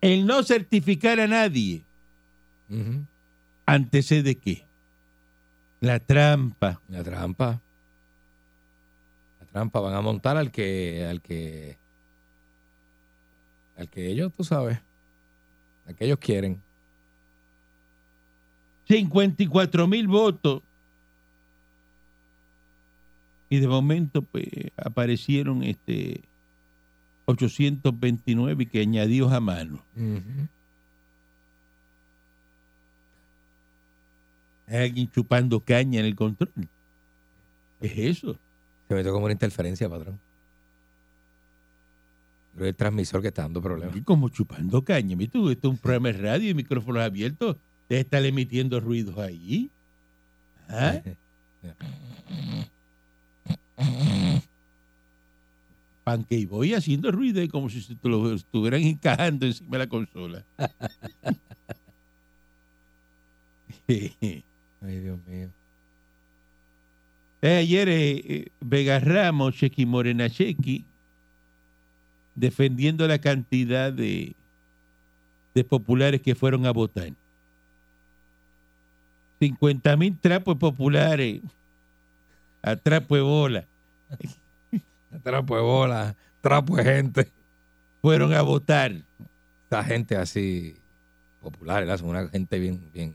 El 0.00 0.26
no 0.26 0.42
certificar 0.42 1.18
a 1.20 1.26
nadie 1.26 1.82
Ujú. 2.70 3.04
antecede 3.66 4.36
qué? 4.36 4.64
La 5.80 5.98
trampa. 5.98 6.80
La 6.88 7.02
trampa. 7.02 7.60
La 9.40 9.46
trampa 9.46 9.80
van 9.80 9.94
a 9.94 10.00
montar 10.00 10.36
al 10.36 10.50
que, 10.50 11.06
al 11.06 11.20
que, 11.20 11.76
al 13.76 13.88
que 13.88 14.08
ellos, 14.08 14.32
tú 14.36 14.44
sabes, 14.44 14.78
al 15.86 15.94
que 15.96 16.04
ellos 16.04 16.18
quieren. 16.18 16.60
54 18.86 19.86
mil 19.86 20.08
votos. 20.08 20.62
Y 23.48 23.58
de 23.58 23.66
momento 23.66 24.22
pues, 24.22 24.46
aparecieron 24.76 25.62
este 25.64 26.22
829 27.24 28.66
que 28.66 28.80
añadidos 28.80 29.32
a 29.32 29.40
mano. 29.40 29.82
Hay 34.70 34.84
alguien 34.84 35.10
chupando 35.10 35.58
caña 35.60 35.98
en 36.00 36.06
el 36.06 36.14
control. 36.14 36.52
¿Qué 37.80 37.86
es 37.86 38.18
eso? 38.18 38.38
Se 38.88 38.94
metió 38.94 39.12
como 39.12 39.24
una 39.24 39.32
interferencia, 39.32 39.88
patrón. 39.88 40.20
Que 42.56 42.68
el 42.68 42.74
transmisor 42.74 43.20
que 43.20 43.28
está 43.28 43.42
dando 43.42 43.60
problemas. 43.60 43.96
Y 43.96 44.02
como 44.02 44.28
chupando 44.28 44.82
caña. 44.84 45.16
Mira 45.16 45.32
tú, 45.32 45.50
esto 45.50 45.68
es 45.68 45.72
un 45.74 45.78
programa 45.78 46.08
de 46.08 46.18
radio 46.18 46.50
y 46.50 46.54
micrófonos 46.54 47.02
abiertos. 47.02 47.56
Debe 47.88 48.02
estar 48.02 48.24
emitiendo 48.24 48.78
ruidos 48.78 49.18
ahí. 49.18 49.68
¿Ah? 50.68 51.00
Pancake 56.04 56.46
voy 56.46 56.74
haciendo 56.74 57.10
ruido 57.10 57.46
como 57.50 57.68
si 57.68 57.80
se 57.80 57.96
te 57.96 58.08
lo 58.08 58.32
estuvieran 58.32 58.82
encajando 58.82 59.46
encima 59.46 59.72
de 59.72 59.78
la 59.78 59.88
consola. 59.88 60.44
Ay, 64.82 64.98
Dios 65.00 65.18
mío. 65.26 65.48
Eh, 67.42 67.56
Ayer 67.58 67.88
eh, 67.88 68.22
eh, 68.26 68.46
Vega 68.60 68.98
Ramos, 69.00 69.54
Chequi 69.54 69.86
Morena 69.86 70.28
Chequi, 70.28 70.84
defendiendo 72.34 73.06
la 73.08 73.18
cantidad 73.18 73.92
de, 73.92 74.34
de 75.54 75.64
populares 75.64 76.20
que 76.20 76.34
fueron 76.34 76.66
a 76.66 76.70
votar. 76.72 77.10
50 79.40 79.96
mil 79.96 80.18
trapos 80.18 80.56
populares 80.58 81.40
a 82.60 82.76
trapo 82.76 83.16
de 83.16 83.22
bola 83.22 83.64
Trapo 85.22 85.56
de 85.56 85.62
bola, 85.62 86.14
trapo 86.42 86.76
de 86.76 86.84
gente. 86.84 87.28
fueron 88.02 88.32
a 88.34 88.42
votar. 88.42 88.92
Esta 89.64 89.82
gente 89.84 90.16
así 90.16 90.76
popular, 91.40 91.80
¿verdad? 91.80 91.98
Son 91.98 92.08
una 92.10 92.28
gente 92.28 92.58
bien, 92.58 92.80
bien, 92.92 93.14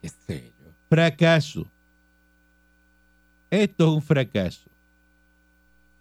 qué 0.00 0.08
sé 0.08 0.52
yo. 0.60 0.70
Fracaso. 0.88 1.70
Esto 3.50 3.88
es 3.88 3.94
un 3.94 4.02
fracaso. 4.02 4.70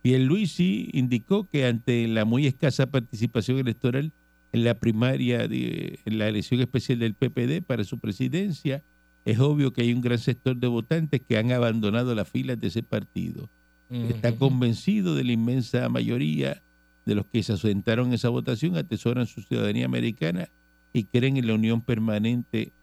Pierluisi 0.01 0.89
indicó 0.93 1.49
que 1.49 1.65
ante 1.65 2.07
la 2.07 2.25
muy 2.25 2.45
escasa 2.45 2.85
participación 2.85 3.57
electoral 3.57 4.11
en 4.51 4.63
la 4.63 4.75
primaria, 4.75 5.47
de, 5.47 5.99
en 6.05 6.17
la 6.17 6.27
elección 6.27 6.61
especial 6.61 6.99
del 6.99 7.15
PPD 7.15 7.63
para 7.65 7.83
su 7.83 7.99
presidencia, 7.99 8.83
es 9.25 9.39
obvio 9.39 9.73
que 9.73 9.81
hay 9.81 9.93
un 9.93 10.01
gran 10.01 10.19
sector 10.19 10.55
de 10.57 10.67
votantes 10.67 11.21
que 11.27 11.37
han 11.37 11.51
abandonado 11.51 12.13
las 12.13 12.29
filas 12.29 12.59
de 12.59 12.67
ese 12.67 12.83
partido. 12.83 13.49
Está 13.89 14.35
convencido 14.35 15.15
de 15.15 15.23
la 15.23 15.31
inmensa 15.31 15.89
mayoría 15.89 16.61
de 17.05 17.15
los 17.15 17.25
que 17.27 17.43
se 17.43 17.53
asentaron 17.53 18.07
en 18.07 18.13
esa 18.13 18.29
votación, 18.29 18.77
atesoran 18.77 19.27
su 19.27 19.41
ciudadanía 19.41 19.85
americana 19.85 20.49
y 20.91 21.05
creen 21.05 21.37
en 21.37 21.47
la 21.47 21.53
unión 21.53 21.81
permanente 21.81 22.73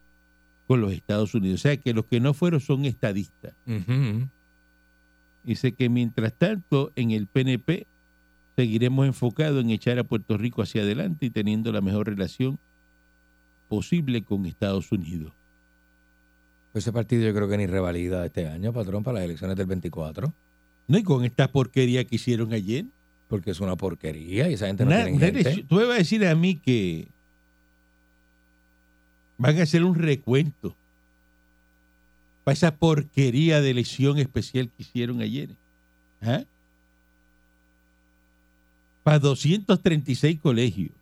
con 0.73 0.81
los 0.81 0.93
Estados 0.95 1.35
Unidos. 1.35 1.61
O 1.61 1.63
sea 1.63 1.77
que 1.77 1.93
los 1.93 2.07
que 2.07 2.19
no 2.19 2.33
fueron 2.33 2.59
son 2.61 2.87
estadistas. 2.87 3.53
Dice 5.45 5.73
que 5.73 5.89
mientras 5.91 6.33
tanto 6.33 6.93
en 6.97 7.11
el 7.11 7.27
PNP 7.27 7.87
seguiremos 8.57 9.07
enfocados 9.07 9.63
en 9.63 9.69
echar 9.71 9.99
a 9.99 10.05
Puerto 10.05 10.39
Rico 10.39 10.63
hacia 10.63 10.81
adelante 10.81 11.27
y 11.27 11.31
teniendo 11.31 11.73
la 11.73 11.83
mejor 11.83 12.07
relación 12.07 12.59
posible 13.69 14.23
con 14.23 14.47
Estados 14.47 14.91
Unidos. 14.93 15.33
Ese 16.73 16.91
partido 16.91 17.23
yo 17.23 17.35
creo 17.35 17.49
que 17.51 17.59
ni 17.59 17.67
revalida 17.67 18.25
este 18.25 18.47
año, 18.49 18.73
patrón, 18.73 19.03
para 19.03 19.17
las 19.17 19.25
elecciones 19.27 19.57
del 19.57 19.67
24, 19.67 20.33
No 20.89 20.99
y 20.99 21.03
con 21.03 21.23
esta 21.25 21.49
porquería 21.49 22.05
que 22.05 22.17
hicieron 22.17 22.53
ayer. 22.55 22.87
porque 23.29 23.51
es 23.51 23.61
una 23.61 23.77
porquería 23.77 24.49
y 24.49 24.55
esa 24.55 24.69
gente 24.69 24.85
no 24.87 24.91
tiene 24.91 25.43
gente. 25.45 25.65
tú 25.69 25.75
me 25.77 25.85
vas 25.85 25.97
a 25.97 25.99
decir 25.99 26.27
a 26.27 26.35
mí 26.35 26.57
que 26.57 27.09
van 29.43 29.59
a 29.59 29.65
hacer 29.65 29.83
un 29.83 29.97
recuento 29.97 30.73
para 32.45 32.53
esa 32.53 32.77
porquería 32.77 33.61
de 33.61 33.71
elección 33.71 34.19
especial 34.19 34.69
que 34.69 34.85
hicieron 34.85 35.21
ayer. 35.21 35.49
¿Ah? 36.21 36.45
Para 39.03 39.19
236 39.19 40.39
colegios. 40.39 40.93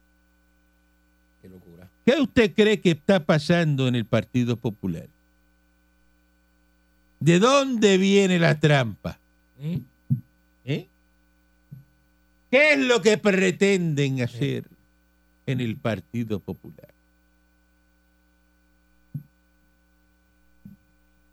Qué 1.43 1.51
locura. 1.51 1.87
¿Qué 2.07 2.19
usted 2.19 2.55
cree 2.55 2.81
que 2.81 2.93
está 2.93 3.23
pasando 3.23 3.87
en 3.87 3.95
el 3.95 4.07
Partido 4.07 4.57
Popular? 4.57 5.07
¿De 7.19 7.39
dónde 7.39 7.99
viene 7.99 8.39
la 8.39 8.59
trampa? 8.59 9.19
¿Mm? 9.59 9.77
¿Eh? 10.65 10.89
¿Qué 12.51 12.73
es 12.73 12.79
lo 12.79 13.03
que 13.03 13.19
pretenden 13.19 14.23
hacer 14.23 14.65
en 15.45 15.61
el 15.61 15.77
Partido 15.77 16.41
Popular? 16.41 17.00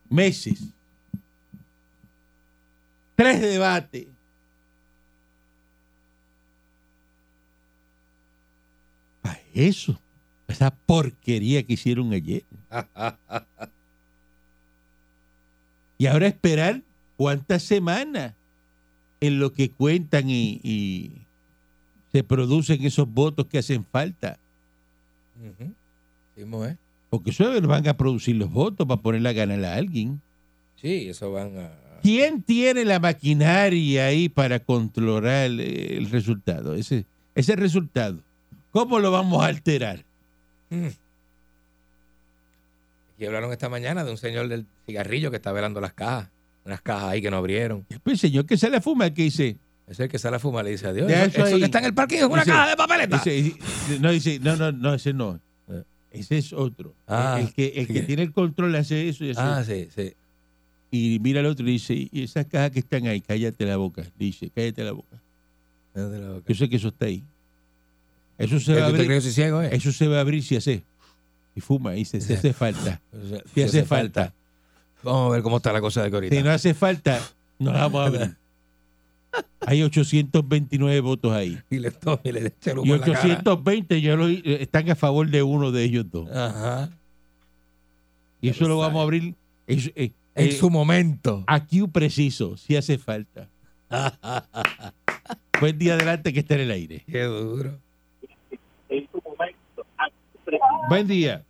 Meses. 0.10 0.60
Tres 3.16 3.42
debates. 3.42 4.08
Para 9.22 9.40
eso. 9.54 10.00
Esa 10.48 10.72
porquería 10.72 11.64
que 11.64 11.74
hicieron 11.74 12.14
ayer. 12.14 12.44
Y 16.00 16.06
ahora 16.06 16.28
esperar 16.28 16.84
cuántas 17.16 17.64
semanas 17.64 18.36
en 19.20 19.40
lo 19.40 19.52
que 19.52 19.72
cuentan 19.72 20.30
y, 20.30 20.62
y 20.64 21.12
se 22.12 22.24
producen 22.24 22.84
esos 22.86 23.08
votos 23.08 23.48
que 23.48 23.58
hacen 23.58 23.84
falta. 23.84 24.38
Mo, 26.46 26.66
¿eh? 26.66 26.78
Porque 27.18 27.32
eso 27.32 27.62
van 27.68 27.88
a 27.88 27.96
producir 27.98 28.36
los 28.36 28.52
votos 28.52 28.88
para 28.88 29.02
ponerla 29.02 29.30
a 29.30 29.34
ganar 29.34 29.64
a 29.66 29.76
alguien. 29.76 30.22
Sí, 30.82 31.10
eso 31.10 31.32
van 31.32 31.58
a... 31.58 31.72
¿Quién 32.04 32.44
tiene 32.44 32.86
la 32.86 33.00
maquinaria 33.00 34.06
ahí 34.06 34.30
para 34.30 34.60
controlar 34.60 35.46
el 35.50 36.10
resultado? 36.12 36.76
Ese, 36.76 37.06
ese 37.36 37.56
resultado. 37.56 38.20
¿Cómo 38.72 39.00
lo 39.00 39.12
vamos 39.12 39.44
a 39.44 39.48
alterar? 39.48 40.06
Mm. 40.70 40.88
Aquí 43.16 43.26
hablaron 43.26 43.52
esta 43.52 43.68
mañana 43.70 44.04
de 44.04 44.12
un 44.12 44.18
señor 44.18 44.48
del 44.48 44.66
cigarrillo 44.86 45.32
que 45.32 45.38
está 45.38 45.52
velando 45.52 45.82
las 45.82 45.94
cajas. 45.94 46.30
Unas 46.66 46.82
cajas 46.82 47.06
ahí 47.06 47.22
que 47.22 47.32
no 47.32 47.38
abrieron. 47.38 47.86
Pues 48.04 48.14
el 48.24 48.30
señor 48.30 48.46
que 48.46 48.58
se 48.58 48.70
la 48.70 48.80
fuma, 48.82 49.10
que 49.14 49.24
dice, 49.24 49.58
Ese 49.88 49.94
es 49.94 50.00
el 50.02 50.10
que 50.10 50.20
sale 50.20 50.36
a 50.36 50.40
fumar 50.40 50.66
le 50.66 50.72
dice 50.72 50.86
adiós. 50.88 51.10
Eso, 51.10 51.46
eso 51.46 51.58
que 51.58 51.66
está 51.66 51.80
en 51.80 51.86
el 51.86 51.94
parking 51.94 52.18
es 52.18 52.24
una 52.26 52.44
Dice- 52.44 52.52
caja 52.52 52.70
de 52.70 52.76
papeleta. 52.76 53.18
dice- 53.24 53.58
no, 54.00 54.12
dice, 54.12 54.40
no, 54.40 54.56
no, 54.56 54.72
no, 54.72 54.94
ese 54.94 55.14
no. 55.14 55.40
Ese 56.12 56.38
es 56.38 56.54
otro. 56.54 56.94
Ah, 57.08 57.38
el 57.40 57.54
que, 57.54 57.68
el 57.76 57.88
que 57.88 58.02
tiene 58.02 58.24
el 58.24 58.32
control 58.32 58.76
hace 58.76 59.10
eso 59.10 59.26
y 59.26 59.32
hace 59.32 59.42
ah, 59.42 59.64
sí, 59.66 59.88
sí. 59.94 60.14
Y 60.90 61.20
mira 61.20 61.42
al 61.42 61.48
otro 61.48 61.68
y 61.68 61.74
dice, 61.74 61.94
y 62.12 62.24
esas 62.24 62.46
cajas 62.46 62.72
que 62.72 62.80
están 62.80 63.06
ahí, 63.08 63.20
cállate 63.22 63.66
la 63.66 63.78
boca. 63.78 64.04
Dice, 64.18 64.50
cállate 64.54 64.84
la 64.84 64.94
boca. 64.94 65.22
Cállate 65.94 66.20
la 66.20 66.30
boca. 66.30 66.44
Yo 66.48 66.56
sé 66.56 66.70
que 66.70 66.76
eso 66.78 66.88
está 66.88 67.06
ahí. 67.06 67.24
Eso 68.38 68.60
se 68.60 68.74
¿Qué 68.74 68.80
va 68.80 68.86
a 68.86 68.90
abrir. 68.90 69.22
ciego, 69.22 69.62
eh? 69.62 69.70
Eso 69.72 69.92
se 69.92 70.08
va 70.08 70.18
a 70.18 70.22
abrir 70.22 70.44
si 70.44 70.56
hace. 70.56 70.84
Y 71.56 71.60
fuma, 71.62 71.96
y 71.96 72.06
se, 72.06 72.22
si 72.22 72.34
hace 72.34 72.54
falta. 72.54 73.02
O 73.12 73.28
sea, 73.28 73.42
Si 73.54 73.62
hace 73.64 73.84
falta. 73.84 74.34
Vamos 75.04 75.30
a 75.30 75.34
ver 75.34 75.44
cómo 75.44 75.58
está 75.58 75.74
la 75.74 75.82
cosa 75.82 76.04
de 76.04 76.10
que 76.10 76.16
ahorita. 76.16 76.36
Si 76.36 76.44
no 76.44 76.52
hace 76.52 76.74
falta, 76.74 77.20
no 77.60 77.74
la 77.74 77.80
vamos 77.88 78.02
a 78.02 78.06
abrir. 78.06 78.38
Hay 79.62 79.84
829 79.84 81.00
votos 81.02 81.32
ahí. 81.34 81.58
Y 81.70 81.80
le 81.80 81.92
tome 81.92 82.20
y 82.24 82.32
le 82.32 82.48
eche 82.48 82.72
el 82.72 82.78
Y 82.78 82.80
humo 82.82 82.96
en 82.96 83.00
la 83.02 83.06
cara. 83.08 83.20
820 83.20 84.02
ya 84.02 84.16
lo, 84.16 84.28
están 84.28 84.90
a 84.90 84.96
favor 84.96 85.30
de 85.30 85.44
uno 85.44 85.72
de 85.72 85.84
ellos 85.84 86.10
dos. 86.10 86.30
Ajá. 86.32 86.90
Y 88.42 88.50
eso 88.50 88.68
lo 88.68 88.78
vamos 88.78 89.00
a 89.00 89.04
abrir 89.04 89.36
es- 89.68 89.92
eh, 89.96 90.12
En 90.36 90.48
eh, 90.50 90.52
su 90.52 90.70
momento. 90.70 91.44
aquí 91.48 91.82
un 91.82 91.92
preciso, 91.92 92.56
si 92.58 92.76
hace 92.76 92.98
falta. 92.98 93.50
Buen 95.60 95.78
día 95.78 95.96
adelante 95.96 96.32
que 96.32 96.40
esté 96.40 96.54
en 96.56 96.62
el 96.62 96.72
aire. 96.72 97.04
Qué 97.08 97.24
duro. 97.24 97.78
Buen 100.90 101.08
día. 101.08 101.44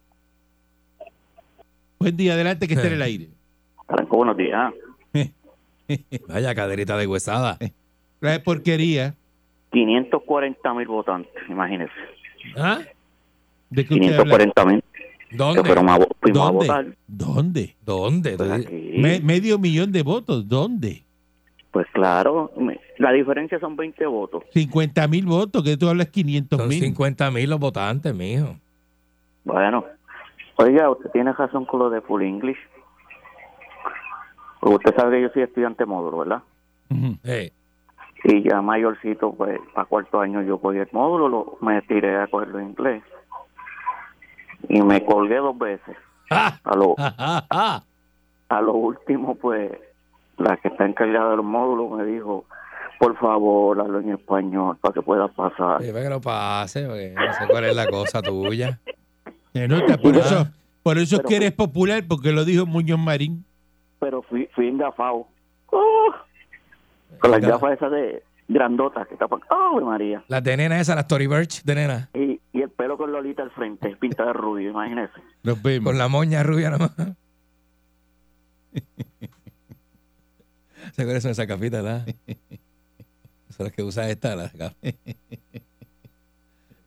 Buen 1.99 2.15
día 2.17 2.33
adelante 2.33 2.67
que 2.67 2.73
esté 2.73 2.87
en 2.87 2.93
el 2.93 3.01
aire. 3.01 3.29
Franco, 3.87 4.17
buenos 4.17 4.37
días. 4.37 4.73
Vaya 6.27 6.53
caderita 6.55 6.97
de 6.97 7.07
huesada. 7.07 7.57
La 8.19 8.41
porquería 8.43 9.13
540 9.71 10.73
mil 10.73 10.87
votantes, 10.87 11.31
imagínense. 11.49 11.93
¿Ah? 12.57 12.79
de 13.69 13.81
habla. 13.83 13.99
540 13.99 14.65
mil 14.65 14.83
que 15.29 15.35
¿Dónde? 15.35 15.63
fueron 15.65 15.89
a, 15.89 15.97
fuimos 16.21 16.41
a 16.41 16.43
¿Dónde? 16.51 16.67
votar. 16.67 16.85
¿Dónde? 17.07 17.75
¿Dónde? 17.85 18.37
Pues. 18.37 18.71
Me- 18.71 19.19
medio 19.19 19.59
millón 19.59 19.91
de 19.91 20.01
votos. 20.03 20.47
¿Dónde? 20.47 21.03
Pues 21.71 21.85
claro, 21.93 22.51
la 22.97 23.11
diferencia 23.11 23.59
son 23.59 23.75
20 23.75 24.05
votos. 24.07 24.43
50 24.53 25.05
mil 25.09 25.25
votos, 25.25 25.61
que 25.63 25.75
tú 25.77 25.89
hablas 25.89 26.07
500 26.07 26.57
Son 26.59 26.69
mil. 26.69 26.79
50 26.79 27.29
mil 27.31 27.49
los 27.49 27.59
votantes, 27.59 28.15
mijo. 28.15 28.55
Bueno, 29.43 29.83
oiga, 30.55 30.89
usted 30.89 31.09
tiene 31.11 31.33
razón 31.33 31.65
con 31.65 31.79
lo 31.81 31.89
de 31.89 32.01
Full 32.01 32.23
English. 32.23 32.57
Pues 34.59 34.75
usted 34.75 34.95
sabe 34.95 35.17
que 35.17 35.21
yo 35.23 35.29
soy 35.33 35.43
estudiante 35.43 35.85
módulo, 35.85 36.19
¿verdad? 36.19 36.41
Eh, 37.23 37.51
Y 38.23 38.49
ya 38.49 38.61
mayorcito, 38.61 39.33
pues 39.33 39.59
para 39.73 39.85
cuarto 39.85 40.19
año 40.19 40.41
yo 40.41 40.57
cogí 40.59 40.79
el 40.79 40.87
módulo, 40.91 41.29
lo- 41.29 41.57
me 41.61 41.81
tiré 41.83 42.17
a 42.17 42.27
cogerlo 42.27 42.59
en 42.59 42.69
inglés. 42.69 43.03
Y 44.69 44.81
me 44.81 45.03
colgué 45.05 45.37
dos 45.37 45.57
veces. 45.57 45.95
¡Ah! 46.29 46.57
A 46.63 46.75
lo, 46.75 46.95
¡Ah, 46.97 47.13
ah, 47.17 47.45
ah! 47.49 47.83
a 48.49 48.61
lo 48.61 48.73
último, 48.73 49.35
pues, 49.35 49.71
la 50.37 50.57
que 50.57 50.67
está 50.69 50.85
encargada 50.85 51.31
de 51.31 51.37
los 51.37 51.45
módulos 51.45 51.97
me 51.99 52.05
dijo, 52.05 52.45
por 52.99 53.15
favor, 53.17 53.79
hazlo 53.79 53.99
en 53.99 54.09
español 54.13 54.77
para 54.81 54.93
que 54.95 55.01
pueda 55.01 55.27
pasar. 55.27 55.81
Sí, 55.83 55.91
para 55.91 56.03
que 56.03 56.09
lo 56.09 56.19
pase, 56.21 56.85
porque 56.85 57.13
no 57.15 57.33
sé 57.33 57.47
cuál 57.49 57.65
es 57.65 57.75
la 57.75 57.87
cosa 57.87 58.21
tuya. 58.21 58.79
Se 59.53 59.67
nota, 59.67 59.97
por 59.97 60.15
eso, 60.15 60.47
por 60.83 60.97
eso 60.97 61.15
es 61.17 61.21
que 61.21 61.27
fue- 61.27 61.35
eres 61.37 61.51
popular, 61.53 62.03
porque 62.07 62.31
lo 62.31 62.43
dijo 62.43 62.65
Muñoz 62.65 62.99
Marín. 62.99 63.45
Pero 63.99 64.21
fui, 64.23 64.47
fui 64.53 64.67
engafado. 64.67 65.27
¡Oh! 65.67 66.13
Con 67.19 67.31
las 67.31 67.41
gafas 67.41 67.73
esas 67.73 67.91
de 67.91 68.23
grandotas 68.47 69.07
que 69.07 69.15
tapan. 69.15 69.41
¡Oh, 69.49 69.81
María! 69.81 70.23
Las 70.27 70.43
de 70.43 70.57
nena 70.57 70.79
esa, 70.79 70.95
las 70.95 71.07
Tory 71.07 71.27
Burch 71.27 71.63
de 71.63 71.75
nena. 71.75 72.09
Y, 72.13 72.39
y 72.53 72.61
el 72.61 72.69
pelo 72.69 72.97
con 72.97 73.11
Lolita 73.11 73.43
al 73.43 73.51
frente, 73.51 73.95
pintada 73.99 74.29
de 74.29 74.33
rubio, 74.33 74.71
imagínese. 74.71 75.21
Con 75.83 75.97
la 75.97 76.07
moña 76.07 76.43
rubia 76.43 76.69
nomás. 76.69 76.91
¿Se 80.93 81.01
acuerdan 81.01 81.23
de 81.23 81.31
esa 81.31 81.47
capita, 81.47 81.81
verdad? 81.81 82.05
Son 83.49 83.65
las 83.65 83.73
que 83.73 83.83
usa 83.83 84.09
esta, 84.09 84.35
la, 84.35 84.51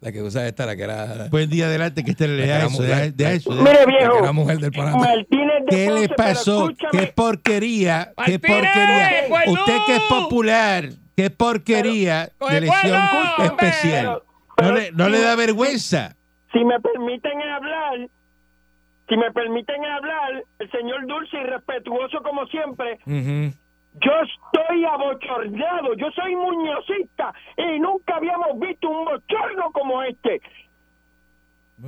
la 0.00 0.12
que 0.12 0.22
usa 0.22 0.46
esta, 0.46 0.64
la 0.66 0.76
que 0.76 0.82
era, 0.82 1.28
Buen 1.30 1.50
día 1.50 1.66
adelante 1.66 2.02
que 2.02 2.12
La 2.12 2.16
que 2.16 2.26
deja 2.28 2.58
eso, 2.58 2.70
mujer. 2.70 2.88
deja- 2.88 3.10
deja 3.14 3.32
eso, 3.32 3.50
deja- 3.54 3.62
Mire, 3.62 3.74
la 3.80 3.84
que 3.84 3.90
viejo, 3.98 4.18
era 4.18 4.32
mujer 4.32 4.58
del 4.58 4.70
programa. 4.72 4.98
Martínez 4.98 5.54
de 5.66 5.76
¿Qué 5.76 5.86
Ponce, 5.88 6.00
le 6.00 6.08
pasó? 6.14 6.70
¿Qué 6.92 7.06
porquería? 7.14 8.12
¿Qué 8.24 8.38
porquería? 8.38 9.10
¡Cuelú! 9.28 9.52
Usted 9.52 9.76
que 9.86 9.96
es 9.96 10.02
popular, 10.04 10.88
¿qué 11.16 11.30
porquería 11.30 12.30
Pero- 12.38 12.50
de 12.50 12.56
elección 12.58 13.00
especial? 13.44 14.22
pero- 14.56 14.68
¿No 14.70 14.74
le, 14.74 14.92
no 14.92 15.04
si 15.06 15.10
le 15.10 15.18
me- 15.18 15.24
da 15.24 15.36
vergüenza? 15.36 16.16
Si 16.52 16.64
me 16.64 16.80
permiten 16.80 17.40
hablar, 17.42 18.08
si 19.08 19.16
me 19.16 19.30
permiten 19.32 19.84
hablar, 19.84 20.44
el 20.58 20.70
señor 20.70 21.06
Dulce 21.06 21.36
y 21.36 21.44
respetuoso 21.44 22.18
como 22.22 22.46
siempre, 22.46 22.98
Ujú. 23.06 23.54
Yo 23.94 24.12
estoy 24.22 24.85
abochornado, 24.85 25.94
yo 25.94 26.11
soy 26.12 26.37
muñozista 26.37 27.35
y 27.57 27.79
nunca 27.81 28.16
habíamos 28.16 28.59
visto 28.59 28.88
un 28.88 29.05
bochorno 29.05 29.70
como 29.72 30.03
este. 30.03 30.40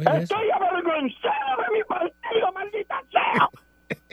Estoy 0.01 0.51
avergonzado 0.51 1.63
de 1.63 1.79
mi 1.79 1.85
partido, 1.85 2.53
maldita 2.53 3.03
sea. 3.11 3.49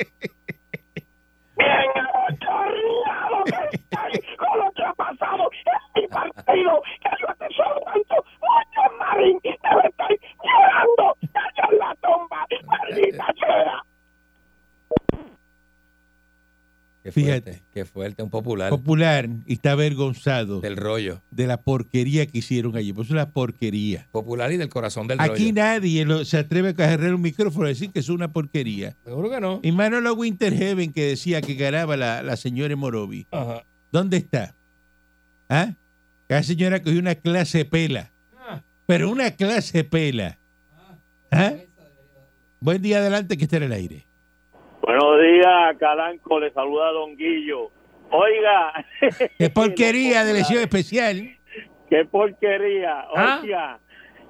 Bien 1.58 2.06
abochornado 2.08 3.44
que 3.46 3.78
estoy 3.78 4.36
con 4.38 4.60
lo 4.60 4.72
que 4.72 4.84
ha 4.84 4.94
pasado 4.94 5.50
en 5.66 6.02
mi 6.02 6.08
partido, 6.08 6.82
que 7.02 7.10
yo 7.20 7.30
atesoro 7.30 7.82
tanto. 7.82 8.16
Mucho 8.40 8.98
Marín, 8.98 9.40
debe 9.44 9.88
estar 9.88 10.10
llorando 10.44 11.16
allá 11.34 11.68
en 11.72 11.78
la 11.80 11.96
tumba, 11.96 12.48
maldita 12.66 13.34
sea. 13.40 13.84
Qué 17.10 17.22
Fíjate. 17.22 17.42
fuerte, 17.52 17.64
qué 17.74 17.86
fuerte, 17.86 18.24
un 18.24 18.30
popular 18.30 18.70
Popular 18.70 19.30
y 19.46 19.54
está 19.54 19.72
avergonzado 19.74 20.62
del 20.62 20.78
rollo. 20.78 21.22
de 21.32 21.48
la 21.48 21.58
porquería 21.62 22.26
que 22.26 22.40
hicieron 22.40 22.76
allí. 22.78 22.94
Pues 22.94 23.08
es 23.08 23.12
una 23.12 23.30
porquería. 23.32 24.08
Popular 24.12 24.52
y 24.52 24.58
del 24.58 24.70
corazón 24.70 25.08
del 25.08 25.20
Aquí 25.20 25.44
rollo. 25.52 25.54
nadie 25.54 26.06
lo- 26.06 26.26
se 26.26 26.38
atreve 26.38 26.70
a 26.70 26.74
cargar 26.74 27.14
un 27.14 27.22
micrófono 27.22 27.66
y 27.68 27.70
decir 27.70 27.92
que 27.92 28.00
es 28.00 28.10
una 28.10 28.32
porquería. 28.32 28.96
Seguro 29.04 29.30
que 29.30 29.40
no. 29.40 29.60
Y 29.64 29.72
Manolo 29.72 30.14
Winterheaven 30.14 30.92
que 30.94 31.04
decía 31.06 31.42
que 31.42 31.56
ganaba 31.56 31.98
la, 31.98 32.22
la 32.24 32.36
señora 32.38 32.76
Morovi. 32.76 33.28
Ajá. 33.32 33.64
¿Dónde 33.92 34.18
está? 34.18 34.56
¿Ah? 35.50 35.74
La 36.28 36.44
señora 36.44 36.82
cogió 36.84 37.00
una 37.00 37.16
clase 37.16 37.66
pela. 37.66 38.12
Pero 38.86 39.10
una 39.12 39.32
clase 39.32 39.84
pela. 39.84 40.40
¿Ah? 41.32 41.54
Buen 42.60 42.82
día 42.82 42.98
adelante 42.98 43.38
que 43.38 43.44
esté 43.46 43.58
en 43.58 43.64
el 43.64 43.72
aire. 43.72 44.06
Buenos 44.90 45.22
días, 45.22 45.78
Calanco. 45.80 46.40
Le 46.40 46.50
saluda 46.52 46.92
Don 46.94 47.16
Guillo. 47.16 47.70
Oiga. 48.10 48.74
Qué 49.38 49.52
porquería 49.52 50.24
de 50.26 50.32
elección 50.32 50.62
especial. 50.64 51.30
Qué 51.92 52.06
porquería. 52.06 53.06
¿Ah? 53.16 53.40
Oiga. 53.44 53.80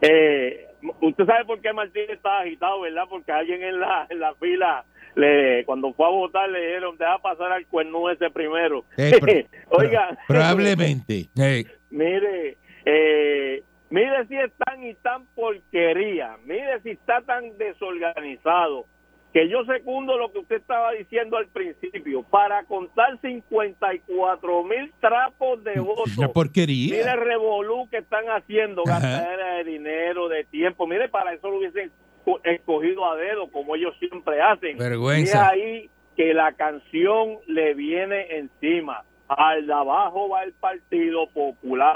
Eh, 0.02 0.66
usted 1.00 1.26
sabe 1.26 1.46
por 1.46 1.62
qué 1.62 1.72
Martín 1.72 2.04
estaba 2.10 2.42
agitado, 2.42 2.82
¿verdad? 2.82 3.04
Porque 3.10 3.32
alguien 3.32 3.64
en 3.64 3.80
la, 3.80 4.06
en 4.10 4.20
la 4.20 4.36
fila, 4.36 4.84
le, 5.16 5.64
cuando 5.64 5.94
fue 5.94 6.06
a 6.08 6.10
votar, 6.10 6.50
le 6.50 6.60
dijeron, 6.60 6.98
deja 6.98 7.18
pasar 7.20 7.54
al 7.54 7.66
cuerno 7.68 8.10
ese 8.10 8.30
primero. 8.30 8.84
Eh, 8.98 9.12
pro- 9.18 9.34
Oiga. 9.80 10.10
pro- 10.10 10.18
probablemente. 10.36 11.30
Hey, 11.38 11.66
Mire, 11.90 12.58
eh, 12.84 13.64
mire 13.90 14.28
si 14.28 14.36
es 14.36 14.52
tan 14.58 14.84
y 14.84 14.94
tan 14.96 15.26
porquería, 15.36 16.36
mire 16.46 16.82
si 16.84 16.90
está 16.92 17.22
tan 17.22 17.58
desorganizado, 17.58 18.86
que 19.34 19.48
yo 19.48 19.64
secundo 19.66 20.18
lo 20.18 20.32
que 20.32 20.40
usted 20.40 20.56
estaba 20.58 20.92
diciendo 20.94 21.38
al 21.38 21.48
principio, 21.48 22.24
para 22.24 22.64
contar 22.66 23.20
54 23.22 24.64
mil 24.64 24.92
trapos 25.00 25.64
de 25.64 25.80
votos. 25.80 26.18
Una 26.18 26.28
Mire 26.28 26.34
porquería. 26.34 27.14
el 27.14 27.20
revolú 27.20 27.88
que 27.90 27.98
están 27.98 28.26
haciendo, 28.30 28.84
gastadera 28.84 29.56
de 29.58 29.64
dinero, 29.66 30.28
de 30.30 30.44
tiempo. 30.46 30.88
Mire, 30.88 31.10
para 31.10 31.34
eso 31.34 31.50
lo 31.50 31.58
hubiesen 31.60 31.92
co- 32.26 32.40
escogido 32.44 33.06
a 33.10 33.16
dedo, 33.18 33.50
como 33.52 33.76
ellos 33.76 33.94
siempre 34.00 34.42
hacen. 34.42 34.78
Vergüenza. 34.78 35.22
Y 35.22 35.24
es 35.30 35.36
ahí 35.36 35.90
que 36.16 36.34
la 36.34 36.54
canción 36.54 37.38
le 37.48 37.74
viene 37.76 38.38
encima. 38.38 39.04
Al 39.28 39.68
de 39.68 39.74
abajo 39.74 40.28
va 40.30 40.44
el 40.44 40.54
Partido 40.54 41.28
Popular. 41.30 41.96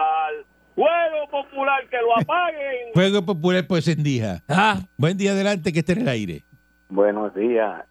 Fuego 0.76 1.28
Popular, 1.32 1.88
que 1.90 1.98
lo 1.98 2.16
apaguen. 2.18 2.90
Fuego 2.94 3.26
Popular 3.26 3.66
pues 3.68 3.88
endija. 3.88 4.42
ah, 4.48 4.82
Buen 4.98 5.18
día 5.18 5.32
adelante 5.32 5.74
que 5.74 5.80
esté 5.80 5.94
en 5.94 6.02
el 6.02 6.08
aire. 6.10 6.44
Buenos 6.94 7.34
días. 7.34 7.86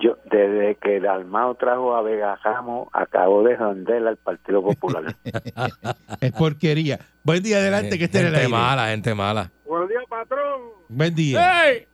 Yo, 0.00 0.16
desde 0.30 0.74
que 0.76 0.98
Dalmao 0.98 1.54
trajo 1.56 1.94
a 1.94 2.00
Vega 2.00 2.36
Ramos, 2.42 2.88
acabo 2.92 3.42
de 3.42 3.54
joder 3.56 4.06
al 4.08 4.16
Partido 4.16 4.62
Popular. 4.62 5.14
Es 6.20 6.32
porquería. 6.32 6.98
Buen 7.22 7.42
día 7.42 7.58
adelante 7.58 7.98
que 7.98 8.04
esté 8.04 8.20
en 8.20 8.26
el 8.26 8.30
gente 8.32 8.46
aire. 8.46 8.56
mala, 8.56 8.88
gente 8.88 9.14
mala. 9.14 9.50
Buenos 9.66 9.88
días, 9.90 10.02
patrón. 10.08 10.60
Buen 10.88 11.14
día. 11.14 11.66
¡Ey! 11.70 11.86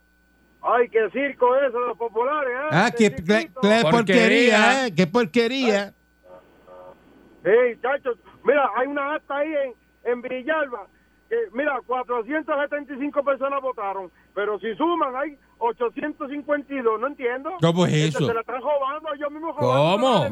Ay, 0.62 0.88
qué 0.88 1.10
circo 1.10 1.54
eso 1.56 1.78
de 1.80 1.86
los 1.88 1.98
populares, 1.98 2.50
¿eh? 2.52 2.68
Ah, 2.70 2.90
qué, 2.96 3.10
qué- 3.10 3.24
qué 3.24 3.48
porquería, 3.82 3.90
Porquería. 3.90 4.86
¿eh? 4.86 4.94
Qué 4.94 5.06
porquería. 5.06 5.92
Sí, 7.44 7.80
chachos, 7.82 8.18
mira, 8.44 8.68
hay 8.76 8.86
una 8.86 9.14
acta 9.14 9.36
ahí 9.36 9.48
en, 10.04 10.12
en 10.12 10.22
Villalba. 10.22 10.86
Que, 11.28 11.36
mira, 11.52 11.80
475 11.86 13.24
personas 13.24 13.60
votaron, 13.60 14.10
pero 14.34 14.58
si 14.60 14.74
suman 14.76 15.14
hay 15.16 15.36
852, 15.58 17.00
no 17.00 17.06
entiendo. 17.06 17.50
¿Cómo 17.60 17.86
es 17.86 17.94
eso? 17.94 18.26
Se 18.26 18.34
la 18.34 18.40
están 18.40 18.60
robando, 18.60 19.12
ellos 19.14 19.30
mismos 19.30 19.56
¿Cómo? 19.56 20.26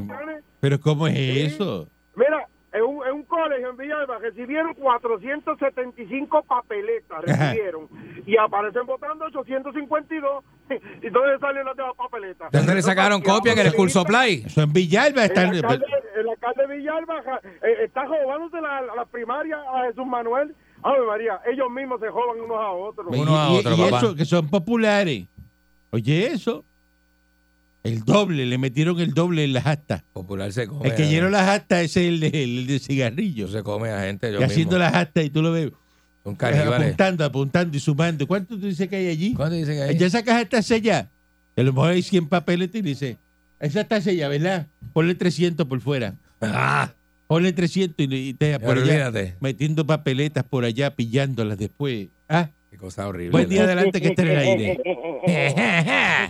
Pero 0.60 0.80
¿cómo 0.80 1.06
es 1.08 1.16
eso? 1.16 1.88
Mira, 2.14 2.46
en 2.74 2.82
un, 2.82 3.06
en 3.06 3.12
un 3.14 3.22
colegio 3.22 3.70
en 3.70 3.76
Villalba 3.76 4.18
recibieron 4.18 4.74
475 4.74 6.42
papeletas, 6.42 7.22
recibieron, 7.22 7.88
y 8.26 8.36
aparecen 8.36 8.84
votando 8.84 9.26
852, 9.26 10.44
y 11.02 11.08
dónde 11.08 11.38
salen 11.38 11.64
las 11.64 11.76
de 11.76 11.82
las 11.82 11.94
papeletas. 11.94 12.50
¿De 12.50 12.58
dónde 12.58 12.74
le 12.74 12.82
sacaron 12.82 13.20
copia 13.22 13.52
en 13.52 13.60
el 13.60 13.70
school 13.70 13.90
supply? 13.90 14.42
Eso 14.46 14.62
en 14.62 14.72
Villalba 14.72 15.24
está. 15.24 15.42
El 15.42 15.56
alcalde, 15.56 15.86
el 16.16 16.28
alcalde 16.28 16.66
Villalba 16.66 17.22
ja, 17.22 17.40
eh, 17.62 17.84
está 17.84 18.04
robándose 18.04 18.60
la, 18.60 18.82
la 18.82 19.04
primaria 19.06 19.56
a 19.72 19.84
Jesús 19.86 20.06
Manuel. 20.06 20.54
Ave 20.84 21.06
María, 21.06 21.40
ellos 21.50 21.70
mismos 21.70 21.98
se 22.00 22.08
jodan 22.08 22.40
unos 22.44 22.58
a 22.58 22.70
otros. 22.70 23.06
Y, 23.10 23.18
Uno 23.18 23.40
a 23.40 23.50
y- 23.52 23.56
otro, 23.56 23.74
y 23.74 23.80
papá. 23.80 23.98
eso, 23.98 24.14
que 24.14 24.24
son 24.24 24.48
populares. 24.48 25.24
Oye, 25.90 26.26
eso. 26.26 26.64
El 27.82 28.02
doble, 28.04 28.46
le 28.46 28.56
metieron 28.58 28.98
el 29.00 29.12
doble 29.12 29.44
en 29.44 29.52
las 29.52 29.66
actas. 29.66 30.02
Popular 30.12 30.52
se 30.52 30.66
come. 30.66 30.88
El 30.88 30.94
que 30.94 31.06
llenó 31.08 31.28
las 31.28 31.48
actas 31.48 31.82
ese 31.82 32.02
es 32.02 32.08
el 32.08 32.20
de, 32.20 32.44
el 32.44 32.66
de 32.66 32.78
cigarrillo. 32.78 33.48
se 33.48 33.62
come 33.62 33.90
a 33.90 34.00
gente. 34.02 34.32
Yo 34.32 34.40
Y 34.40 34.42
haciendo 34.42 34.76
mismo. 34.76 34.84
las 34.90 34.94
actas 34.94 35.24
y 35.24 35.30
tú 35.30 35.42
lo 35.42 35.52
ves 35.52 35.70
Son 36.22 36.34
caníbales. 36.34 36.72
apuntando, 36.86 37.24
apuntando 37.26 37.76
y 37.76 37.80
sumando. 37.80 38.26
¿Cuánto 38.26 38.58
tú 38.58 38.66
dices 38.66 38.88
que 38.88 38.96
hay 38.96 39.08
allí? 39.08 39.34
¿Cuánto 39.34 39.54
dice 39.56 39.74
que 39.74 39.82
hay? 39.82 39.98
Ya 39.98 40.06
esa 40.06 40.22
caja 40.24 40.40
está 40.40 40.62
sellada. 40.62 41.10
A 41.56 41.62
lo 41.62 41.72
mejor 41.74 41.90
hay 41.90 42.02
100 42.02 42.26
papeles 42.28 42.70
y 42.74 42.80
dice, 42.80 43.18
esa 43.60 43.82
está 43.82 44.00
sellada, 44.00 44.30
¿verdad? 44.30 44.66
Ponle 44.94 45.14
300 45.14 45.66
por 45.66 45.80
fuera. 45.82 46.14
Ah, 46.40 46.90
Ponle 47.34 47.52
300 47.52 48.06
y, 48.06 48.14
y 48.28 48.34
te 48.34 48.60
por 48.60 48.78
allá 48.78 49.10
metiendo 49.40 49.84
papeletas 49.84 50.44
por 50.44 50.64
allá, 50.64 50.94
pillándolas 50.94 51.58
después. 51.58 52.06
Ah, 52.28 52.50
Qué 52.70 52.76
cosa 52.78 53.08
horrible. 53.08 53.32
buen 53.32 53.48
día 53.48 53.64
adelante 53.64 54.00
que 54.00 54.06
esté 54.06 54.22
en 54.22 54.28
el 54.28 54.38
aire. 54.38 54.80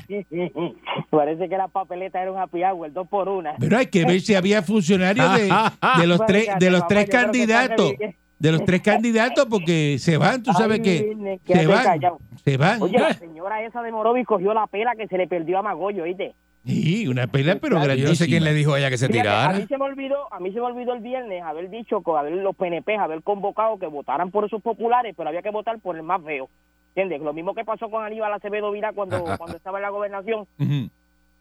Parece 1.11 1.47
que 1.51 1.59
la 1.59 1.69
papeleta 1.69 2.23
era 2.23 2.33
un 2.33 2.39
happy 2.39 2.65
hour, 2.65 2.91
dos 2.91 3.07
por 3.07 3.29
una. 3.29 3.55
Pero 3.59 3.77
hay 3.77 3.85
que 3.89 4.07
ver 4.07 4.19
si 4.23 4.35
había 4.35 4.63
funcionarios 4.63 5.31
de, 5.37 5.43
de 6.01 6.07
los 6.07 6.25
tres, 6.25 6.49
de 6.59 6.71
los 6.71 6.89
tres 6.89 7.07
candidatos. 7.11 7.93
De 8.39 8.53
los 8.53 8.65
tres 8.65 8.81
candidatos, 8.81 9.45
porque 9.45 9.99
se 9.99 10.17
van, 10.17 10.43
tú 10.43 10.55
sabes 10.55 10.81
que 10.81 11.15
se 11.47 11.67
van, 11.67 11.85
callado. 11.85 12.19
se 12.43 12.57
van. 12.57 12.81
Oye, 12.81 12.99
la 12.99 13.13
señora 13.13 13.63
esa 13.63 13.83
de 13.83 13.93
Morovis 13.93 14.27
cogió 14.27 14.55
la 14.55 14.67
pela 14.69 14.95
que 14.97 15.07
se 15.07 15.19
le 15.19 15.29
perdió 15.29 15.59
a 15.59 15.63
Magollo, 15.63 16.05
¿oíste? 16.05 16.35
Sí, 16.67 17.07
una 17.09 17.27
pelea, 17.27 17.59
pero 17.61 17.77
Yo 17.77 17.83
grandísima. 17.85 18.09
no 18.11 18.15
sé 18.17 18.27
quién 18.27 18.43
le 18.45 18.55
dijo 18.55 18.73
a 18.75 18.79
ella 18.79 18.89
que 18.91 18.97
se 18.97 19.09
Fíjate, 19.09 19.29
a 19.29 19.33
tirara. 19.49 19.59
mí 19.59 19.67
se 19.67 19.77
me 19.77 19.85
olvidó, 19.85 20.33
a 20.33 20.41
mí 20.41 20.51
se 20.53 20.61
me 20.61 20.67
olvidó 20.67 20.95
el 20.95 21.01
viernes 21.01 21.43
haber 21.43 21.69
dicho, 21.69 22.01
que 22.03 22.11
haber 22.11 22.33
los 22.33 22.57
PNP, 22.57 22.97
haber 22.97 23.23
convocado 23.23 23.79
que 23.79 23.87
votaran 23.87 24.31
por 24.31 24.45
esos 24.47 24.63
populares, 24.63 25.15
pero 25.17 25.29
había 25.29 25.43
que 25.43 25.51
votar 25.51 25.79
por 25.81 25.97
el 25.97 26.03
más 26.03 26.23
feo. 26.23 26.49
¿Entiendes? 26.97 27.21
Lo 27.23 27.33
mismo 27.35 27.55
que 27.55 27.65
pasó 27.65 27.91
con 27.91 28.05
Aníbal 28.05 28.33
Acevedo 28.33 28.71
Vila 28.71 28.93
cuando, 28.95 29.23
cuando 29.39 29.57
estaba 29.57 29.79
en 29.79 29.83
la 29.83 29.91
gobernación, 29.91 30.47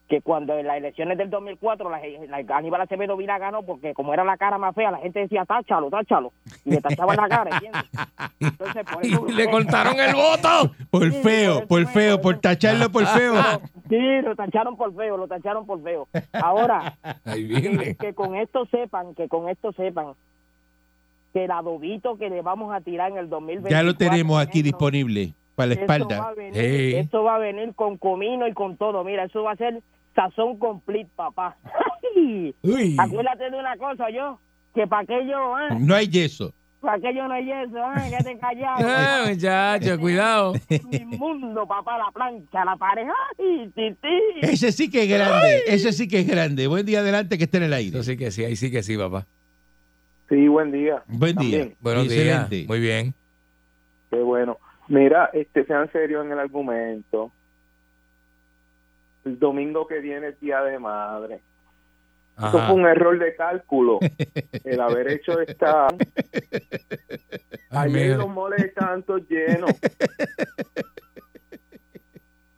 que 0.09 0.19
cuando 0.21 0.57
en 0.59 0.67
las 0.67 0.75
elecciones 0.77 1.17
del 1.17 1.29
2004 1.29 1.89
la, 1.89 2.01
la- 2.27 2.57
Aníbal 2.57 2.81
Acevedo 2.81 3.15
Vila 3.15 3.37
ganó 3.37 3.63
porque 3.63 3.93
como 3.93 4.13
era 4.13 4.25
la 4.25 4.35
cara 4.35 4.57
más 4.57 4.75
fea, 4.75 4.91
la 4.91 4.97
gente 4.97 5.19
decía, 5.21 5.45
táchalo, 5.45 5.89
táchalo, 5.89 6.33
y 6.65 6.71
le 6.71 6.81
tachaban 6.81 7.15
la 7.15 7.29
cara, 7.29 7.49
¿entiendes? 7.51 7.83
Entonces, 8.41 8.83
por 8.91 9.05
eso- 9.05 9.25
Y 9.29 9.31
le 9.31 9.49
cortaron 9.49 9.97
el 9.99 10.13
voto. 10.13 10.75
Por 10.91 11.09
Sí, 11.11 11.21
feo, 11.23 11.65
por 11.65 11.85
feo, 11.87 12.19
por 12.21 12.37
tacharlo 12.39 12.89
por 12.91 13.05
feo. 13.07 13.33
Sí, 13.93 14.21
lo 14.23 14.35
tacharon 14.35 14.75
por 14.75 14.95
feo, 14.95 15.17
lo 15.17 15.27
tacharon 15.27 15.67
por 15.67 15.83
feo. 15.83 16.07
Ahora, 16.33 16.97
Ahí 17.25 17.47
que, 17.47 17.59
viene. 17.59 17.95
que 17.95 18.13
con 18.15 18.35
esto 18.35 18.65
sepan, 18.71 19.13
que 19.13 19.27
con 19.27 19.49
esto 19.49 19.71
sepan 19.73 20.13
que 21.31 21.45
el 21.45 21.51
adobito 21.51 22.17
que 22.17 22.29
le 22.29 22.41
vamos 22.41 22.73
a 22.73 22.81
tirar 22.81 23.11
en 23.11 23.17
el 23.17 23.29
2024 23.29 23.69
Ya 23.69 23.83
lo 23.83 23.93
tenemos 23.95 24.41
aquí 24.41 24.63
disponible 24.63 25.33
para 25.55 25.67
la 25.67 25.73
esto 25.75 25.85
va, 25.87 25.93
a 25.93 25.97
espalda. 25.97 26.33
venir, 26.35 26.95
esto 26.95 27.23
va 27.23 27.35
a 27.35 27.39
venir 27.39 27.75
con 27.75 27.97
comino 27.97 28.47
y 28.47 28.53
con 28.53 28.77
todo. 28.77 29.03
Mira, 29.03 29.25
eso 29.25 29.43
va 29.43 29.51
a 29.51 29.57
ser 29.57 29.83
sazón 30.15 30.57
complete, 30.57 31.11
papá. 31.15 31.55
Uy. 32.15 32.95
Acuérdate 32.97 33.51
de 33.51 33.59
una 33.59 33.77
cosa, 33.77 34.09
yo, 34.09 34.39
que 34.73 34.87
para 34.87 35.03
aquello, 35.03 35.59
¿eh? 35.59 35.77
No 35.79 35.93
hay 35.93 36.07
yeso. 36.07 36.51
Para 36.83 36.97
aquello 36.97 37.27
no 37.27 37.33
hay 37.33 37.49
eso, 37.49 37.77
¿eh? 37.77 38.09
Quédate 38.09 38.37
callado. 38.41 38.85
Ah, 38.85 39.23
muchacho, 39.27 39.99
cuidado. 39.99 40.53
Inmundo, 40.91 41.65
papá, 41.65 41.97
la 41.97 42.11
plancha, 42.11 42.65
la 42.65 42.75
pareja. 42.75 43.13
Sí. 43.37 43.71
Ese 44.41 44.71
sí 44.71 44.91
que 44.91 45.03
es 45.03 45.09
grande, 45.09 45.63
ese 45.67 45.93
sí 45.93 46.07
que 46.07 46.19
es 46.19 46.27
grande. 46.27 46.67
Buen 46.67 46.85
día 46.85 46.99
adelante 46.99 47.37
que 47.37 47.45
esté 47.45 47.57
en 47.57 47.63
el 47.63 47.73
aire. 47.73 47.97
Eso 47.97 48.03
sí 48.03 48.17
que 48.17 48.29
sí, 48.31 48.43
ahí 48.43 48.55
sí 48.55 48.69
que 48.69 48.83
sí, 48.83 48.97
papá. 48.97 49.25
Sí, 50.29 50.47
buen 50.47 50.71
día. 50.71 51.03
Buen 51.07 51.35
día. 51.37 51.59
También. 51.59 51.75
Buenos 51.79 52.05
Excelente. 52.05 52.55
días. 52.55 52.67
Muy 52.67 52.79
bien. 52.79 53.13
Qué 54.11 54.17
bueno. 54.17 54.57
Mira, 54.89 55.29
este, 55.33 55.65
sean 55.65 55.91
serios 55.91 56.25
en 56.25 56.33
el 56.33 56.39
argumento. 56.39 57.31
El 59.25 59.39
domingo 59.39 59.87
que 59.87 59.99
viene 59.99 60.27
es 60.29 60.39
Día 60.41 60.61
de 60.61 60.77
Madre. 60.79 61.39
Eso 62.37 62.47
Ajá. 62.47 62.67
fue 62.67 62.75
un 62.75 62.87
error 62.87 63.19
de 63.19 63.35
cálculo. 63.35 63.99
El 64.63 64.81
haber 64.81 65.07
hecho 65.11 65.39
esta... 65.39 65.87
Ay, 67.69 67.89
Ayer 67.95 68.17
los 68.17 68.29
moles 68.29 68.73
todos 69.05 69.21
llenos. 69.29 69.71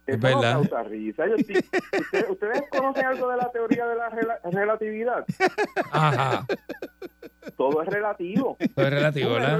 Es 0.07 0.17
Eso 0.17 0.17
no 0.29 0.39
verdad. 0.41 0.53
causa 0.53 0.83
risa. 0.83 1.25
Yo 1.27 1.35
¿ustedes, 1.35 1.65
ustedes 2.29 2.63
conocen 2.69 3.05
algo 3.05 3.29
de 3.31 3.37
la 3.37 3.51
teoría 3.51 3.87
de 3.87 3.95
la 3.95 4.09
rela- 4.11 4.39
relatividad? 4.51 5.25
Ajá. 5.91 6.45
Todo 7.57 7.81
es 7.81 7.89
relativo. 7.89 8.55
Todo 8.75 8.85
es 8.87 8.93
relativo, 8.93 9.33
¿verdad? 9.33 9.59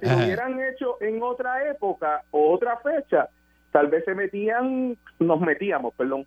Si 0.00 0.06
lo 0.08 0.16
hubieran 0.16 0.60
hecho 0.62 0.96
en 1.02 1.22
otra 1.22 1.68
época 1.70 2.22
o 2.30 2.52
otra 2.54 2.78
fecha, 2.78 3.28
tal 3.70 3.88
vez 3.88 4.04
se 4.04 4.14
metían, 4.14 4.96
nos 5.18 5.40
metíamos, 5.40 5.92
perdón, 5.94 6.26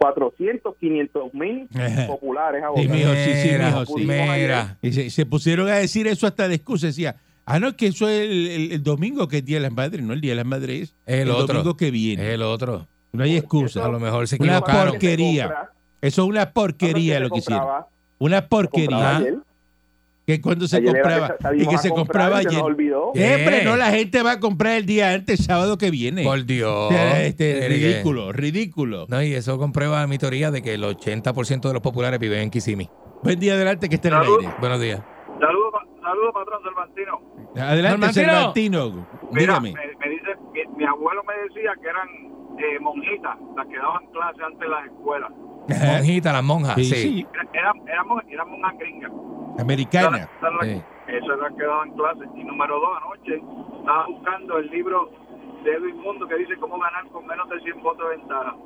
400, 0.00 0.74
500 0.80 1.34
mil 1.34 1.68
populares 2.06 2.64
a 2.64 2.68
Sí, 2.80 2.88
mijo, 2.88 3.12
sí, 3.12 3.32
sí, 3.42 3.48
Mira, 3.52 3.66
mijo, 3.68 3.84
sí. 3.86 4.04
Mira. 4.06 4.78
Y 4.80 4.92
se, 4.92 5.10
se 5.10 5.26
pusieron 5.26 5.68
a 5.68 5.74
decir 5.74 6.06
eso 6.06 6.26
hasta 6.26 6.48
de 6.48 6.54
excusa. 6.54 6.86
Decía, 6.86 7.16
ah, 7.44 7.60
no, 7.60 7.76
que 7.76 7.88
eso 7.88 8.08
es 8.08 8.22
el, 8.22 8.46
el- 8.48 8.72
el 8.72 8.82
domingo 8.82 9.28
que 9.28 9.38
es 9.38 9.44
Día 9.44 9.58
de 9.58 9.64
las 9.64 9.72
Madres. 9.72 10.02
No, 10.02 10.14
el 10.14 10.22
Día 10.22 10.32
de 10.32 10.36
las 10.36 10.46
Madres 10.46 10.94
es 11.04 11.14
El 11.14 11.20
el, 11.28 11.30
otro. 11.32 11.54
domingo 11.58 11.76
que 11.76 11.86
Es 11.88 11.92
viene. 11.92 12.32
el 12.32 12.42
otro. 12.42 12.86
No 13.12 13.24
hay 13.24 13.36
excusa. 13.36 13.84
A 13.84 13.88
lo 13.88 14.00
mejor 14.00 14.26
se 14.26 14.36
Una 14.40 14.54
equivocaron. 14.58 14.92
porquería. 14.92 15.68
Eso 16.00 16.22
es 16.22 16.28
una 16.28 16.50
porquería 16.50 17.20
lo 17.20 17.28
que 17.28 17.38
hicieron. 17.40 17.66
Una 18.18 18.46
porquería. 18.46 19.22
Que 20.30 20.40
cuando 20.40 20.68
se 20.68 20.76
Ayer 20.76 20.92
compraba 20.92 21.34
y 21.56 21.66
que 21.66 21.78
se 21.78 21.88
comprar 21.88 22.30
compraba. 22.30 23.12
Siempre, 23.14 23.64
no, 23.64 23.76
la 23.76 23.90
gente 23.90 24.22
va 24.22 24.32
a 24.32 24.38
comprar 24.40 24.76
el 24.76 24.86
día 24.86 25.12
antes, 25.12 25.40
el 25.40 25.44
sábado 25.44 25.76
que 25.76 25.90
viene. 25.90 26.22
Por 26.22 26.44
Dios. 26.44 26.70
O 26.70 26.88
sea, 26.88 27.24
este, 27.24 27.66
ridículo, 27.68 28.30
ridículo. 28.30 29.06
No, 29.08 29.20
y 29.24 29.34
eso 29.34 29.58
comprueba 29.58 30.06
mi 30.06 30.18
teoría 30.18 30.52
de 30.52 30.62
que 30.62 30.74
el 30.74 30.84
80% 30.84 31.62
de 31.62 31.72
los 31.72 31.82
populares 31.82 32.20
viven 32.20 32.42
en 32.42 32.50
Kissimmee. 32.50 32.88
Buen 33.24 33.40
día 33.40 33.54
adelante 33.54 33.88
que 33.88 33.96
esté 33.96 34.06
en 34.06 34.14
el 34.14 34.20
aire. 34.20 34.54
Buenos 34.60 34.80
días. 34.80 35.02
Saludos, 35.40 35.72
saludos, 36.00 36.30
patrón 36.32 36.62
Cervantino. 36.62 37.20
Adelante, 37.56 37.98
Normantino. 37.98 38.32
Cervantino. 38.32 39.06
Mira, 39.32 39.58
Dígame. 39.58 39.72
me, 39.72 39.80
me 39.98 40.10
dice, 40.10 40.28
mi, 40.52 40.76
mi 40.76 40.84
abuelo 41.00 41.22
me 41.24 41.34
decía 41.48 41.72
que 41.82 41.88
eran 41.88 42.08
eh, 42.58 42.78
monjitas 42.80 43.36
las 43.56 43.66
que 43.66 43.76
daban 43.76 44.06
clase 44.12 44.42
antes 44.44 44.62
en 44.62 44.70
las 44.70 44.84
escuelas. 44.86 45.30
Monjita, 45.68 46.32
las 46.32 46.42
monjas. 46.44 46.74
Sí, 46.76 46.84
Sí. 46.84 47.26
Era- 47.32 47.48
Eran, 47.52 47.76
eran, 47.88 48.06
eran 48.28 48.50
monjas 48.50 48.78
gringas. 48.78 49.12
americana. 49.58 50.16
Esas 50.18 50.30
eran 50.42 50.56
las- 50.56 50.66
Sí. 50.66 50.82
Esas 51.08 51.24
eran 51.24 51.40
las 51.40 51.52
que 51.54 51.64
daban 51.64 51.90
clases. 51.94 52.28
Y 52.36 52.44
número 52.44 52.80
dos, 52.80 52.90
anoche 53.02 53.42
estaba 53.78 54.06
buscando 54.06 54.58
el 54.58 54.66
libro 54.70 55.10
de 55.64 55.72
Edwin 55.72 55.96
Mundo 56.00 56.26
que 56.28 56.36
dice 56.36 56.54
cómo 56.60 56.78
ganar 56.78 57.06
con 57.08 57.26
menos 57.26 57.48
de 57.50 57.60
100 57.60 57.82
votos 57.82 58.08
de 58.08 58.16
ventaja. 58.16 58.56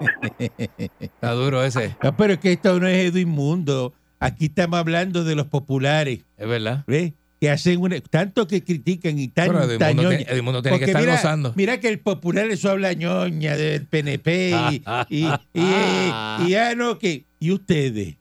Está 1.00 1.32
duro 1.32 1.62
ese. 1.62 1.96
No, 2.02 2.16
pero 2.16 2.34
es 2.34 2.38
que 2.38 2.52
esto 2.52 2.78
no 2.78 2.86
es 2.86 3.10
Edwin 3.12 3.28
Mundo. 3.30 3.92
Aquí 4.20 4.46
estamos 4.46 4.78
hablando 4.78 5.24
de 5.24 5.34
los 5.36 5.46
populares, 5.46 6.24
Es 6.36 6.48
verdad. 6.48 6.84
¿ves? 6.86 7.12
Que 7.46 7.50
hacen 7.52 7.80
una, 7.80 8.00
tanto 8.00 8.48
que 8.48 8.64
critican 8.64 9.18
y 9.20 9.28
tan 9.28 9.46
Pero 9.48 9.62
Edwin 9.64 9.78
tan 9.78 9.94
Mundo 9.94 10.10
ñoña. 10.10 10.24
tiene- 10.26 10.78
que 10.78 10.84
estar 10.84 11.00
mira, 11.02 11.12
gozando. 11.16 11.52
Mira 11.54 11.78
que 11.78 11.88
el 11.88 12.00
popular 12.00 12.50
eso 12.50 12.70
habla 12.70 12.92
ñoña 12.92 13.56
del 13.56 13.84
PNP 13.86 14.50
y, 14.50 14.82
y, 15.08 15.26
y, 15.54 15.62
y 16.46 16.50
ya 16.50 16.74
no 16.74 16.98
que 16.98 17.24
y 17.38 17.52
ustedes 17.52 18.16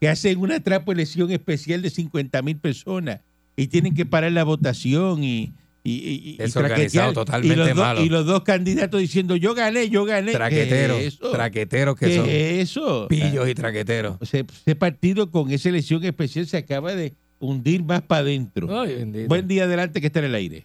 que 0.00 0.08
hacen 0.08 0.38
una 0.38 0.60
trapo 0.60 0.92
elección 0.92 1.30
especial 1.32 1.82
de 1.82 1.90
50 1.90 2.40
mil 2.42 2.56
personas 2.56 3.20
y 3.56 3.66
tienen 3.66 3.94
que 3.94 4.06
parar 4.06 4.30
la 4.32 4.44
votación 4.44 5.24
y 5.24 5.52
y, 5.84 5.94
y- 5.94 6.30
y 6.34 6.36
Desorganizado, 6.36 7.12
totalmente 7.12 7.54
y 7.54 7.56
los 7.56 7.68
dos, 7.70 7.76
malo. 7.76 8.04
y 8.04 8.08
los 8.08 8.24
dos 8.24 8.42
candidatos 8.44 9.00
diciendo 9.00 9.34
yo 9.34 9.52
gané, 9.56 9.88
yo 9.88 10.04
gané. 10.04 10.30
Traqueteros. 10.30 10.98
¿Qué 10.98 11.06
es? 11.08 11.18
Traqueteros 11.18 11.96
que 11.96 12.06
¿Qué 12.06 12.16
son. 12.18 12.28
es 12.28 12.52
eso? 12.70 13.08
Pillos 13.08 13.48
y 13.48 13.54
traqueteros. 13.56 14.16
Ese, 14.20 14.44
ese 14.48 14.76
partido 14.76 15.32
con 15.32 15.50
esa 15.50 15.68
elección 15.70 16.04
especial 16.04 16.46
se 16.46 16.56
acaba 16.58 16.94
de 16.94 17.14
hundir 17.42 17.82
más 17.82 18.00
para 18.02 18.20
adentro. 18.22 18.68
Buen 18.68 19.48
día 19.48 19.64
adelante 19.64 20.00
que 20.00 20.06
está 20.06 20.20
en 20.20 20.26
el 20.26 20.34
aire. 20.34 20.64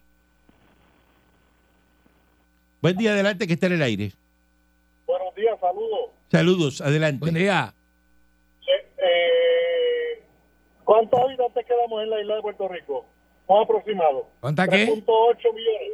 Buen 2.81 2.95
día 2.95 3.11
adelante 3.11 3.47
que 3.47 3.53
está 3.53 3.65
en 3.65 3.73
el 3.73 3.81
aire. 3.81 4.11
Buenos 5.07 5.33
días, 5.35 5.59
saludos. 5.59 6.11
Saludos, 6.31 6.81
adelante. 6.81 7.19
Buen 7.19 7.33
día. 7.33 7.73
Eh, 8.97 10.21
¿Cuántos 10.83 11.19
habitantes 11.19 11.65
quedamos 11.65 12.03
en 12.03 12.09
la 12.11 12.21
isla 12.21 12.35
de 12.35 12.41
Puerto 12.43 12.67
Rico? 12.67 13.05
Un 13.47 13.63
aproximado. 13.63 14.27
¿Cuánta 14.39 14.67
qué? 14.67 14.87
3.8 14.87 15.53
millones. 15.53 15.91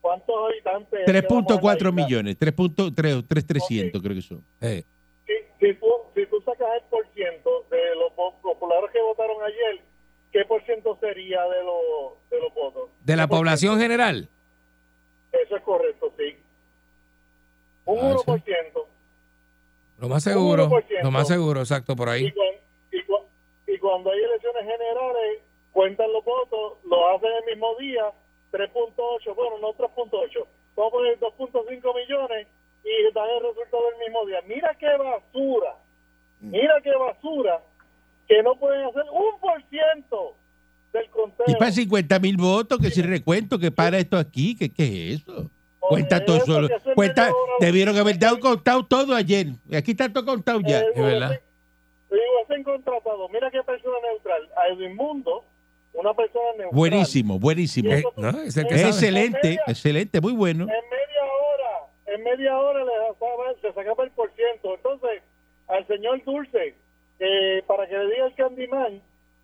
¿Cuántos 0.00 0.34
habitantes? 0.50 1.00
quedamos 1.04 1.50
en 1.50 1.56
la 1.56 1.62
3.4 1.62 1.76
isla? 1.76 1.92
millones, 1.92 2.38
3.300 2.38 4.02
creo 4.02 4.14
que 4.14 4.22
son. 4.22 4.42
Eh, 4.62 4.82
Si, 5.26 5.32
si, 5.60 5.74
tú, 5.74 5.86
si 6.14 6.24
tú 6.26 6.40
sacas 6.46 6.68
el 6.76 6.82
por 6.88 7.06
ciento 7.12 7.64
de 7.70 7.94
los 7.96 8.12
populares 8.40 8.90
que 8.92 9.00
votaron 9.02 9.36
ayer, 9.42 9.80
¿qué 10.36 10.44
por 10.44 10.62
ciento 10.64 10.96
sería 11.00 11.42
de, 11.44 11.64
los 11.64 12.28
de 12.30 12.40
los 12.40 12.52
votos? 12.54 12.90
de 13.00 13.16
la 13.16 13.22
¿Qué 13.24 13.28
por 13.28 13.38
población 13.38 13.78
ciento? 13.78 13.82
general. 13.82 14.28
Eso 15.32 15.56
es 15.56 15.62
correcto, 15.62 16.12
sí. 16.18 16.36
Un 17.86 17.98
Ah, 17.98 18.16
1%. 18.16 18.84
Lo 19.98 20.08
más 20.08 20.22
seguro. 20.22 20.68
1%. 20.68 21.02
Lo 21.02 21.10
más 21.10 21.28
seguro, 21.28 21.60
exacto, 21.60 21.96
por 21.96 22.08
Y, 22.08 22.10
ahí. 22.10 22.34
y 23.66 23.78
cuando 23.78 24.10
hay 24.10 24.20
elecciones 24.22 24.62
generales, 24.64 25.42
cuentan 25.72 26.12
los 26.12 26.24
votos, 26.24 26.74
lo 26.84 27.08
hacen 27.16 27.30
el 27.40 27.44
mismo 27.54 27.74
día, 27.76 28.04
3.8, 28.52 29.34
bueno, 29.34 29.58
no 29.58 29.72
3.8, 29.74 30.46
vamos 30.76 30.92
a 30.92 30.96
poner 30.96 31.18
2.5 31.20 31.94
millones 31.94 32.46
y 32.84 33.12
dan 33.12 33.28
el 33.30 33.42
resultado 33.42 33.82
el 33.92 33.98
mismo 33.98 34.24
día. 34.26 34.40
Mira 34.46 34.74
qué 34.78 34.86
basura, 34.96 35.76
mira 36.40 36.80
qué 36.82 36.92
basura, 36.94 37.60
que 38.28 38.42
no 38.42 38.56
pueden 38.56 38.84
hacer 38.86 39.04
un 39.12 39.40
por 39.40 39.62
ciento 39.68 40.34
del 40.92 41.08
conteo. 41.10 41.46
Y 41.48 41.54
para 41.56 41.70
50 41.72 42.18
mil 42.18 42.36
votos, 42.36 42.78
que 42.78 42.90
si 42.90 43.02
recuento, 43.02 43.58
que 43.58 43.70
para 43.70 43.98
esto 43.98 44.16
aquí, 44.16 44.56
que 44.56 44.70
qué 44.70 45.12
es 45.12 45.20
eso. 45.22 45.50
Cuenta 45.80 46.24
todo 46.24 46.36
eso, 46.38 46.46
solo. 46.46 46.68
Cuenta, 46.96 47.30
debieron 47.60 47.96
haber 47.96 48.18
dado 48.18 48.40
contado 48.40 48.84
todo 48.84 49.14
ayer. 49.14 49.48
Aquí 49.72 49.92
está 49.92 50.12
todo 50.12 50.24
contado 50.24 50.60
ya. 50.60 50.80
Eh, 50.80 50.86
Es 50.94 51.00
verdad. 51.02 51.40
Digo, 52.10 52.64
contratado. 52.64 53.28
Mira 53.28 53.50
qué 53.50 53.62
persona 53.62 53.94
neutral. 54.10 54.48
A 54.56 54.72
Edwin 54.72 54.96
Mundo, 54.96 55.44
una 55.92 56.12
persona 56.14 56.46
neutral. 56.58 56.70
Buenísimo, 56.72 57.38
buenísimo. 57.38 57.92
Eh, 57.92 58.02
no, 58.16 58.30
es 58.42 58.56
el 58.56 58.66
que 58.66 58.74
Es 58.74 58.80
sabe. 58.80 58.92
excelente, 58.92 59.58
excelente, 59.66 60.20
muy 60.20 60.32
bueno. 60.32 60.64
En 60.64 60.66
media 60.68 61.22
hora, 61.24 62.14
en 62.16 62.24
media 62.24 62.58
hora 62.58 62.80
le 62.84 62.92
sacaba, 63.12 63.44
se 63.60 63.72
sacaba 63.72 64.04
el 64.04 64.10
por 64.10 64.32
ciento. 64.34 64.74
Entonces, 64.74 65.22
al 65.68 65.86
señor 65.86 66.24
Dulce, 66.24 66.74
eh, 67.18 67.62
para 67.66 67.86
que 67.86 67.96
le 67.96 68.06
diga 68.06 68.24
al 68.26 68.34
Candyman, 68.34 69.00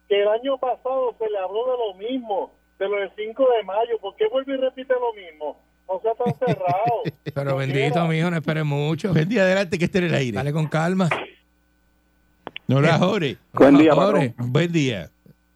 que 0.09 0.23
el 0.23 0.29
año 0.29 0.59
pasado 0.59 1.14
se 1.18 1.29
le 1.29 1.39
habló 1.39 1.64
de 1.64 1.79
lo 1.79 1.95
mismo, 1.95 2.51
de 2.79 2.89
lo 2.89 2.97
del 2.97 3.11
5 3.16 3.49
de 3.57 3.64
mayo. 3.64 3.99
¿Por 4.01 4.16
qué 4.16 4.29
vuelve 4.29 4.55
y 4.55 4.57
repite 4.59 4.95
lo 4.95 5.12
mismo? 5.14 5.57
No 5.89 6.01
sea 6.01 6.14
tan 6.14 6.35
cerrado. 6.35 7.03
Pero 7.35 7.57
bendito, 7.57 8.05
mijo, 8.07 8.31
no 8.31 8.37
esperes 8.37 8.64
mucho. 8.64 9.12
Buen 9.12 9.29
día 9.29 9.43
adelante 9.43 9.79
que 9.79 9.87
esté 9.87 9.99
en 9.99 10.05
el 10.05 10.14
aire. 10.14 10.37
Dale 10.37 10.53
con 10.53 10.66
calma. 10.66 11.09
No 12.68 12.81
la 12.81 12.99
jore. 12.99 13.37
Buen 13.53 13.77
día, 13.77 13.95
patrón. 13.95 14.35
Buen 14.39 14.73
día. 14.73 15.09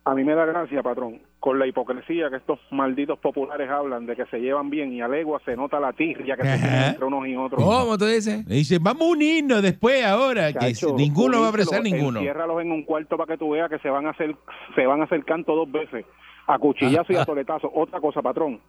A 0.04 0.14
mí 0.14 0.22
me 0.22 0.34
da 0.34 0.44
gracia, 0.44 0.82
patrón, 0.82 1.20
con 1.46 1.60
la 1.60 1.66
hipocresía 1.68 2.28
que 2.28 2.38
estos 2.38 2.58
malditos 2.72 3.20
populares 3.20 3.70
hablan 3.70 4.04
de 4.04 4.16
que 4.16 4.26
se 4.26 4.40
llevan 4.40 4.68
bien 4.68 4.92
y 4.92 5.00
a 5.00 5.06
legua 5.06 5.40
se 5.44 5.54
nota 5.54 5.78
la 5.78 5.92
tirria 5.92 6.36
que 6.36 6.42
se 6.42 6.88
entre 6.88 7.04
unos 7.04 7.28
y 7.28 7.36
otros. 7.36 7.62
¿Cómo 7.62 7.96
tú 7.96 8.04
dices? 8.04 8.44
Le 8.48 8.56
dice, 8.56 8.80
vamos 8.80 9.02
a 9.02 9.10
unirnos 9.12 9.62
después 9.62 10.04
ahora, 10.04 10.52
que 10.52 10.72
ninguno 10.96 11.38
va 11.38 11.46
a 11.46 11.48
abrazar 11.50 11.84
ninguno. 11.84 12.18
Enciérralos 12.18 12.60
en 12.60 12.72
un 12.72 12.82
cuarto 12.82 13.16
para 13.16 13.32
que 13.32 13.38
tú 13.38 13.50
veas 13.50 13.70
que 13.70 13.78
se 13.78 13.88
van 13.88 14.08
a 14.08 14.10
hacer, 14.10 14.34
se 14.74 14.86
van 14.86 15.02
a 15.02 15.04
hacer 15.04 15.24
canto 15.24 15.54
dos 15.54 15.70
veces, 15.70 16.04
a 16.48 16.58
cuchillazo 16.58 17.12
y 17.12 17.16
a 17.16 17.24
toletazo. 17.24 17.70
Otra 17.72 18.00
cosa, 18.00 18.20
patrón. 18.22 18.60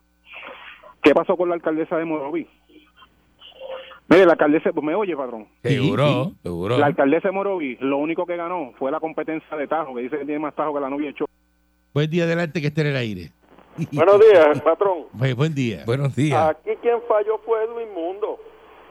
¿Qué 1.01 1.15
pasó 1.15 1.36
con 1.36 1.49
la 1.49 1.55
alcaldesa 1.55 1.97
de 1.97 2.05
Moroví? 2.05 2.47
Mire, 4.07 4.25
la 4.28 4.34
alcaldesa, 4.34 4.71
pues 4.71 4.86
me 4.86 4.93
oye, 4.93 5.17
patrón. 5.17 5.47
Seguro, 5.63 6.34
seguro. 6.43 6.78
La 6.78 6.86
alcaldesa 6.86 7.30
de 7.30 7.32
Moroví, 7.32 7.75
lo 7.80 7.97
único 7.97 8.28
que 8.28 8.36
ganó 8.36 8.73
fue 8.78 8.91
la 8.91 8.99
competencia 8.99 9.57
de 9.57 9.67
Tajo, 9.67 9.95
que 9.95 10.03
dice 10.03 10.19
que 10.19 10.25
tiene 10.25 10.41
más 10.41 10.53
Tajo 10.53 10.75
que 10.75 10.80
la 10.80 10.91
novia 10.91 11.07
de 11.07 11.15
Cho. 11.15 11.25
Buen 11.98 12.12
día 12.12 12.26
adelante 12.26 12.62
que 12.62 12.68
esté 12.68 12.82
en 12.82 12.88
el 12.88 12.95
aire. 12.95 13.32
Buenos 13.91 14.20
días, 14.20 14.62
patrón. 14.62 15.08
Buen, 15.14 15.36
buen 15.36 15.56
día. 15.56 15.82
Buenos 15.84 16.16
días. 16.16 16.52
Aquí 16.52 16.76
quien 16.80 17.02
falló 17.08 17.39
fue 17.39 17.64
Edwin 17.64 17.91
Mundo. 17.91 18.38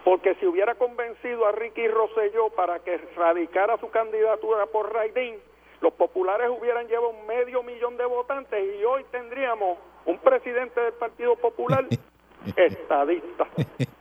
Porque 0.05 0.35
si 0.41 0.47
hubiera 0.47 0.75
convencido 0.75 1.47
a 1.47 1.53
Ricky 1.53 1.87
Rosselló 1.87 2.51
para 2.57 2.81
que 2.81 2.99
radicara 3.17 3.79
su 3.79 3.91
candidatura 3.91 4.67
por 4.67 4.93
Raidín, 4.93 5.37
los 5.83 5.93
populares 5.93 6.51
hubieran 6.51 6.89
llevado 6.89 7.11
un 7.11 7.25
medio 7.29 7.63
millón 7.63 7.97
de 7.97 8.07
votantes 8.07 8.59
y 8.77 8.83
hoy 8.83 9.05
tendríamos 9.13 9.79
un 10.05 10.19
presidente 10.19 10.81
del 10.81 10.95
Partido 10.95 11.37
Popular 11.37 11.87
estadista. 12.57 13.47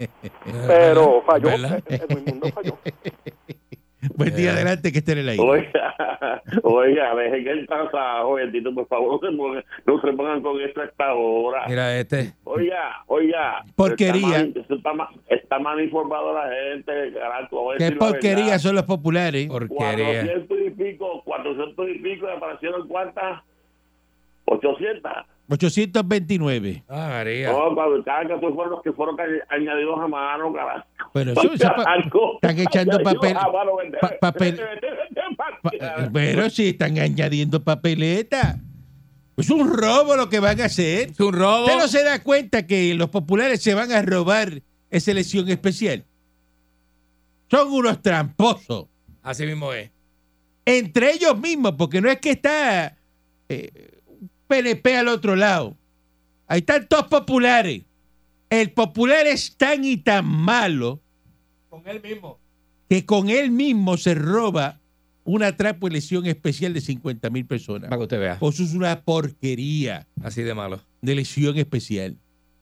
Pero 0.66 1.22
falló. 1.28 1.50
Edwin 1.50 2.26
Mundo 2.26 2.48
falló. 2.52 2.80
Buen 4.16 4.36
día 4.36 4.54
adelante 4.54 4.92
que 4.92 4.98
esté 4.98 5.12
en 5.12 5.18
el 5.20 5.30
aire. 5.30 5.44
Oiga, 5.44 6.35
oiga, 6.64 7.16
dejen 7.16 7.48
el 7.48 7.68
tasajo, 7.68 8.34
bendito, 8.34 8.74
por 8.74 8.88
favor, 8.88 9.14
no 9.14 9.30
se 9.30 9.36
pongan, 9.36 9.64
no 9.86 10.02
se 10.02 10.14
pongan 10.14 10.42
con 10.42 10.62
esto 10.62 10.82
a 10.82 10.86
esta 10.86 11.14
hora. 11.14 11.66
Mira 11.68 11.98
este. 11.98 12.34
Oiga, 12.44 13.04
oiga. 13.08 13.64
Porquería. 13.76 14.42
Está 14.42 14.54
mal, 14.54 14.68
está 14.70 14.94
mal, 14.94 15.08
está 15.28 15.60
mal 15.60 15.82
informado 15.82 16.34
la 16.34 16.50
gente, 16.50 17.14
carajo. 17.14 17.72
Qué 17.78 17.92
porquería 17.94 18.60
son 18.60 18.76
los 18.76 18.86
populares. 18.86 19.48
Porquería. 19.48 20.24
400 20.24 20.58
y 20.66 20.70
pico, 20.72 21.22
400 21.24 21.90
y 21.90 22.00
pico, 22.00 22.28
aparecieron 22.28 22.88
cuántas? 22.88 23.42
800. 24.46 25.12
829. 25.50 26.84
Ah, 26.90 27.08
María. 27.10 27.52
No, 27.52 27.76
cuando 27.76 28.04
cada 28.04 28.22
que 28.28 28.36
fueron 28.40 28.70
los 28.72 28.82
que 28.82 28.92
fueron 28.94 29.16
añadidos 29.50 30.00
a 30.00 30.08
mano, 30.08 30.52
carajo. 30.54 30.86
Pero 31.14 31.32
eso, 31.34 31.54
eso 31.54 31.54
están 32.36 32.60
echando 32.60 32.98
Añadidos 32.98 33.14
papel. 33.14 33.34
pa- 34.02 34.18
papel- 34.20 34.60
pa- 35.62 36.10
pero 36.12 36.50
sí 36.50 36.70
están 36.70 36.98
añadiendo 36.98 37.64
papeleta. 37.64 38.60
Es 39.38 39.50
un 39.50 39.72
robo 39.72 40.16
lo 40.16 40.30
que 40.30 40.40
van 40.40 40.62
a 40.62 40.66
hacer. 40.66 41.10
Es 41.12 41.20
un 41.20 41.34
robo. 41.34 41.66
¿Usted 41.66 41.78
no 41.78 41.88
se 41.88 42.04
da 42.04 42.24
cuenta 42.24 42.66
que 42.66 42.94
los 42.96 43.10
populares 43.10 43.62
se 43.62 43.74
van 43.74 43.92
a 43.92 44.02
robar 44.02 44.62
esa 44.90 45.12
elección 45.12 45.48
especial? 45.50 46.06
Son 47.52 47.72
unos 47.72 48.02
tramposos. 48.02 48.88
Así 49.22 49.46
mismo 49.46 49.74
es. 49.74 49.92
Entre 50.66 51.12
ellos 51.12 51.38
mismos, 51.38 51.74
porque 51.78 52.02
no 52.02 52.10
es 52.10 52.20
que 52.20 52.32
está 52.32 52.98
eh, 53.50 53.95
PNP 54.48 54.98
al 54.98 55.08
otro 55.08 55.36
lado. 55.36 55.76
Ahí 56.48 56.60
están 56.60 56.88
todos 56.88 57.08
populares. 57.08 57.84
El 58.50 58.72
popular 58.72 59.26
es 59.28 59.56
tan 59.58 59.84
y 59.84 59.98
tan 59.98 60.26
malo 60.26 61.02
Con 61.70 61.82
él 61.88 62.02
mismo. 62.02 62.40
que 62.88 63.06
con 63.06 63.30
él 63.30 63.50
mismo 63.52 63.98
se 63.98 64.14
roba 64.14 64.80
una 65.24 65.58
trapo 65.58 65.88
elección 65.88 66.28
especial 66.28 66.74
de 66.74 66.82
50 66.82 67.30
mil 67.32 67.46
personas. 67.48 67.90
Para 67.90 67.98
que 67.98 68.04
usted 68.04 68.20
vea. 68.20 68.34
Eso 68.40 68.64
es 68.64 68.74
una 68.76 69.02
porquería 69.02 70.08
Así 70.22 70.44
de 70.44 70.54
malo. 70.54 70.80
de 71.02 71.12
elección 71.14 71.58
especial. 71.58 72.16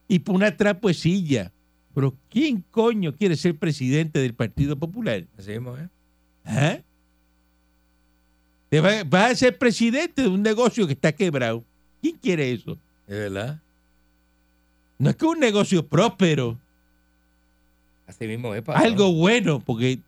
Y 0.08 0.20
por 0.20 0.34
una 0.34 0.56
trapuecilla. 0.56 1.52
Pero 1.94 2.16
¿quién 2.30 2.64
coño 2.70 3.14
quiere 3.14 3.36
ser 3.36 3.56
presidente 3.58 4.18
del 4.18 4.34
Partido 4.34 4.76
Popular? 4.78 5.26
Así 5.38 5.50
mismo 5.50 5.76
es. 5.76 5.88
¿Ah? 6.44 6.78
Va- 8.74 9.04
vas 9.04 9.30
a 9.32 9.36
ser 9.36 9.56
presidente 9.58 10.22
de 10.22 10.28
un 10.28 10.42
negocio 10.42 10.86
que 10.86 10.94
está 10.94 11.12
quebrado. 11.12 11.64
¿Quién 12.04 12.18
quiere 12.20 12.52
eso? 12.52 12.72
Es 13.06 13.16
verdad. 13.16 13.60
No 14.98 15.08
es 15.08 15.16
que 15.16 15.24
un 15.24 15.40
negocio 15.40 15.86
próspero, 15.86 16.58
Así 18.06 18.26
mismo 18.26 18.54
es. 18.54 18.60
patrón. 18.62 18.84
algo 18.84 19.12
bueno, 19.14 19.60
porque 19.60 20.00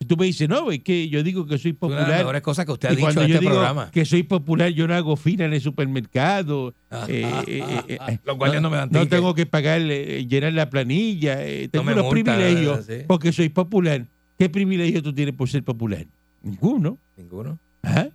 si 0.00 0.06
tú 0.06 0.16
me 0.16 0.24
dices, 0.26 0.48
no, 0.48 0.70
es 0.70 0.80
que 0.82 1.08
yo 1.10 1.22
digo 1.22 1.46
que 1.46 1.58
soy 1.58 1.76
Una 1.78 1.88
de 1.88 1.94
las 1.94 2.00
popular. 2.02 2.18
mejores 2.20 2.42
cosas 2.42 2.64
que 2.64 2.72
usted 2.72 2.88
ha 2.88 2.92
Y 2.92 2.96
dicho 2.96 3.04
cuando 3.06 3.20
en 3.22 3.28
yo 3.28 3.34
este 3.34 3.40
digo 3.44 3.52
programa. 3.56 3.90
que 3.90 4.04
soy 4.06 4.22
popular, 4.22 4.70
yo 4.70 4.88
no 4.88 4.94
hago 4.94 5.16
fila 5.16 5.44
en 5.44 5.52
el 5.52 5.60
supermercado. 5.60 6.74
Ah, 6.90 7.04
eh, 7.08 7.24
ah, 7.30 7.44
eh, 7.46 7.62
ah, 7.62 7.84
eh, 7.88 7.98
ah. 8.00 8.12
Los 8.24 8.38
guardias 8.38 8.62
no 8.62 8.70
me 8.70 8.76
dan 8.78 8.88
No 8.90 9.06
tengo 9.06 9.34
que 9.34 9.44
pagar, 9.44 9.82
eh, 9.82 10.26
llenar 10.26 10.54
la 10.54 10.70
planilla. 10.70 11.36
tengo 11.70 11.84
unos 11.92 12.04
multan, 12.06 12.36
privilegios 12.38 12.86
sí. 12.86 12.94
porque 13.06 13.32
soy 13.32 13.50
popular. 13.50 14.06
¿Qué 14.38 14.48
privilegio 14.48 15.02
tú 15.02 15.12
tienes 15.12 15.34
por 15.34 15.48
ser 15.50 15.62
popular? 15.62 16.06
Ninguno. 16.42 16.98
Ninguno. 17.16 17.58
Ajá. 17.82 18.08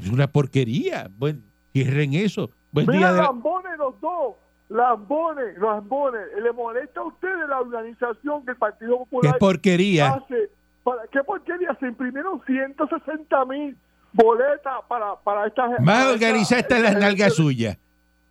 Es 0.00 0.08
una 0.08 0.26
porquería. 0.30 1.10
Bueno, 1.18 1.40
cierren 1.84 2.14
eso. 2.14 2.50
Buen 2.72 2.86
día. 2.86 2.96
Mira, 2.96 3.12
de 3.12 3.18
la- 3.18 3.24
lambones 3.24 3.78
los 3.78 4.00
dos. 4.00 4.34
Lambones, 4.68 5.56
lambones. 5.58 6.20
¿Le 6.42 6.52
molesta 6.52 7.00
a 7.00 7.04
ustedes 7.04 7.48
la 7.48 7.60
organización 7.60 8.44
que 8.44 8.50
el 8.52 8.56
Partido 8.58 8.98
Qué 8.98 8.98
Popular 8.98 9.38
porquería. 9.38 10.08
hace? 10.14 10.50
¿Para 10.84 11.02
¿Qué 11.10 11.22
porquería? 11.24 11.74
Se 11.80 11.86
imprimieron 11.86 12.40
160 12.46 13.44
mil 13.46 13.76
boletas 14.12 14.74
para, 14.88 15.16
para 15.16 15.46
esta 15.46 15.68
Más 15.68 15.78
para 15.84 16.10
organizadas 16.10 16.64
están 16.64 16.82
las 16.82 16.96
nalgas 16.98 17.34
suyas. 17.34 17.78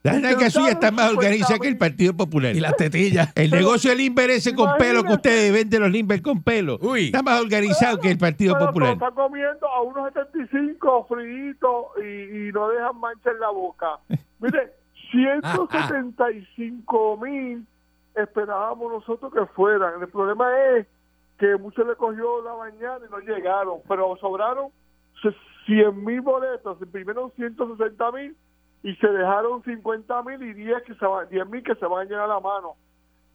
Las 0.08 0.22
nalgas 0.22 0.54
suyas 0.54 0.72
están 0.72 0.96
más 0.96 1.12
organizadas 1.12 1.60
que 1.60 1.68
el 1.68 1.78
Partido 1.78 2.16
Popular. 2.16 2.56
Y 2.56 2.62
las 2.62 2.78
tetillas. 2.78 3.34
El 3.36 3.52
negocio 3.52 3.90
del 3.90 3.98
Limber 4.00 4.30
ese 4.30 4.56
con 4.56 4.78
pelo 4.78 5.04
que 5.04 5.12
ustedes 5.14 5.52
venden 5.52 5.82
los 5.82 5.92
Limber 5.92 6.22
con 6.22 6.42
pelo. 6.42 6.78
Uy. 6.82 7.08
Está 7.08 7.22
más 7.22 7.42
organizado 7.42 8.00
que 8.00 8.12
el 8.12 8.18
Partido 8.18 8.54
Pero 8.54 8.68
Popular. 8.68 8.94
se 8.94 9.00
lo 9.00 9.06
está 9.06 9.16
comiendo 9.16 9.68
a 9.68 9.82
unos 9.82 10.14
75 10.14 11.08
fritos 11.10 11.86
y, 12.02 12.48
y 12.48 12.52
no 12.54 12.70
dejan 12.70 12.98
mancha 13.00 13.32
en 13.32 13.40
la 13.42 13.50
boca. 13.50 14.00
Mire, 14.40 14.72
175 15.12 17.18
mil 17.18 17.66
esperábamos 18.16 18.92
nosotros 18.92 19.34
que 19.34 19.46
fueran. 19.48 20.02
El 20.02 20.08
problema 20.08 20.50
es 20.78 20.88
que 21.38 21.58
muchos 21.58 21.86
le 21.86 21.96
cogió 21.96 22.42
la 22.44 22.56
mañana 22.56 23.00
y 23.06 23.12
no 23.12 23.20
llegaron, 23.20 23.80
pero 23.88 24.16
sobraron 24.18 24.70
100 25.66 26.04
mil 26.04 26.22
boletos, 26.22 26.78
imprimieron 26.82 27.32
160 27.36 28.12
mil 28.12 28.36
y 28.84 28.96
se 28.96 29.08
dejaron 29.08 29.64
50 29.64 30.24
mil 30.24 30.42
y 30.44 30.54
10 30.54 30.84
que 30.84 30.94
se 30.96 31.06
van, 31.06 31.28
10 31.30 31.48
mil 31.50 31.64
que 31.64 31.76
se 31.76 31.86
van 31.86 32.06
a 32.08 32.10
llenar 32.10 32.30
la 32.30 32.40
mano. 32.40 32.76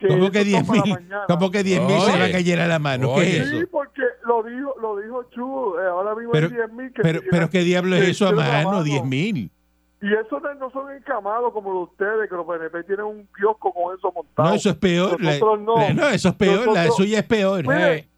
¿Cómo 0.01 0.25
eso 0.25 0.33
que 0.33 0.45
10 0.45 0.67
toma 0.67 0.77
la 0.79 0.83
mil? 0.85 0.95
mañana. 0.95 1.25
¿Cómo 1.29 1.51
que 1.51 1.63
10 1.63 1.83
mil 1.83 2.01
se 2.01 2.11
van 2.11 2.23
a 2.23 2.41
llenar 2.41 2.69
la 2.69 2.79
mano? 2.81 3.15
¿Qué 3.15 3.37
es 3.39 3.49
Sí, 3.51 3.57
eso? 3.59 3.69
porque 3.71 4.03
lo 4.27 4.43
dijo, 4.43 4.75
lo 4.81 4.97
dijo 4.97 5.23
Chu, 5.31 5.79
eh, 5.79 5.87
ahora 5.87 6.15
mismo 6.17 6.33
Pero- 6.33 6.47
hay 6.49 6.53
10 6.55 6.73
mil 6.73 6.93
que 6.93 7.03
Pero, 7.03 7.21
pero. 7.31 7.51
¿qué 7.51 7.61
diablo 7.61 7.95
es 7.97 8.05
Sí, 8.07 8.11
eso 8.13 8.29
a 8.29 8.33
mano? 8.33 8.43
trabajando. 8.49 8.83
10 8.85 9.05
mil. 9.05 9.51
Y 10.01 10.13
eso 10.15 10.41
no, 10.59 10.71
son 10.73 10.91
encamados 10.91 11.53
como 11.53 11.73
los 11.73 11.87
de 11.87 11.93
ustedes, 11.93 12.29
que 12.29 12.35
los 12.35 12.45
PNP 12.45 12.83
tienen 12.83 13.05
un 13.07 13.29
kiosco 13.39 13.73
con 13.73 13.97
eso 13.97 14.11
montado. 14.13 14.49
No, 14.49 14.55
eso 14.57 14.71
es 14.71 14.77
peor. 14.77 15.23
La- 15.23 15.31
Nosotros 15.35 15.61
no. 15.61 15.77
la- 15.77 15.95
no, 15.95 16.09
eso 16.09 16.29
es 16.31 16.35
peor. 16.35 16.59
La 16.67 16.73
Nosotros- 16.87 16.97
suya 16.97 17.19
es 17.21 17.25
peor. 17.27 17.63
Mire, 17.69 17.95
Eh, 17.99 18.09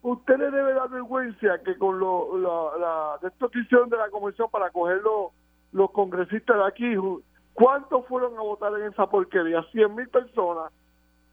usted 0.00 0.38
le 0.38 0.50
debe 0.50 0.72
dar 0.72 0.88
vergüenza 0.88 1.58
que 1.62 1.76
con 1.76 1.98
lo, 1.98 2.38
la, 2.38 2.78
la, 2.78 3.18
de 3.20 3.28
esto 3.28 3.50
que 3.50 3.58
hicieron 3.60 3.90
de 3.90 3.98
la 3.98 4.08
comisión 4.08 4.48
para 4.50 4.70
coger 4.70 5.02
los, 5.74 5.90
congresistas 5.90 6.56
de 6.56 6.64
aquí, 6.66 6.94
¿cuántos 7.52 8.06
fueron 8.06 8.36
a 8.38 8.40
votar 8.42 8.72
en 8.80 8.90
esa 8.92 9.06
porquería? 9.06 9.62
100 9.72 9.94
mil 9.94 10.08
personas. 10.08 10.72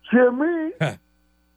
100 0.10 0.38
mil. 0.38 0.74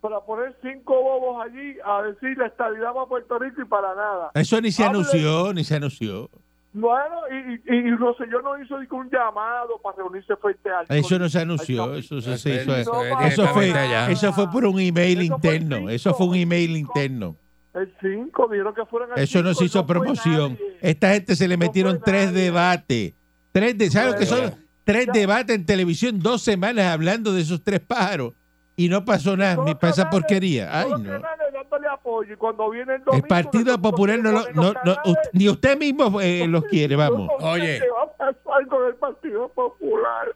para 0.01 0.21
poner 0.21 0.55
cinco 0.63 0.95
bobos 1.03 1.43
allí 1.47 1.77
a 1.85 2.03
decir 2.03 2.37
la 2.37 2.47
estabilidad 2.47 2.93
para 2.93 3.07
Puerto 3.07 3.39
Rico 3.39 3.63
y 3.63 3.65
para 3.65 3.95
nada. 3.95 4.31
Eso 4.35 4.61
ni 4.61 4.71
se 4.71 4.83
Hable- 4.85 4.91
anunció, 4.91 5.53
ni 5.55 5.65
se 5.65 5.77
anunció. 5.77 6.29
Bueno, 6.75 7.17
y, 7.31 7.55
y, 7.73 7.77
y 7.89 7.91
Rosselló 7.97 8.43
no 8.43 8.61
hizo 8.61 8.79
ni 8.81 8.87
que 8.89 8.95
un 8.97 9.09
llamado 9.09 9.79
para 9.83 9.97
reunirse 9.99 10.35
frente 10.37 10.69
al... 10.71 10.85
Eso 10.91 11.19
no 11.21 11.29
se 11.29 11.41
anunció, 11.41 11.95
eso, 11.95 12.21
se- 12.21 12.33
hizo- 12.35 12.75
eso 12.77 13.03
es 13.05 13.33
eso 13.33 13.47
fue, 13.47 13.73
allá. 13.73 14.11
eso 14.11 14.33
fue 14.33 14.51
por 14.51 14.67
un 14.67 14.79
email 14.81 15.23
interno, 15.23 15.89
eso 15.89 16.13
fue 16.15 16.27
un 16.27 16.35
email 16.35 16.77
interno. 16.77 17.37
El 17.75 17.93
5, 18.01 18.49
dijeron 18.49 18.75
que 18.75 18.85
fueran 18.87 19.11
el 19.17 19.23
Eso 19.25 19.43
no 19.43 19.49
cinco 19.51 19.59
se 19.59 19.65
y 19.65 19.67
hizo 19.67 19.87
promoción. 19.87 20.59
Esta 20.81 21.11
gente 21.13 21.35
se 21.37 21.49
le 21.49 21.57
metieron 21.57 22.01
tres 22.05 22.33
debates. 22.33 23.15
Tres 23.53 23.77
de, 23.79 23.91
¿Sabes 23.91 24.13
lo 24.13 24.19
que 24.19 24.27
son? 24.27 24.41
Bueno. 24.41 24.57
Tres 24.85 25.07
debates 25.13 25.57
en 25.57 25.65
televisión, 25.67 26.21
dos 26.21 26.43
semanas 26.43 26.87
hablando 26.93 27.33
de 27.33 27.41
esos 27.41 27.63
tres 27.65 27.81
pájaros. 27.81 28.33
Y 28.77 28.89
no 28.89 29.05
pasó 29.05 29.37
nada, 29.37 29.63
ni 29.65 29.75
para 29.75 29.93
esa 29.93 30.11
porquería. 30.11 30.69
Ay, 30.81 30.91
no. 30.91 30.97
canales 31.05 31.55
apoyo 31.91 32.35
y 32.35 32.37
cuando 32.37 32.69
viene 32.71 32.95
el. 33.13 33.23
Partido 33.23 33.81
Popular 33.81 34.19
no, 34.19 34.33
lo- 34.33 34.53
no, 34.53 34.73
no- 34.85 34.97
usted- 35.05 35.31
ni 35.33 35.49
usted 35.49 35.79
mismo 35.79 36.21
eh, 36.21 36.47
los 36.49 36.65
quiere, 36.65 36.97
vamos. 36.97 37.29
Oye. 37.41 37.79
¿Qué 37.81 37.89
va 37.91 38.03
a 38.03 38.33
pasar 38.35 38.67
con 38.69 38.87
el 38.87 38.95
Partido 38.97 39.49
Popular? 39.49 40.35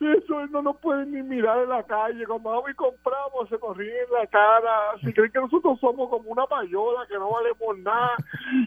Eso 0.00 0.46
no 0.46 0.62
nos 0.62 0.76
pueden 0.78 1.12
ni 1.12 1.22
mirar 1.22 1.58
en 1.64 1.70
la 1.70 1.82
calle. 1.82 2.24
Cuando 2.26 2.50
vamos 2.50 2.70
y 2.70 2.74
compramos, 2.74 3.48
se 3.48 3.58
nos 3.58 3.76
ríen 3.76 3.96
en 4.06 4.12
la 4.12 4.26
cara. 4.26 4.94
Si 5.00 5.12
creen 5.12 5.32
que 5.32 5.40
nosotros 5.40 5.78
somos 5.80 6.08
como 6.08 6.30
una 6.30 6.46
payola, 6.46 7.06
que 7.08 7.14
no 7.14 7.30
valemos 7.30 7.78
nada. 7.78 8.14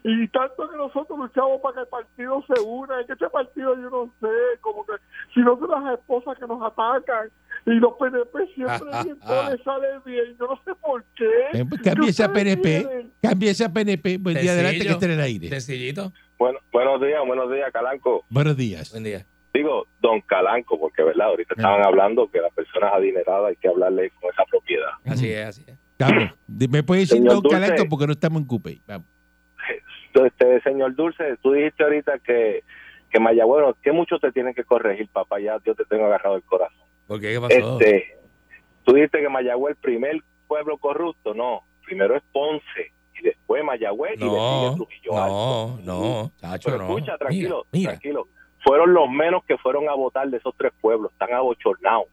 Y 0.04 0.28
tanto 0.28 0.70
que 0.70 0.76
nosotros 0.76 1.18
luchamos 1.18 1.62
para 1.62 1.76
que 1.76 1.82
el 1.82 1.88
partido 1.88 2.44
se 2.48 2.62
una. 2.62 3.00
Es 3.00 3.08
que 3.08 3.14
este 3.14 3.30
partido, 3.30 3.76
yo 3.76 3.90
no 3.90 4.14
sé, 4.20 4.60
como 4.60 4.86
que 4.86 4.94
si 5.34 5.40
no 5.40 5.58
son 5.58 5.70
las 5.70 6.00
esposas 6.00 6.38
que 6.38 6.48
nos 6.48 6.62
atacan. 6.62 7.30
Y 7.66 7.72
los 7.72 7.94
PNP 7.94 8.48
siempre 8.56 8.90
bien, 9.04 9.20
les 9.50 9.64
sale 9.64 9.88
bien. 10.06 10.36
Yo 10.38 10.48
no 10.48 10.60
sé 10.66 10.76
por 10.82 11.04
qué. 11.16 11.66
Cambie 11.84 12.10
esa 12.10 12.28
ustedes 12.28 12.58
PNP, 12.58 12.62
quieren. 12.62 13.14
cambie 13.22 13.50
esa 13.52 13.72
PNP. 13.72 14.18
Buen 14.18 14.38
día 14.38 14.52
adelante 14.52 14.80
que 14.82 14.92
esté 14.92 15.06
en 15.06 15.12
el 15.12 15.22
aire. 15.22 15.50
Sencillito. 15.50 16.12
Bueno, 16.38 16.60
buenos 16.72 17.00
días, 17.00 17.22
buenos 17.26 17.52
días, 17.52 17.72
Calanco. 17.72 18.26
Buenos 18.30 18.58
días. 18.58 18.92
Buen 18.92 19.04
día. 19.04 19.26
Digo, 19.54 19.86
don 20.02 20.20
Calanco, 20.22 20.80
porque, 20.80 21.04
¿verdad? 21.04 21.28
Ahorita 21.28 21.54
estaban 21.56 21.86
hablando 21.86 22.30
que 22.30 22.40
las 22.42 22.52
personas 22.54 22.94
adineradas 22.94 23.50
hay 23.50 23.56
que 23.56 23.68
hablarle 23.68 24.10
con 24.20 24.32
esa 24.32 24.44
propiedad. 24.46 24.90
Así 25.06 25.32
es, 25.32 25.46
así 25.48 25.64
es. 25.68 25.78
Vamos. 26.00 26.32
Me 26.48 26.82
puede 26.84 27.02
decir 27.02 27.18
Señor 27.18 27.34
Don 27.36 27.44
Dulce. 27.44 27.60
Calanco 27.60 27.86
porque 27.90 28.08
no 28.08 28.14
estamos 28.14 28.42
en 28.42 28.48
Cupey. 28.48 28.82
Vamos. 28.88 29.08
Este, 30.14 30.62
señor 30.62 30.94
Dulce, 30.96 31.38
tú 31.42 31.54
dijiste 31.54 31.84
ahorita 31.84 32.20
que, 32.20 32.64
que 33.10 33.20
Mayagüez, 33.20 33.62
bueno, 33.64 33.78
que 33.82 33.92
mucho 33.94 34.20
te 34.20 34.32
tienen 34.34 34.54
que 34.54 34.64
corregir, 34.66 35.08
papá, 35.08 35.40
ya 35.40 35.58
yo 35.66 35.74
te 35.74 35.86
tengo 35.86 36.06
agarrado 36.06 36.36
el 36.36 36.44
corazón. 36.44 36.84
¿Por 37.08 37.22
qué? 37.22 37.34
¿Qué 37.34 37.40
pasó? 37.40 37.80
Este, 37.80 38.18
tú 38.84 38.94
dijiste 38.94 39.22
que 39.22 39.30
Mayagüez, 39.30 39.76
el 39.78 39.82
primer 39.82 40.18
pueblo 40.48 40.78
corrupto, 40.80 41.34
no, 41.34 41.62
primero 41.86 42.16
es 42.18 42.24
Ponce 42.34 42.92
y 43.18 43.24
después 43.24 43.64
Mayagüez 43.64 44.16
y 44.20 44.26
No, 44.26 44.34
después 44.34 44.76
Trujillo 44.76 45.18
Alto. 45.24 45.80
no, 45.86 46.02
no, 46.24 46.32
chacho, 46.42 46.72
Pero 46.72 46.78
no. 46.84 46.98
escucha, 46.98 47.18
tranquilo, 47.18 47.66
Mira, 47.72 47.80
mira. 47.80 47.90
tranquilo. 47.92 48.28
Fueron 48.64 48.94
los 48.94 49.10
menos 49.10 49.44
que 49.46 49.58
fueron 49.58 49.90
a 49.90 49.94
votar 49.94 50.30
de 50.30 50.38
esos 50.38 50.54
tres 50.58 50.72
pueblos, 50.82 51.12
están 51.12 51.34
abochornados. 51.34 52.06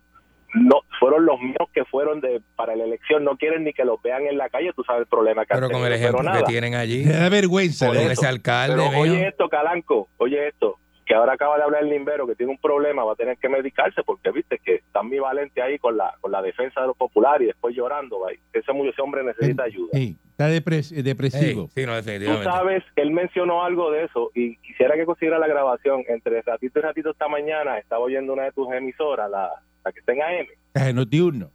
No, 0.55 0.81
fueron 0.99 1.27
los 1.27 1.39
menos 1.41 1.69
que 1.75 1.85
fueron 1.85 2.21
de 2.21 2.41
para 2.57 2.75
la 2.75 2.85
elección, 2.85 3.23
no 3.23 3.37
quieren 3.37 3.65
ni 3.65 3.75
que 3.75 3.85
los 3.85 4.01
vean 4.01 4.27
en 4.27 4.39
la 4.39 4.49
calle, 4.49 4.73
tú 4.75 4.83
sabes 4.83 5.03
el 5.03 5.07
problema 5.07 5.45
que 5.45 5.53
han 5.53 5.61
Pero 5.61 5.71
con 5.71 5.87
el 5.87 5.93
ejemplo 5.93 6.33
que 6.33 6.43
tienen 6.45 6.75
allí. 6.75 7.05
Da 7.05 7.29
vergüenza. 7.29 7.91
Eso. 7.91 8.11
ese 8.11 8.27
alcalde, 8.27 8.83
Pero 8.89 8.99
oye 8.99 9.29
esto, 9.29 9.49
Calanco, 9.51 10.09
oye 10.17 10.49
esto, 10.49 10.79
que 11.05 11.15
ahora 11.15 11.35
acaba 11.35 11.59
de 11.59 11.65
hablar 11.65 11.83
el 11.83 11.91
Limbero 11.91 12.27
que 12.27 12.35
tiene 12.35 12.53
un 12.53 12.59
problema, 12.59 13.05
va 13.05 13.13
a 13.13 13.17
tener 13.17 13.37
que 13.37 13.51
medicarse 13.51 14.03
porque 14.05 14.31
viste 14.31 14.59
que 14.65 14.77
está 14.77 15.01
ambivalente 15.01 15.61
ahí 15.61 15.79
con 15.79 15.99
la 15.99 16.15
con 16.21 16.33
la 16.33 16.41
defensa 16.41 16.81
de 16.81 16.87
los 16.87 16.97
populares 16.97 17.43
y 17.43 17.47
después 17.49 17.77
llorando, 17.77 18.21
va, 18.21 18.31
ese, 18.33 18.73
ese 18.73 19.03
hombre 19.03 19.23
necesita 19.25 19.65
ayuda. 19.65 19.91
Sí, 19.93 20.17
está 20.39 20.49
depres- 20.51 20.97
eh, 20.97 21.03
depresivo. 21.03 21.69
Sí, 21.75 21.85
no, 21.85 22.01
Tú 22.01 22.43
sabes, 22.45 22.85
él 22.97 23.11
mencionó 23.11 23.65
algo 23.65 23.91
de 23.91 24.05
eso 24.05 24.31
y 24.35 24.57
quisiera 24.59 24.95
que 24.95 25.05
consiguiera 25.05 25.39
la 25.39 25.49
grabación. 25.49 26.05
Entre 26.09 26.41
ratito 26.43 26.79
y 26.79 26.83
ratito 26.83 27.11
esta 27.11 27.27
mañana 27.29 27.77
estaba 27.79 28.03
oyendo 28.05 28.33
una 28.35 28.45
de 28.45 28.53
tus 28.53 28.73
emisoras, 28.73 29.29
la, 29.29 29.51
la 29.85 29.93
que 29.93 29.99
está 30.01 30.13
en 30.13 30.23
AM. 30.23 30.47
Caja 30.73 30.93
Noti-Uno. 30.93 31.51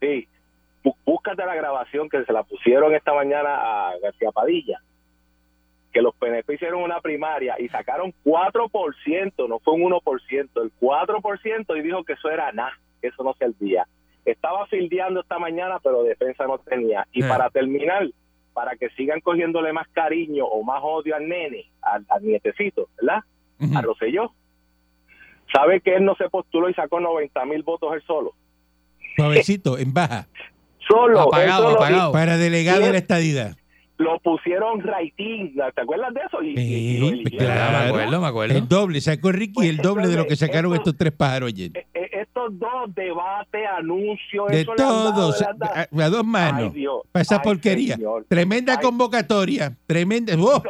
Sí, 0.00 0.26
Bú- 0.82 0.96
búscate 1.06 1.46
la 1.46 1.54
grabación 1.54 2.08
que 2.08 2.24
se 2.24 2.32
la 2.32 2.42
pusieron 2.42 2.92
esta 2.94 3.14
mañana 3.14 3.54
a 3.90 3.98
García 4.02 4.32
Padilla. 4.32 4.80
Que 5.92 6.02
los 6.02 6.12
PNP 6.16 6.54
hicieron 6.54 6.82
una 6.82 7.00
primaria 7.00 7.54
y 7.60 7.68
sacaron 7.68 8.12
4%, 8.24 9.48
no 9.48 9.60
fue 9.60 9.74
un 9.74 9.82
1%, 9.82 10.62
el 10.62 10.72
4% 10.80 11.76
y 11.78 11.82
dijo 11.82 12.02
que 12.02 12.14
eso 12.14 12.28
era 12.28 12.50
nada, 12.50 12.72
que 13.00 13.08
eso 13.08 13.22
no 13.22 13.32
servía. 13.34 13.86
Estaba 14.24 14.66
fildeando 14.66 15.20
esta 15.20 15.38
mañana, 15.38 15.78
pero 15.84 16.02
defensa 16.02 16.46
no 16.46 16.58
tenía. 16.58 17.06
Y 17.12 17.22
Eh. 17.22 17.28
para 17.28 17.48
terminar, 17.50 18.08
para 18.54 18.76
que 18.76 18.88
sigan 18.90 19.20
cogiéndole 19.20 19.72
más 19.72 19.86
cariño 19.88 20.46
o 20.46 20.62
más 20.62 20.80
odio 20.82 21.14
al 21.16 21.28
nene, 21.28 21.66
al, 21.82 22.06
al 22.08 22.22
nietecito, 22.24 22.88
¿verdad? 22.96 23.18
Ujú. 23.60 23.76
A 23.76 23.82
Rosselló. 23.82 24.32
¿Sabe 25.52 25.80
que 25.80 25.94
él 25.96 26.04
no 26.04 26.14
se 26.16 26.28
postuló 26.30 26.68
y 26.70 26.74
sacó 26.74 27.00
90 27.00 27.44
mil 27.44 27.62
votos 27.62 27.92
él 27.94 28.02
solo? 28.06 28.34
Suavecito, 29.16 29.76
en 29.78 29.92
baja. 29.92 30.26
Solo, 30.88 31.20
Apagado, 31.20 31.62
solo, 31.64 31.72
y- 31.72 31.76
apagado. 31.76 32.12
Para 32.12 32.36
delegado 32.36 32.80
de 32.86 32.92
la 32.92 32.98
estadidad. 32.98 33.56
Lo 33.96 34.18
pusieron 34.20 34.80
rating, 34.82 35.54
¿te 35.74 35.80
acuerdas 35.80 36.12
de 36.14 36.20
eso? 36.26 36.42
Y, 36.42 36.58
y- 36.58 36.96
y 36.96 36.98
lo 36.98 37.08
Sí. 37.10 37.24
Ya, 37.24 37.30
me 37.30 37.36
claro. 37.38 37.88
acuerdo, 37.88 38.20
me 38.20 38.26
acuerdo. 38.26 38.56
El 38.58 38.68
doble, 38.68 39.00
sacó 39.00 39.30
Ricky 39.32 39.68
el 39.68 39.76
doble 39.78 40.08
de 40.08 40.16
lo 40.16 40.26
que 40.26 40.34
sacaron 40.36 40.74
estos 40.74 40.96
tres 40.96 41.12
pájaros 41.12 41.48
ayer. 41.50 41.70
Eh, 41.74 41.86
eh, 41.94 42.10
estos 42.22 42.58
dos 42.58 42.92
debates, 42.94 43.62
anuncios, 43.78 44.48
De 44.48 44.62
eso 44.62 44.74
le 44.74 44.82
han 44.82 44.88
dado, 44.88 45.12
todos, 45.14 45.40
le 45.40 45.46
han 45.46 45.58
dado. 45.58 45.74
a, 45.74 46.04
a 46.04 46.10
dos 46.10 46.24
manos. 46.24 46.72
Ay, 46.74 46.80
Dios. 46.80 47.02
Para 47.12 47.22
esa 47.22 47.36
Ay, 47.36 47.40
porquería. 47.44 47.94
señor. 47.94 48.24
Tremenda 48.28 48.72
Ay. 48.74 48.78
convocatoria. 48.82 49.76
Tremenda. 49.86 50.34
¡Oh! 50.38 50.62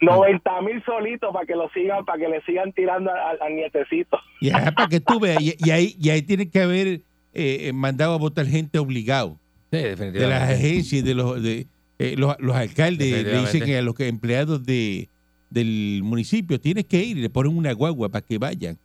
90 0.00 0.60
mil 0.62 0.82
solitos 0.84 1.32
para 1.32 1.44
que 1.46 1.56
lo 1.56 1.68
sigan, 1.70 2.04
para 2.04 2.18
que 2.18 2.28
le 2.28 2.40
sigan 2.42 2.72
tirando 2.72 3.10
al, 3.10 3.38
al 3.40 3.54
nietecito. 3.56 4.16
Ya, 4.40 4.70
para 4.72 4.86
que 4.88 5.00
tú 5.00 5.18
veas. 5.18 5.42
Y, 5.42 5.54
y 5.58 5.70
ahí, 5.70 5.96
y 6.00 6.10
ahí 6.10 6.22
tiene 6.22 6.48
que 6.48 6.60
haber 6.62 7.00
eh, 7.34 7.72
mandado 7.74 8.14
a 8.14 8.18
votar 8.18 8.46
gente 8.46 8.78
obligado. 8.78 9.38
Sí, 9.72 9.78
De 9.78 9.82
las 9.90 9.98
definitivamente. 9.98 10.54
agencias, 10.54 10.92
y 10.92 11.02
de 11.02 11.14
los, 11.14 11.42
de, 11.42 11.66
eh, 11.98 12.14
los, 12.16 12.36
los 12.38 12.54
alcaldes 12.54 13.24
le 13.24 13.40
dicen 13.40 13.64
que 13.64 13.78
a 13.78 13.82
los 13.82 13.98
empleados 14.00 14.64
de, 14.64 15.08
del 15.50 16.00
municipio 16.04 16.60
tienes 16.60 16.84
que 16.86 17.02
ir 17.02 17.18
y 17.18 17.22
le 17.22 17.30
ponen 17.30 17.56
una 17.56 17.72
guagua 17.72 18.08
para 18.08 18.24
que 18.24 18.38
vayan. 18.38 18.78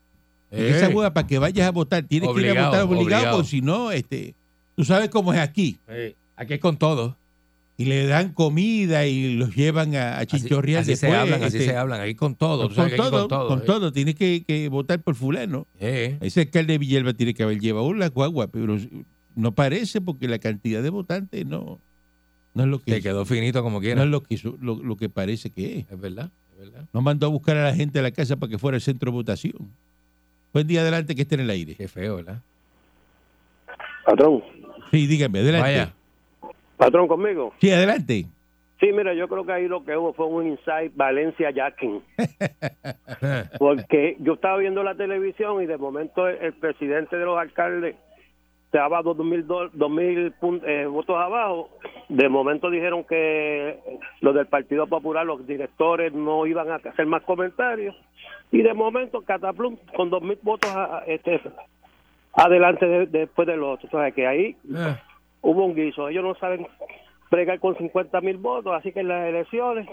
Esa 0.50 0.88
Ey. 0.88 0.94
guagua 0.94 1.14
para 1.14 1.28
que 1.28 1.40
vayas 1.40 1.68
a 1.68 1.72
votar, 1.72 2.04
tienes 2.04 2.30
que 2.30 2.42
ir 2.42 2.58
a 2.58 2.66
votar 2.66 2.84
obligado, 2.84 3.04
obligado. 3.04 3.38
porque 3.38 3.50
si 3.50 3.62
no, 3.62 3.92
este, 3.92 4.36
tú 4.76 4.84
sabes 4.86 5.10
cómo 5.10 5.34
es 5.34 5.40
aquí. 5.40 5.78
Aquí 6.36 6.54
es 6.54 6.60
con 6.60 6.78
todo. 6.78 7.18
Y 7.76 7.86
le 7.86 8.06
dan 8.06 8.34
comida 8.34 9.08
y 9.08 9.34
los 9.36 9.56
llevan 9.56 9.96
a, 9.96 10.18
a 10.18 10.20
Así, 10.20 10.42
chichorrear 10.42 10.84
así 10.84 10.96
se 10.96 11.12
hablan, 11.12 11.42
así 11.44 11.58
este, 11.58 11.72
se 11.72 11.76
hablan. 11.76 12.02
Aquí 12.02 12.14
con 12.14 12.36
todo. 12.36 12.70
Con 12.70 12.90
todo, 12.96 13.12
con 13.22 13.28
todo. 13.28 13.48
con 13.48 13.60
eh. 13.60 13.64
todo. 13.66 13.92
Tienes 13.92 14.14
que, 14.14 14.44
que 14.46 14.70
votar 14.70 15.02
por 15.02 15.16
fulano. 15.16 15.66
Eh, 15.80 16.18
Ese 16.22 16.42
alcalde 16.42 16.74
de 16.74 16.78
Villalba 16.78 17.14
tiene 17.14 17.34
que 17.34 17.42
haber 17.42 17.60
llevado 17.60 17.92
la 17.96 18.10
guagua, 18.10 18.48
pero 18.48 18.78
no 19.36 19.56
parece 19.56 20.02
porque 20.02 20.28
la 20.28 20.38
cantidad 20.38 20.84
de 20.84 20.92
votantes 20.92 21.48
no, 21.48 21.80
no 22.54 22.64
es 22.64 22.70
lo 22.70 22.80
que 22.80 22.92
Se 22.92 23.02
quedó 23.02 23.26
finito 23.26 23.62
como 23.64 23.78
no 23.78 23.82
quiera. 23.82 24.04
es 24.04 24.10
lo 24.10 24.22
que 24.22 24.38
su- 24.38 24.58
lo, 24.62 24.76
lo 24.76 24.96
que 24.96 25.10
parece 25.10 25.50
que 25.52 25.80
es. 25.80 25.92
Es 25.92 26.00
verdad, 26.00 26.30
es 26.54 26.60
verdad. 26.60 26.86
No 26.94 27.02
mandó 27.02 27.28
a 27.28 27.30
buscar 27.30 27.58
a 27.58 27.64
la 27.64 27.74
gente 27.76 28.00
a 28.00 28.02
la 28.02 28.12
casa 28.12 28.36
para 28.38 28.50
que 28.52 28.58
fuera 28.58 28.76
el 28.76 28.82
centro 28.82 29.12
de 29.12 29.16
votación. 29.18 29.54
Buen 30.54 30.68
día 30.68 30.82
adelante 30.82 31.16
que 31.16 31.24
esté 31.24 31.36
en 31.36 31.42
el 31.42 31.50
aire. 31.50 31.76
Qué 31.76 31.88
feo, 31.88 32.18
¿verdad? 32.18 32.42
Patrón, 34.06 34.44
Sí, 34.92 35.08
dígame, 35.08 35.40
adelante. 35.40 35.70
Vaya. 35.70 35.94
patrón 36.78 37.08
conmigo. 37.08 37.54
Sí, 37.60 37.72
adelante. 37.72 38.26
Sí, 38.80 38.88
mira, 38.92 39.14
yo 39.14 39.28
creo 39.30 39.46
que 39.46 39.52
ahí 39.54 39.68
lo 39.68 39.84
que 39.86 39.96
hubo 39.96 40.14
fue 40.14 40.28
un 40.28 40.46
inside 40.46 40.92
Valencia 40.94 41.50
Jacking. 41.52 42.02
Porque 43.58 44.18
yo 44.20 44.34
estaba 44.34 44.58
viendo 44.58 44.84
la 44.84 44.96
televisión 44.96 45.62
y 45.64 45.66
de 45.66 45.78
momento 45.78 46.28
el, 46.28 46.38
el 46.38 46.54
presidente 46.54 47.16
de 47.16 47.26
los 47.26 47.40
alcaldes 47.40 47.96
estaba 48.74 49.04
dos 49.04 49.16
mil, 49.20 49.46
do- 49.46 49.70
dos 49.72 49.92
mil 49.92 50.34
eh, 50.66 50.86
votos 50.88 51.16
abajo. 51.16 51.70
De 52.10 52.28
momento 52.28 52.72
dijeron 52.72 53.04
que 53.04 53.80
los 54.22 54.34
del 54.34 54.48
Partido 54.48 54.88
Popular, 54.88 55.24
los 55.28 55.46
directores, 55.46 56.12
no 56.12 56.48
iban 56.48 56.72
a 56.72 56.76
hacer 56.78 57.06
más 57.06 57.22
comentarios. 57.22 57.96
Y 58.52 58.64
de 58.64 58.74
momento, 58.74 59.22
Cataplum, 59.22 59.78
con 59.96 60.10
dos 60.10 60.24
mil 60.24 60.40
votos 60.42 60.76
a- 60.76 60.98
a- 61.00 61.04
este, 61.06 61.40
adelante 62.34 62.86
de- 62.88 63.06
después 63.06 63.48
del 63.48 63.62
otro. 63.62 63.88
O 63.88 63.92
sea, 63.92 64.10
que 64.12 64.26
ahí 64.26 64.56
eh. 64.76 64.96
hubo 65.44 65.66
un 65.66 65.76
guiso. 65.76 66.10
Ellos 66.10 66.24
no 66.24 66.34
saben 66.36 66.66
bregar 67.30 67.60
con 67.60 67.76
50 67.78 68.22
mil 68.22 68.38
votos, 68.38 68.74
así 68.74 68.92
que 68.92 69.02
en 69.02 69.08
las 69.10 69.28
elecciones, 69.28 69.88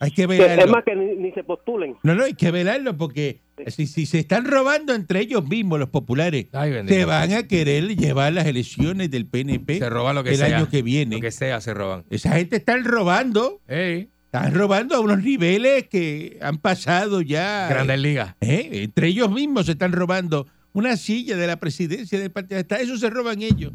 Hay 0.00 0.10
que 0.10 0.22
que- 0.22 0.26
velarlo. 0.26 0.64
es 0.64 0.70
más 0.70 0.84
que 0.84 0.96
ni, 0.96 1.14
ni 1.16 1.32
se 1.32 1.44
postulen. 1.44 1.96
No, 2.02 2.14
no, 2.14 2.24
hay 2.24 2.34
que 2.34 2.50
velarlo 2.50 2.96
porque 2.96 3.40
si, 3.68 3.86
si 3.86 4.06
se 4.06 4.18
están 4.18 4.44
robando 4.44 4.92
entre 4.94 5.20
ellos 5.20 5.46
mismos 5.48 5.78
los 5.78 5.88
populares, 5.88 6.46
Ay, 6.52 6.72
se 6.86 7.04
van 7.04 7.32
a 7.32 7.44
querer 7.46 7.86
llevar 7.96 8.32
las 8.32 8.46
elecciones 8.46 9.10
del 9.10 9.26
PNP 9.26 9.78
Se 9.78 9.88
roban 9.88 10.16
lo 10.16 10.24
que 10.24 10.30
el 10.30 10.36
sea. 10.36 10.56
año 10.58 10.68
que 10.68 10.82
viene. 10.82 11.16
Lo 11.16 11.22
que 11.22 11.30
sea, 11.30 11.60
se 11.60 11.72
roban. 11.74 12.04
Esa 12.10 12.32
gente 12.32 12.56
están 12.56 12.84
robando, 12.84 13.60
Ey, 13.68 14.08
están 14.26 14.52
robando 14.54 14.96
a 14.96 15.00
unos 15.00 15.22
niveles 15.22 15.86
que 15.88 16.38
han 16.42 16.58
pasado 16.58 17.20
ya. 17.22 17.68
Grandes 17.68 18.00
Ligas. 18.00 18.34
¿eh? 18.40 18.68
Entre 18.72 19.06
ellos 19.08 19.30
mismos 19.30 19.66
se 19.66 19.72
están 19.72 19.92
robando 19.92 20.46
una 20.72 20.96
silla 20.96 21.36
de 21.36 21.46
la 21.46 21.56
presidencia 21.60 22.18
del 22.18 22.32
partido. 22.32 22.58
Hasta 22.60 22.76
eso 22.80 22.96
se 22.98 23.08
roban 23.10 23.40
ellos. 23.42 23.72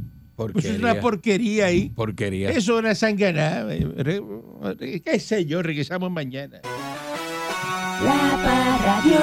Pues 0.47 0.65
es 0.65 0.79
una 0.79 0.99
porquería 0.99 1.65
ahí. 1.67 1.89
Porquería. 1.89 2.49
Eso 2.49 2.73
es 2.73 2.79
una 2.79 2.95
sanganada. 2.95 3.73
Re- 3.97 4.21
¿Qué 5.03 5.19
sé 5.19 5.45
yo? 5.45 5.61
Regresamos 5.61 6.11
mañana. 6.11 6.61
La 8.03 8.39
Parradio. 8.43 9.19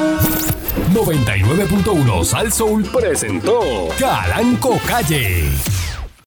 99.1 0.94 2.24
Sal 2.24 2.52
Soul 2.52 2.84
presentó 2.84 3.88
Calanco 3.98 4.78
Calle. 4.86 5.44